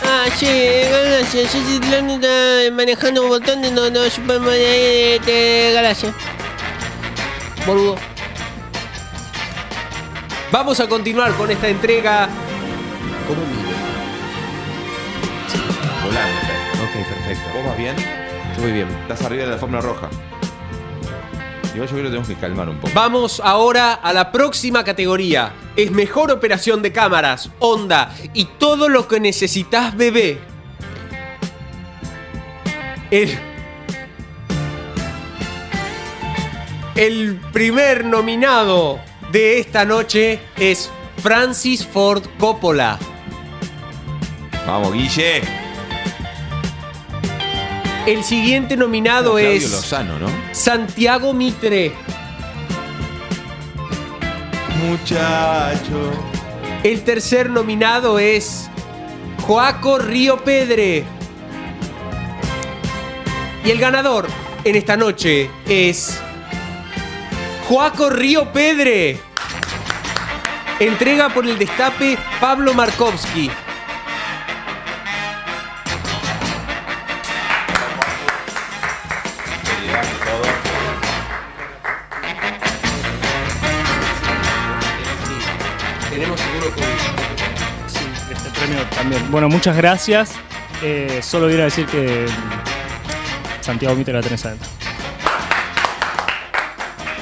[0.04, 0.48] Ah, sí,
[0.90, 1.54] gracias.
[1.54, 6.14] Yo tratando de- manejando un botón de no, no, Superman, eh, eh, gracias.
[7.66, 7.96] Boludo.
[10.52, 12.30] Vamos a continuar con esta entrega.
[13.28, 13.65] ¿Cómo
[16.20, 17.58] Ok, perfecto.
[17.58, 17.96] ¿Vos vas bien?
[18.62, 18.88] Muy bien.
[19.02, 20.10] Estás arriba de la fórmula roja.
[21.74, 22.94] Igual yo creo que tenemos que calmar un poco.
[22.96, 25.52] Vamos ahora a la próxima categoría.
[25.76, 30.40] Es mejor operación de cámaras, onda y todo lo que necesitas, bebé.
[33.12, 33.38] El,
[36.96, 39.00] el primer nominado
[39.34, 40.90] de esta noche es
[41.22, 42.98] Francis Ford Coppola.
[44.66, 45.65] Vamos, Guille.
[48.06, 50.28] El siguiente nominado Claudio es Lozano, ¿no?
[50.52, 51.92] Santiago Mitre.
[54.88, 56.12] Muchacho.
[56.84, 58.70] El tercer nominado es
[59.42, 61.04] Joaco Río Pedre.
[63.66, 64.28] Y el ganador
[64.64, 66.20] en esta noche es
[67.68, 69.20] Joaco Río Pedre.
[70.80, 73.50] Entrega por el destape Pablo Markovsky.
[89.06, 89.32] También.
[89.32, 90.32] Bueno, muchas gracias.
[90.82, 92.26] Eh, solo quiero decir que
[93.62, 94.68] Santiago Mitre la tenés adentro.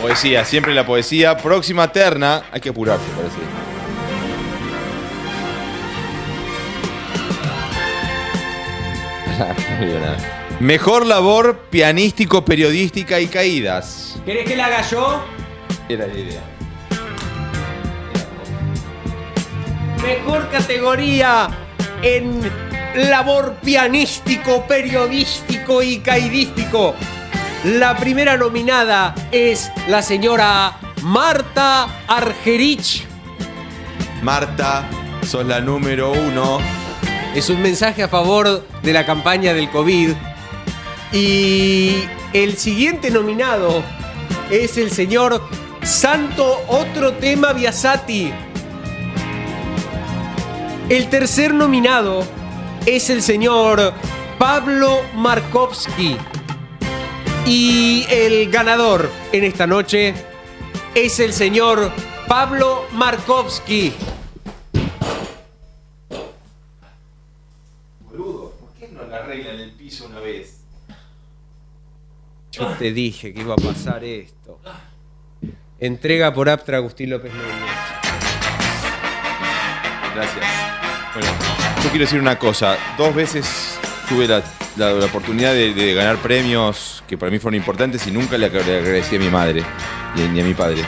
[0.01, 1.37] Poesía, siempre la poesía.
[1.37, 2.43] Próxima terna.
[2.51, 3.35] Hay que apurarse, parece.
[9.79, 10.17] No digo nada.
[10.59, 14.21] Mejor labor pianístico, periodística y caídas.
[14.25, 15.25] ¿Querés que la haga yo?
[15.89, 16.41] Era la idea.
[20.01, 21.49] Mejor categoría
[22.03, 22.41] en
[22.95, 26.93] labor pianístico, periodístico y caidístico.
[27.63, 33.05] La primera nominada es la señora Marta Argerich.
[34.21, 34.87] Marta,
[35.25, 36.59] sos la número uno.
[37.33, 40.11] Es un mensaje a favor de la campaña del COVID.
[41.13, 42.03] Y
[42.33, 43.83] el siguiente nominado
[44.51, 45.41] es el señor
[45.83, 48.31] Santo Otro Tema Biasati.
[50.89, 52.25] El tercer nominado
[52.85, 53.93] es el señor
[54.37, 56.17] Pablo Markovsky.
[57.45, 60.13] Y el ganador en esta noche
[60.93, 61.89] es el señor
[62.27, 63.93] Pablo Markovsky.
[68.01, 70.59] Boludo, ¿por qué no la arreglan el piso una vez?
[72.51, 74.59] Yo te dije que iba a pasar esto.
[75.79, 77.73] Entrega por Aptra Agustín López Núñez.
[80.13, 80.62] Gracias.
[81.13, 81.29] Bueno,
[81.83, 82.77] yo quiero decir una cosa.
[82.97, 83.77] Dos veces
[84.09, 84.41] tuve la,
[84.77, 88.51] la- la oportunidad de, de ganar premios que para mí fueron importantes y nunca le,
[88.51, 89.63] ag- le agradecí a mi madre
[90.15, 90.83] y ni a mi padre.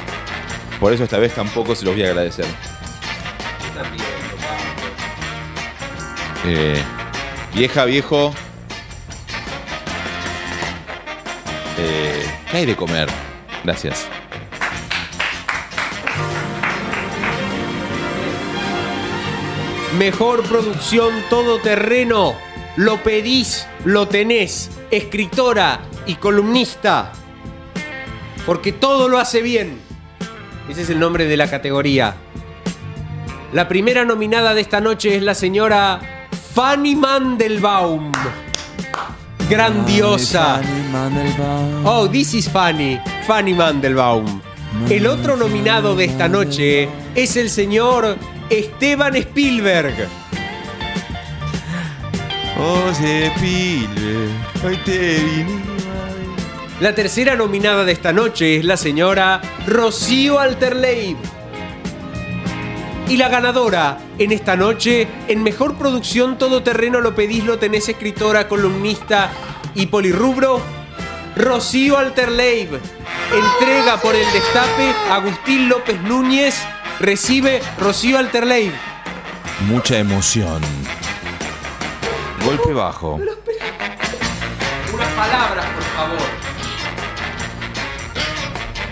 [0.80, 2.46] Por eso esta vez tampoco se los voy a agradecer.
[6.48, 6.84] Eh,
[7.54, 8.34] vieja, viejo.
[11.78, 13.10] Eh, ¿Qué hay de comer?
[13.64, 14.08] Gracias.
[19.98, 22.34] Mejor producción todoterreno.
[22.76, 24.70] Lo pedís, lo tenés.
[24.92, 27.14] Escritora y columnista.
[28.46, 29.80] Porque todo lo hace bien.
[30.70, 32.16] Ese es el nombre de la categoría.
[33.54, 38.12] La primera nominada de esta noche es la señora Fanny Mandelbaum.
[39.50, 40.62] Grandiosa.
[41.86, 43.00] Oh, this is Fanny.
[43.26, 44.42] Fanny Mandelbaum.
[44.90, 48.18] El otro nominado de esta noche es el señor
[48.50, 50.08] Esteban Spielberg.
[52.58, 52.92] Oh,
[53.40, 54.30] pile,
[54.64, 55.66] hoy te vine.
[56.80, 61.18] La tercera nominada de esta noche es la señora Rocío Alterleib.
[63.08, 68.48] Y la ganadora en esta noche, en mejor producción todoterreno lo pedís, lo tenés escritora,
[68.48, 69.32] columnista
[69.74, 70.62] y polirrubro,
[71.36, 72.70] Rocío Alterleib.
[73.34, 76.62] Entrega por el destape Agustín López Núñez,
[77.00, 78.74] recibe Rocío Alterleib.
[79.62, 80.62] Mucha emoción.
[82.44, 83.14] Golpe bajo.
[84.94, 86.28] Unas palabras, por favor.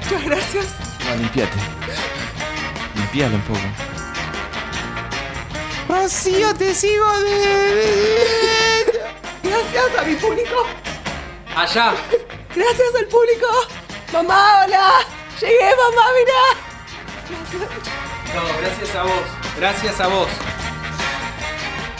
[0.04, 0.66] Muchas gracias.
[1.08, 1.58] No, limpiate.
[2.96, 3.60] Limpialo un poco.
[5.88, 8.86] Rocío, te sigo de...
[9.44, 10.66] Gracias a mi público.
[11.56, 11.94] Allá.
[12.56, 13.48] Gracias al público.
[14.12, 15.06] Mamá, hola.
[15.40, 16.62] Llegué, mamá, mira.
[18.35, 19.23] No, gracias a vos.
[19.57, 20.27] Gracias a vos.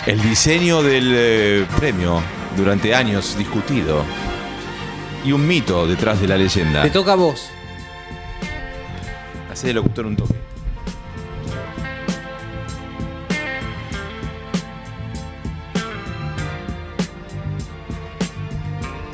[0.05, 2.22] El diseño del eh, premio,
[2.57, 4.03] durante años discutido.
[5.23, 6.84] Y un mito detrás de la leyenda.
[6.84, 7.49] Te toca a vos.
[9.51, 10.53] Hacé de locutor un toque.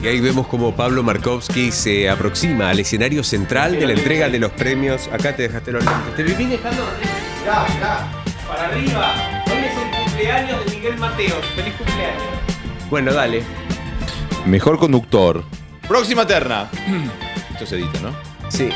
[0.02, 4.40] Y ahí vemos como Pablo Markovsky se aproxima al escenario central de la entrega de
[4.40, 5.10] los premios.
[5.10, 6.16] Acá te dejaste los lentes.
[6.16, 7.10] Te viví dejando los lentes.
[7.42, 8.12] Mirá, mirá.
[8.48, 9.44] Para arriba.
[9.48, 11.46] Hoy es el cumpleaños de Miguel Mateos.
[11.54, 12.24] Feliz cumpleaños.
[12.90, 13.44] Bueno, dale.
[14.46, 15.44] Mejor conductor.
[15.88, 16.70] Próxima terna.
[17.52, 18.16] Esto se edita, ¿no?
[18.50, 18.70] Sí.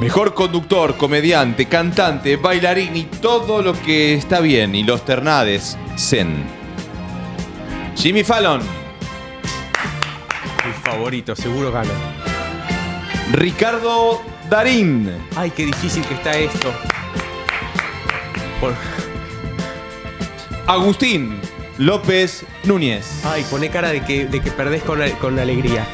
[0.00, 4.74] Mejor conductor, comediante, cantante, bailarín y todo lo que está bien.
[4.74, 6.44] Y los ternades, Zen.
[7.96, 8.60] Jimmy Fallon.
[10.66, 11.88] Mi favorito, seguro gana.
[13.32, 15.10] Ricardo Darín.
[15.34, 16.72] Ay, qué difícil que está esto.
[18.60, 18.74] Por-
[20.66, 21.40] Agustín
[21.78, 23.22] López Núñez.
[23.24, 25.86] Ay, pone cara de que, de que perdés con, con alegría.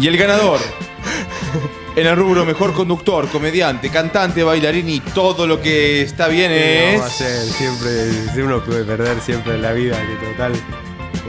[0.00, 0.60] Y el ganador.
[1.98, 7.00] En el rubro mejor conductor, comediante, cantante, bailarín y todo lo que está bien No
[7.00, 7.12] va a es.
[7.12, 10.52] ser siempre, uno puede perder siempre en la vida, que total.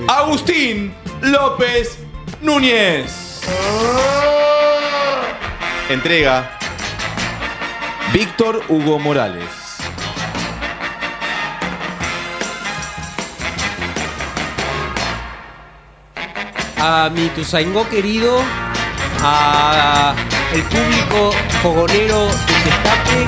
[0.08, 0.94] Agustín
[1.24, 1.98] López
[2.44, 3.42] Núñez.
[5.90, 6.56] Entrega
[8.14, 9.50] Víctor Hugo Morales.
[16.78, 18.40] A mi Tuzaingó querido,
[19.24, 20.14] a
[20.54, 21.32] el público
[21.62, 23.28] fogonero del Destape,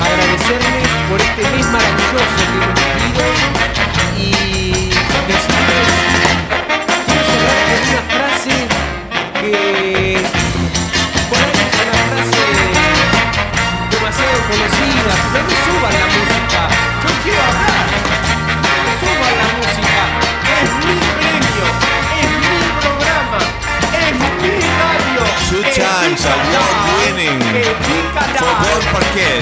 [0.00, 3.24] agradecerles por este mes maravilloso que hemos vivido
[4.16, 4.90] y
[5.28, 5.88] decirles
[7.06, 8.56] con una frase
[9.40, 10.18] que
[11.30, 12.46] por ahí es una frase
[13.90, 16.60] demasiado conocida, no me suban la música,
[17.02, 17.86] yo quiero hablar,
[25.76, 27.38] Canal, award winning
[28.16, 28.40] canal.
[28.40, 29.40] Fogón Parquet.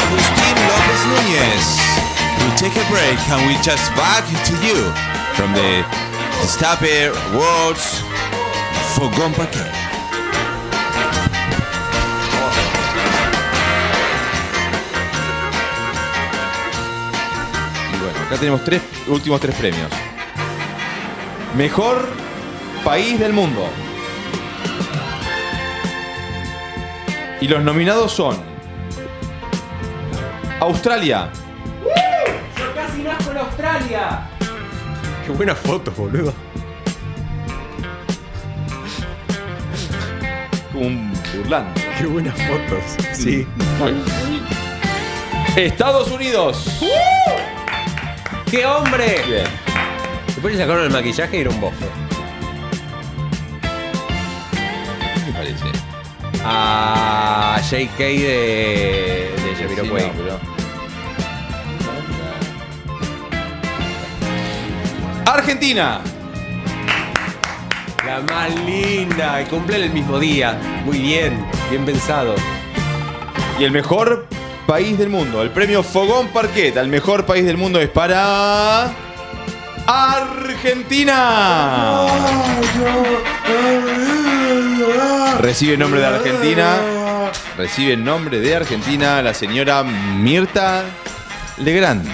[0.00, 1.64] Agustín López Núñez.
[2.44, 4.92] We take a break and we just back to you
[5.34, 5.82] from the
[6.42, 8.02] Destape Awards
[8.94, 9.72] Fogón Parquet.
[17.94, 19.90] Y bueno, acá tenemos tres últimos tres premios.
[21.56, 22.06] Mejor
[22.84, 23.85] país del mundo.
[27.40, 28.36] Y los nominados son
[30.60, 31.28] Australia,
[32.58, 34.28] Yo casi nazco en Australia.
[35.24, 36.32] Qué buena foto, boludo.
[40.76, 41.80] un burlando.
[41.98, 42.96] Qué buenas fotos.
[43.12, 43.46] Sí.
[45.56, 46.80] Estados Unidos.
[48.50, 49.22] ¡Qué hombre!
[49.26, 49.46] Bien.
[50.26, 52.05] Después le sacaron el maquillaje y era un bofo.
[56.48, 60.02] A JK de, de Jamiroquai.
[60.02, 60.38] Sí, no, pero-
[65.26, 66.00] Argentina.
[68.06, 69.42] La más linda.
[69.42, 70.58] Y cumple el mismo día.
[70.84, 71.44] Muy bien.
[71.70, 72.34] Bien pensado.
[73.58, 74.26] Y el mejor
[74.66, 78.90] país del mundo, el premio Fogón Parquet al mejor país del mundo es para.
[79.86, 81.16] Argentina.
[85.40, 86.76] Recibe el nombre de Argentina.
[87.56, 90.84] Recibe el nombre de Argentina la señora Mirta
[91.58, 92.06] Legrand.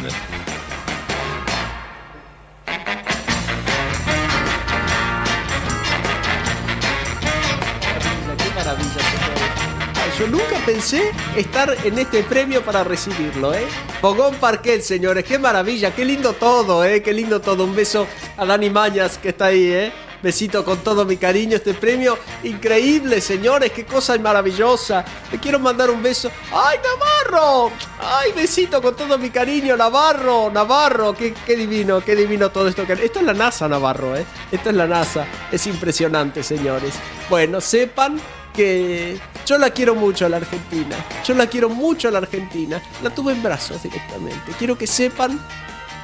[10.18, 13.66] Yo nunca pensé estar en este premio para recibirlo, ¿eh?
[14.00, 17.02] Fogón Parquet, señores, qué maravilla, qué lindo todo, ¿eh?
[17.02, 17.64] Qué lindo todo.
[17.64, 19.92] Un beso a Dani Mañas que está ahí, ¿eh?
[20.22, 25.04] Besito con todo mi cariño, este premio increíble, señores, qué cosa maravillosa.
[25.32, 26.30] Le quiero mandar un beso.
[26.52, 27.72] ¡Ay, Navarro!
[28.00, 30.50] ¡Ay, besito con todo mi cariño, Navarro!
[30.50, 32.82] Navarro, qué, qué divino, qué divino todo esto.
[32.82, 34.24] Esto es la NASA, Navarro, ¿eh?
[34.52, 35.26] Esto es la NASA.
[35.50, 36.94] Es impresionante, señores.
[37.28, 38.20] Bueno, sepan
[38.54, 40.96] que yo la quiero mucho a la Argentina.
[41.24, 42.80] Yo la quiero mucho a la Argentina.
[43.02, 44.52] La tuve en brazos directamente.
[44.58, 45.40] Quiero que sepan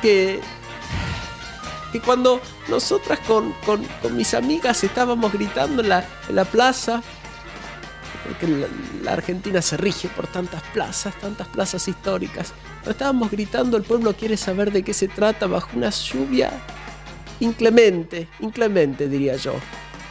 [0.03, 0.41] que
[1.93, 7.03] que cuando nosotras con, con- con mis amigas estábamos gritando en la, en la plaza,
[8.25, 8.67] porque la,
[9.03, 14.15] la Argentina se rige por tantas plazas, tantas plazas históricas, cuando estábamos gritando el pueblo
[14.15, 16.51] quiere saber de qué se trata bajo una lluvia
[17.41, 19.55] inclemente, inclemente diría yo.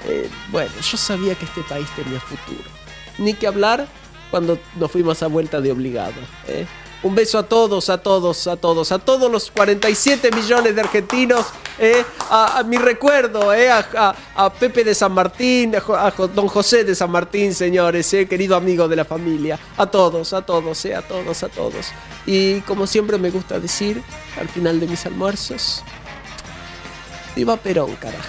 [0.06, 2.70] Eh, bueno, yo sabía que este país tenía futuro.
[3.18, 3.88] Ni que hablar
[4.32, 6.14] cuando nos fuimos a vuelta de obligado.
[6.48, 6.66] ¿eh?
[7.03, 11.45] Un beso a todos, a todos, a todos, a todos los 47 millones de argentinos.
[11.80, 12.03] ¿eh?
[12.32, 13.69] A, a mi recuerdo, ¿eh?
[13.69, 14.15] a, a-
[14.45, 18.28] a Pepe de San Martín, a, Don José de San Martín, señores, ¿eh?
[18.28, 19.60] querido amigo de la familia.
[19.78, 20.95] A todos, a todos, ¿eh?
[20.95, 21.88] a todos, a todos.
[22.26, 24.02] Y como siempre me gusta decir,
[24.40, 25.84] al final de mis almuerzos,
[27.36, 28.26] Viva Perón, carajo.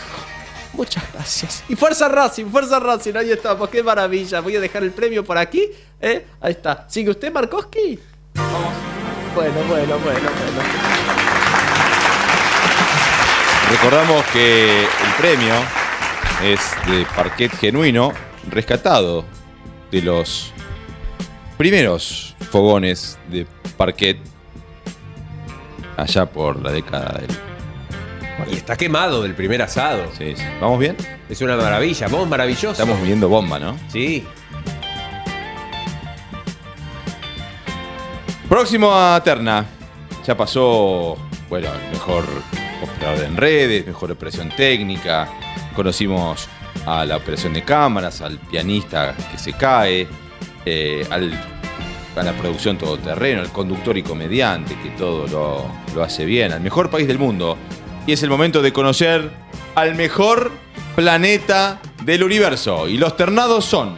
[0.74, 1.64] Muchas gracias.
[1.70, 4.40] Y fuerza Racing, fuerza Racing, ahí estamos, qué maravilla.
[4.40, 5.70] Voy a dejar el premio por aquí.
[6.00, 6.26] ¿eh?
[6.40, 6.84] Ahí está.
[6.88, 7.98] ¿Sigue usted, Markoski?
[8.38, 8.72] Vamos.
[9.34, 10.88] Bueno, bueno, bueno, bueno.
[13.70, 15.54] Recordamos que el premio
[16.42, 18.12] es de parquet genuino,
[18.48, 19.24] rescatado
[19.90, 20.52] de los
[21.58, 23.46] primeros fogones de
[23.76, 24.18] parquet
[25.96, 27.36] allá por la década del.
[28.50, 30.04] Y está quemado del primer asado.
[30.16, 30.44] Sí, sí.
[30.60, 30.96] ¿Vamos bien?
[31.28, 32.70] Es una maravilla, vos maravilloso.
[32.70, 33.76] Estamos viendo bomba, ¿no?
[33.88, 34.26] Sí.
[38.48, 39.66] Próximo a Terna.
[40.26, 41.18] Ya pasó,
[41.50, 42.24] bueno, el mejor
[42.82, 45.28] operador en redes, mejor operación técnica.
[45.76, 46.48] Conocimos
[46.86, 50.08] a la operación de cámaras, al pianista que se cae,
[50.64, 51.30] eh, al,
[52.16, 56.62] a la producción todoterreno, al conductor y comediante que todo lo, lo hace bien, al
[56.62, 57.58] mejor país del mundo.
[58.06, 59.30] Y es el momento de conocer
[59.74, 60.52] al mejor
[60.96, 62.88] planeta del universo.
[62.88, 63.96] Y los ternados son.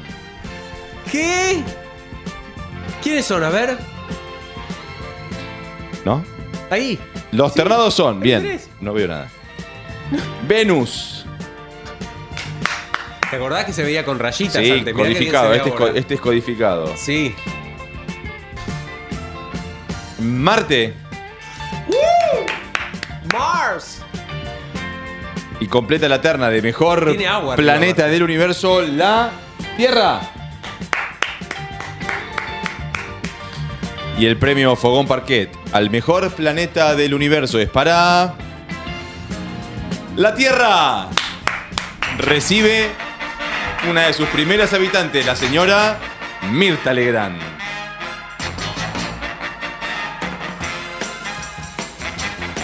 [1.11, 1.63] ¿Qué?
[3.01, 3.45] ¿Quiénes son?
[3.45, 4.00] A ver.
[6.05, 6.25] ¿No?
[6.71, 6.99] Ahí.
[7.33, 9.29] Los ternados son, bien, no veo nada.
[10.47, 11.25] Venus.
[13.31, 14.93] ¿Te acordás que se veía con rayitas Sí, antes?
[14.95, 16.97] Mirá codificado, este es, co- este es codificado.
[16.97, 17.35] Sí.
[20.19, 20.95] Marte.
[23.33, 24.03] Mars.
[25.61, 29.31] Y completa la terna de mejor agua planeta del universo, la
[29.77, 30.21] Tierra.
[34.19, 38.35] Y el premio Fogón Parquet al mejor planeta del universo es para.
[40.17, 41.09] La Tierra.
[42.19, 42.89] Recibe
[43.89, 45.99] una de sus primeras habitantes, la señora
[46.51, 47.50] Mirta Legrand.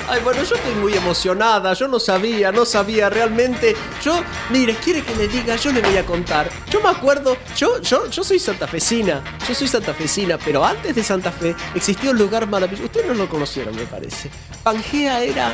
[0.08, 1.72] Ay, bueno, yo estoy muy emocionada.
[1.72, 3.74] Yo no sabía, no sabía realmente.
[4.02, 6.48] Yo, mire, quiere que le diga, yo le voy a contar.
[6.70, 9.22] Yo me acuerdo, yo, yo, yo soy santafesina.
[9.48, 12.84] Yo soy santafesina, pero antes de Santa Fe existía un lugar maravilloso.
[12.84, 14.30] Ustedes no lo conocieron, me parece.
[14.62, 15.52] Pangea era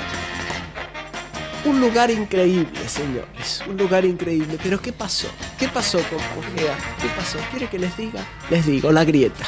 [1.64, 3.62] un lugar increíble, señores.
[3.66, 4.58] Un lugar increíble.
[4.62, 5.28] Pero ¿qué pasó?
[5.58, 6.76] ¿Qué pasó con Pangea?
[7.00, 7.38] ¿Qué pasó?
[7.50, 8.20] ¿Quiere que les diga?
[8.50, 9.44] Les digo, la grieta.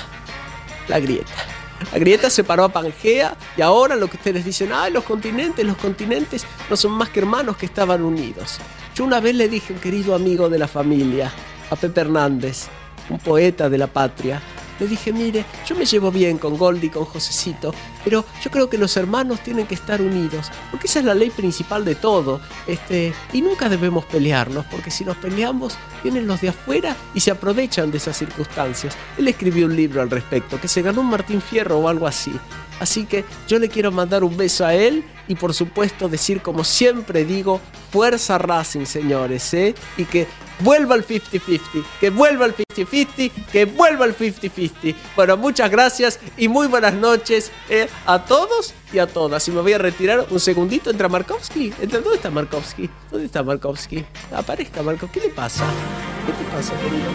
[0.88, 1.53] La grieta.
[1.92, 5.76] La grieta separó a Pangea y ahora lo que ustedes dicen, ah, los continentes, los
[5.76, 8.58] continentes no son más que hermanos que estaban unidos.
[8.94, 11.32] Yo una vez le dije a un querido amigo de la familia,
[11.70, 12.66] a Pepe Hernández,
[13.10, 14.40] un poeta de la patria,
[14.78, 17.74] le dije, mire, yo me llevo bien con Goldie, con Josecito,
[18.04, 21.30] pero yo creo que los hermanos tienen que estar unidos, porque esa es la ley
[21.30, 26.50] principal de todo, este, y nunca debemos pelearnos, porque si nos peleamos, vienen los de
[26.50, 28.96] afuera y se aprovechan de esas circunstancias.
[29.18, 32.32] Él escribió un libro al respecto, que se ganó un Martín Fierro o algo así.
[32.80, 36.64] Así que yo le quiero mandar un beso a él y por supuesto decir como
[36.64, 37.60] siempre digo,
[37.90, 39.74] fuerza Racing señores, ¿eh?
[39.96, 40.26] Y que
[40.60, 44.94] vuelva al 50-50, que vuelva al 50-50, que vuelva al 50-50.
[45.16, 49.46] Bueno, muchas gracias y muy buenas noches eh, a todos y a todas.
[49.48, 50.90] Y me voy a retirar un segundito.
[50.90, 51.72] Entra Markovsky.
[51.80, 52.90] Entra, ¿Dónde está Markovsky?
[53.10, 54.04] ¿Dónde está Markovsky?
[54.32, 55.20] Aparezca Markovsky.
[55.20, 55.64] ¿Qué le pasa?
[56.26, 57.10] ¿Qué te pasa, querido?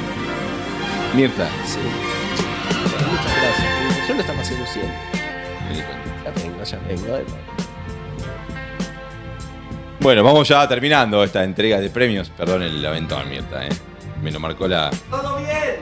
[1.16, 1.50] Mirta.
[1.66, 1.80] Sí.
[2.92, 4.08] Bueno, muchas gracias.
[4.08, 4.94] Yo lo estaba seduciendo.
[6.24, 7.69] Ya vengo, ya vengo.
[10.00, 12.30] Bueno, vamos ya terminando esta entrega de premios.
[12.30, 13.70] Perdón el aventón, Mirta, ¿eh?
[14.24, 14.90] Me lo marcó la.
[15.10, 15.76] ¡Todo bien!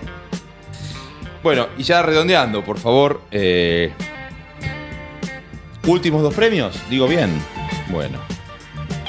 [1.44, 3.22] Bueno, y ya redondeando, por favor.
[3.31, 3.94] eh,
[5.85, 7.30] Últimos dos premios, digo bien.
[7.89, 8.18] Bueno.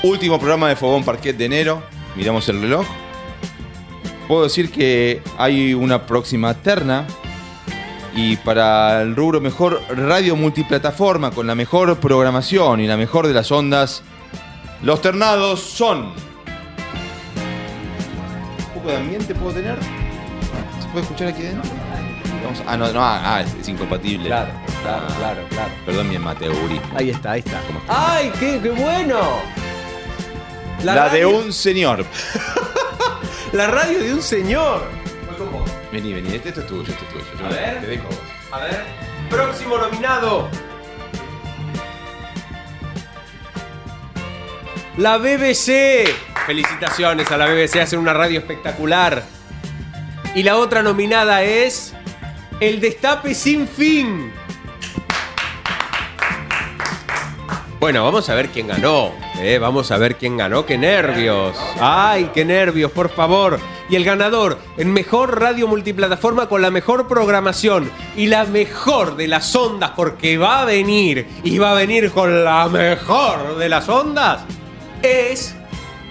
[0.05, 1.83] Último programa de Fogón Parquet de enero.
[2.15, 2.87] Miramos el reloj.
[4.29, 7.07] Puedo decir que hay una próxima terna.
[8.15, 13.35] Y para el rubro mejor radio multiplataforma con la mejor programación y la mejor de
[13.35, 14.03] las ondas,
[14.83, 16.13] los ternados son.
[18.69, 19.77] ¿Un poco de ambiente puedo tener?
[20.81, 21.71] ¿Se puede escuchar aquí adentro?
[22.45, 24.27] Vamos- ah, no, no, ah, es, es incompatible.
[24.29, 24.51] Claro,
[24.83, 25.71] claro, claro, claro.
[25.85, 26.87] Perdón mi amateurismo.
[26.97, 27.61] Ahí está, ahí está.
[27.89, 29.19] ¡Ay, qué, qué bueno!
[30.85, 32.05] La, de radio- un señor.
[33.53, 34.83] La radio de un señor.
[35.91, 37.25] Vení, vení, este esto es tuyo, esto es tuyo.
[37.41, 37.81] Yo A ver.
[37.81, 38.09] Te dejo.
[38.53, 38.85] A ver.
[39.31, 40.49] Próximo nominado.
[44.99, 46.07] La BBC.
[46.47, 49.23] Felicitaciones a la BBC, hacen una radio espectacular.
[50.35, 51.95] Y la otra nominada es
[52.61, 54.33] El Destape Sin Fin.
[57.81, 59.13] Bueno, vamos a ver quién ganó.
[59.39, 60.67] eh, Vamos a ver quién ganó.
[60.67, 61.57] ¡Qué nervios!
[61.81, 63.61] ¡Ay, qué nervios, por favor!
[63.89, 69.29] Y el ganador en mejor radio multiplataforma con la mejor programación y la mejor de
[69.29, 73.89] las ondas, porque va a venir y va a venir con la mejor de las
[73.89, 74.43] ondas,
[75.03, 75.55] es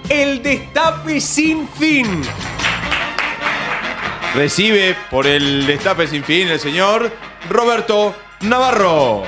[0.08, 2.22] el Destape Sin Fin.
[4.34, 7.10] Recibe por el destape sin fin el señor
[7.48, 9.24] Roberto Navarro.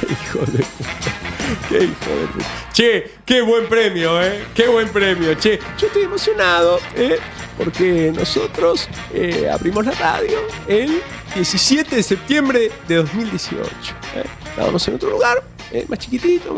[0.00, 1.68] ¡Qué hijo de puta!
[1.68, 2.46] ¡Qué hijo de puta!
[2.72, 4.46] Che, qué buen premio, ¿eh?
[4.54, 5.58] Qué buen premio, che.
[5.76, 7.18] Yo estoy emocionado, ¿eh?
[7.58, 10.38] Porque nosotros eh, abrimos la radio
[10.68, 11.02] el
[11.34, 13.68] 17 de septiembre de 2018.
[14.14, 14.24] ¿eh?
[14.48, 15.42] Estábamos en otro lugar,
[15.72, 15.84] ¿eh?
[15.88, 16.56] más chiquitito,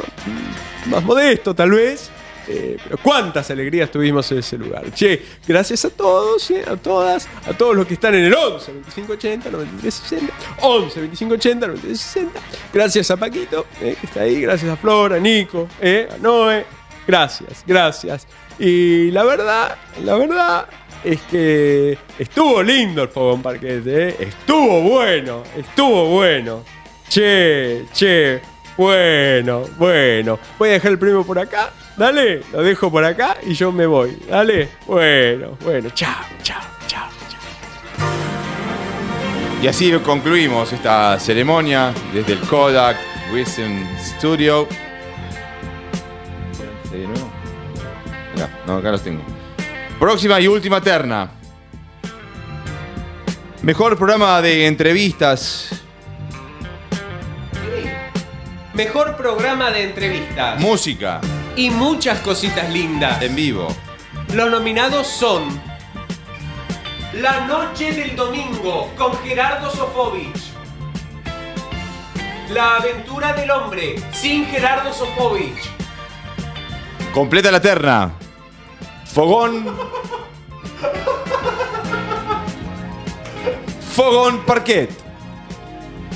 [0.87, 2.11] más, modesto tal vez.
[2.49, 4.93] eh, pero cuántas alegrías tuvimos en ese lugar.
[4.93, 6.65] Che, gracias a todos, ¿eh?
[6.67, 11.01] a todas, a todos los que están en el 11 25 80 93 60, 11
[11.01, 12.41] 25 80 93 60.
[12.73, 16.67] Gracias a Paquito, que está ahí, gracias a Flor, a Nico, a Noé.
[17.07, 18.27] Gracias, gracias.
[18.59, 20.67] Y la verdad, la verdad
[21.05, 26.65] es que estuvo lindo el Fogón Parquete, estuvo bueno, estuvo bueno.
[27.09, 28.41] Che, che,
[28.77, 30.39] bueno, bueno.
[30.59, 33.87] Voy a dejar el premio por acá, dale, lo dejo por acá y yo me
[33.87, 34.69] voy, dale.
[34.87, 37.09] Bueno, bueno, chao, chao, chao.
[39.63, 42.97] Y así concluimos esta ceremonia desde el Kodak
[43.33, 44.67] Wisdom Studio.
[46.91, 47.31] ¿De nuevo?
[48.67, 49.23] No, acá los tengo.
[50.01, 51.31] Próxima y última terna.
[53.63, 55.81] Mejor programa de entrevistas.
[58.75, 60.59] Mejor programa de entrevistas.
[60.59, 61.21] Música.
[61.57, 63.21] y muchas cositas lindas.
[63.21, 63.69] En vivo.
[64.33, 65.43] Los nominados son
[67.13, 70.53] La Noche del Domingo con Gerardo Sofovich.
[72.49, 75.69] La Aventura del Hombre sin Gerardo Sofovich.
[77.13, 78.13] Completa la terna.
[79.05, 79.67] Fogón.
[83.95, 84.91] Fogón Parquet.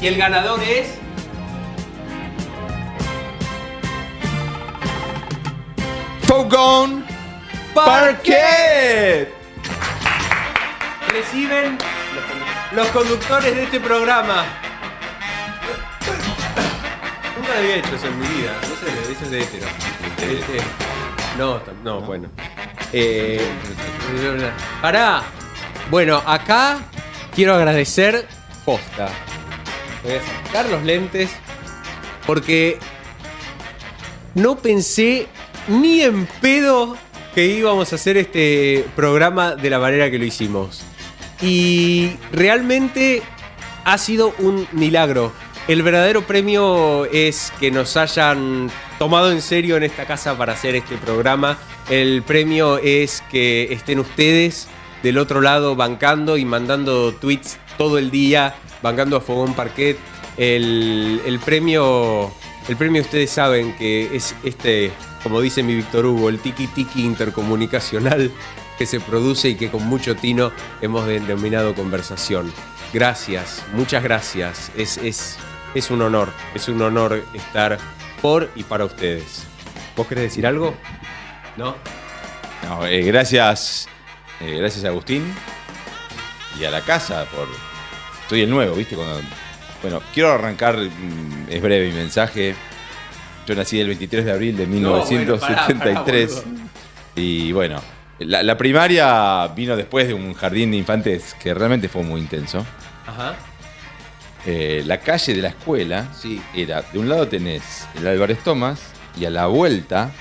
[0.00, 1.05] Y el ganador es.
[6.26, 7.04] Fogón
[7.74, 9.28] Parquet.
[11.10, 11.78] Reciben
[12.72, 14.44] los conductores de este programa.
[17.38, 18.52] Nunca había hecho eso en mi vida.
[18.62, 19.66] No sé, eso es de hétero.
[20.18, 20.58] Este,
[21.38, 22.28] no, tam- no, bueno.
[22.92, 23.46] Eh,
[24.82, 25.22] pará.
[25.90, 26.78] Bueno, acá
[27.34, 28.26] quiero agradecer
[28.64, 29.08] posta.
[30.02, 31.30] Voy a sacar los lentes
[32.26, 32.78] porque
[34.34, 35.28] no pensé
[35.68, 36.96] ni en pedo
[37.34, 40.82] que íbamos a hacer este programa de la manera que lo hicimos.
[41.42, 43.22] Y realmente
[43.84, 45.32] ha sido un milagro.
[45.68, 50.76] El verdadero premio es que nos hayan tomado en serio en esta casa para hacer
[50.76, 51.58] este programa.
[51.90, 54.68] El premio es que estén ustedes
[55.02, 59.98] del otro lado bancando y mandando tweets todo el día, bancando a Fogón Parquet.
[60.36, 62.32] El, el premio,
[62.68, 64.90] el premio ustedes saben que es este,
[65.26, 68.30] como dice mi Víctor Hugo, el tiki tiki intercomunicacional
[68.78, 72.52] que se produce y que con mucho tino hemos denominado conversación.
[72.92, 74.70] Gracias, muchas gracias.
[74.76, 75.36] Es, es,
[75.74, 77.76] es un honor, es un honor estar
[78.22, 79.42] por y para ustedes.
[79.96, 80.76] ¿Vos querés decir algo?
[81.56, 81.74] ¿No?
[82.62, 83.88] No, eh, gracias,
[84.40, 85.24] eh, gracias Agustín
[86.60, 87.48] y a la casa por.
[88.28, 88.94] Soy el nuevo, ¿viste?
[88.94, 89.22] Cuando,
[89.82, 92.54] bueno, quiero arrancar, mm, es breve mi mensaje.
[93.46, 96.56] Yo nací el 23 de abril de No, bueno, 1973 pará, pará,
[97.14, 97.80] y bueno,
[98.18, 102.64] la, la primaria vino después de un jardín de infantes que realmente fue muy intenso.
[103.06, 103.36] Ajá.
[104.48, 106.06] Eh, la calle de la escuela
[106.54, 108.80] era, de un lado tenés el Álvarez Tomás
[109.18, 110.12] y a la vuelta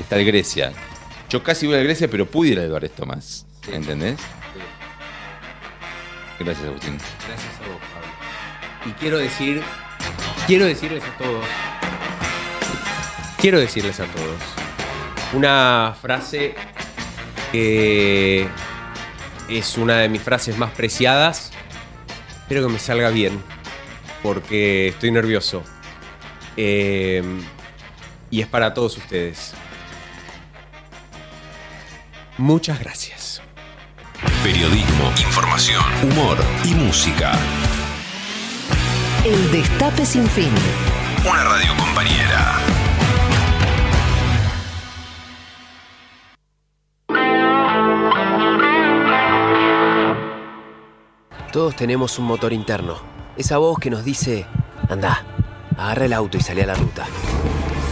[0.00, 0.72] está el Grecia.
[1.28, 3.44] Yo casi voy al Grecia, pero pude ir al Álvarez Tomás.
[3.70, 4.18] ¿Entendés?
[6.38, 6.96] Gracias, Agustín.
[7.26, 8.90] Gracias a vos, Pablo.
[8.90, 9.62] Y quiero decir,
[10.46, 11.44] quiero decirles a todos,
[13.44, 14.40] quiero decirles a todos
[15.34, 16.54] una frase
[17.52, 18.48] que
[19.50, 21.50] es una de mis frases más preciadas.
[22.40, 23.38] Espero que me salga bien,
[24.22, 25.62] porque estoy nervioso.
[26.56, 27.22] Eh,
[28.30, 29.52] y es para todos ustedes.
[32.38, 33.42] Muchas gracias.
[34.42, 37.32] Periodismo, información, humor y música.
[39.22, 40.54] El Destape Sin Fin.
[41.28, 42.73] Una radio compañera.
[51.54, 52.96] Todos tenemos un motor interno.
[53.36, 54.44] Esa voz que nos dice,
[54.88, 55.24] anda,
[55.78, 57.06] agarra el auto y sale a la ruta.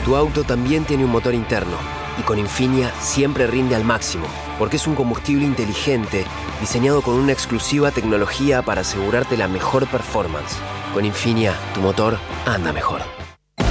[0.05, 1.77] Tu auto también tiene un motor interno
[2.19, 4.27] y con Infinia siempre rinde al máximo,
[4.59, 6.25] porque es un combustible inteligente
[6.61, 10.57] diseñado con una exclusiva tecnología para asegurarte la mejor performance.
[10.93, 13.03] Con Infinia, tu motor anda mejor.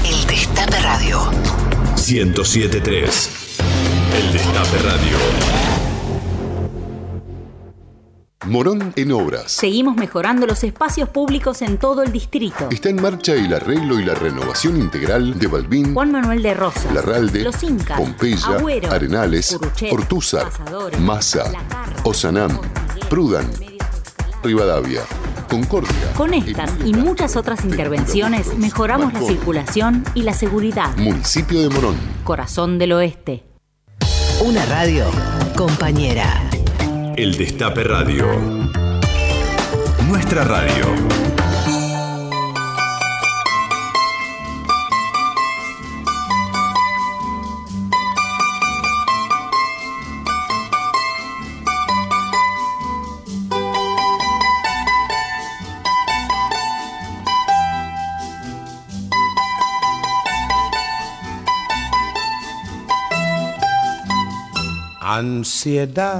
[0.06, 1.20] El Destape Radio.
[1.98, 3.58] 1073.
[4.16, 5.71] El Destape Radio.
[8.46, 9.52] Morón en obras.
[9.52, 12.70] Seguimos mejorando los espacios públicos en todo el distrito.
[12.72, 16.92] Está en marcha el arreglo y la renovación integral de Balbín, Juan Manuel de Rosas,
[16.92, 19.56] Larralde, Los Incas, Pompeya, Agüero, Arenales,
[19.92, 21.52] Ortúzar, Pasadores, Massa,
[22.04, 22.60] Osanam,
[23.12, 23.48] Prudan,
[24.44, 25.02] Rivadavia,
[25.48, 30.98] Concordia, Con estas y muchas otras intervenciones mejoramos la circulación y la seguridad.
[30.98, 31.96] municipio de Morón.
[32.24, 33.44] Corazón del Oeste.
[34.44, 35.06] Una radio
[35.56, 36.42] compañera.
[37.22, 38.26] El Destape Radio.
[40.08, 40.88] Nuestra radio.
[65.00, 66.20] Ansiedad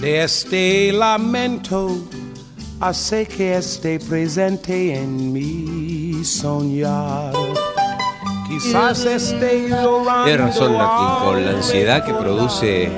[0.00, 1.90] de este lamento
[2.80, 7.34] hace que esté presente en mi soñar.
[8.48, 10.24] Quizás esté llorando.
[10.24, 12.90] Tienes razón, Martín, con la ansiedad que produce,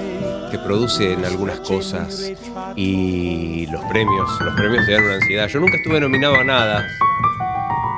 [0.51, 2.33] que produce en algunas cosas
[2.77, 4.31] y los premios.
[4.41, 5.49] Los premios te dan una ansiedad.
[5.49, 6.87] Yo nunca estuve nominado a nada,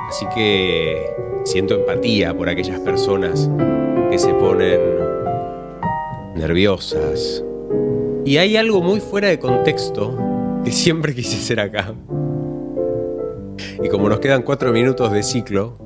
[0.09, 1.11] así que
[1.43, 3.49] siento empatía por aquellas personas
[4.09, 4.79] que se ponen
[6.35, 7.43] nerviosas.
[8.25, 10.17] Y hay algo muy fuera de contexto
[10.63, 11.93] que siempre quise hacer acá.
[13.83, 15.77] Y como nos quedan cuatro minutos de ciclo,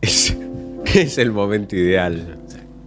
[0.00, 0.36] es,
[0.84, 2.38] es el momento ideal.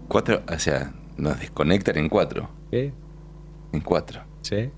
[0.09, 2.49] Cuatro, o sea, nos desconectan en cuatro.
[2.71, 2.93] En
[3.81, 4.21] cuatro.
[4.41, 4.69] Sí.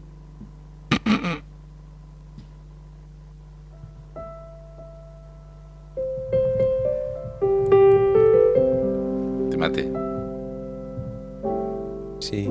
[9.50, 9.92] Te maté.
[12.20, 12.48] Sí.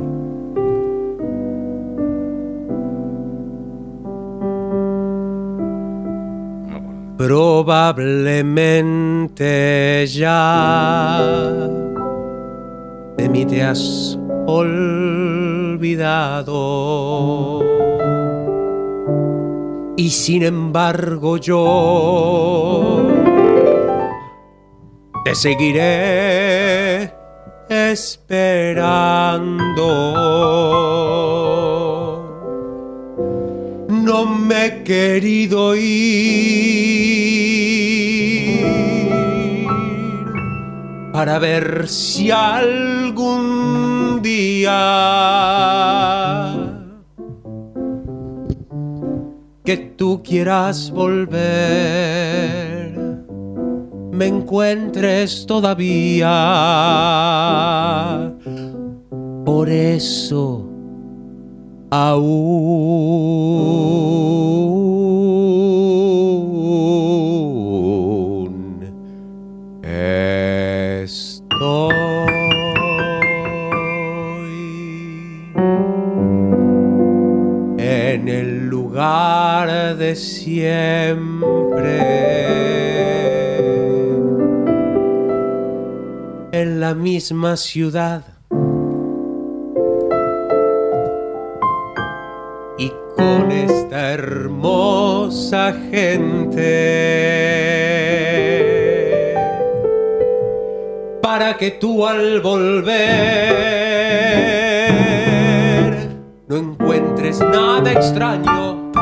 [7.16, 11.18] Probablemente ya
[13.16, 15.54] de mí te has olvidado.
[19.96, 23.02] Y sin embargo yo
[25.24, 27.14] te seguiré
[27.70, 29.16] esperando.
[34.46, 35.82] Me he querido ir
[41.12, 44.70] para ver si algún día
[49.64, 52.96] que tú quieras volver
[54.12, 56.30] me encuentres todavía.
[59.44, 60.65] Por eso
[61.90, 62.86] aún
[69.82, 71.46] estoy
[77.78, 81.46] en el lugar de siempre,
[86.52, 88.35] en la misma ciudad.
[93.16, 96.54] Con esta hermosa gente,
[101.22, 102.96] para que tú al volver
[106.48, 108.92] no encuentres nada extraño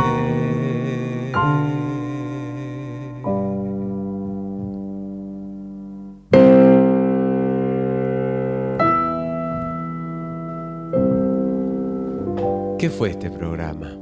[12.80, 14.01] ¿Qué fue este programa?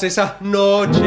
[0.05, 1.04] Esas noches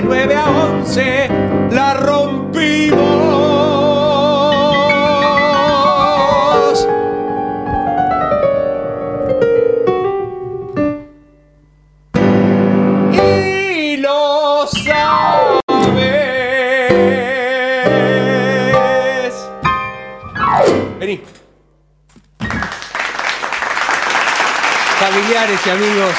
[0.00, 1.28] de 9 a 11
[1.72, 2.98] la rompimos.
[13.12, 14.94] Y lo sabes.
[20.98, 21.22] Vení.
[24.98, 26.14] Familiares y amigos,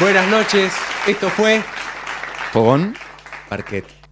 [0.00, 0.72] buenas noches.
[1.06, 1.62] Esto fue
[2.52, 3.05] Fogón
[3.56, 4.05] arquet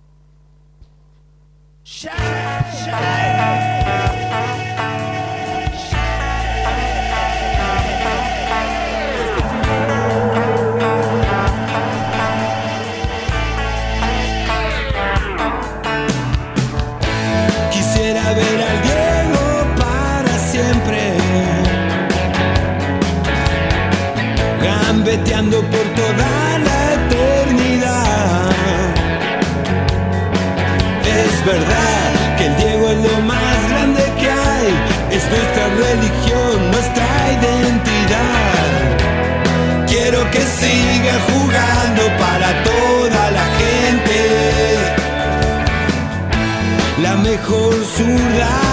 [40.35, 44.21] que sigue jugando para toda la gente.
[47.03, 48.64] La mejor ciudad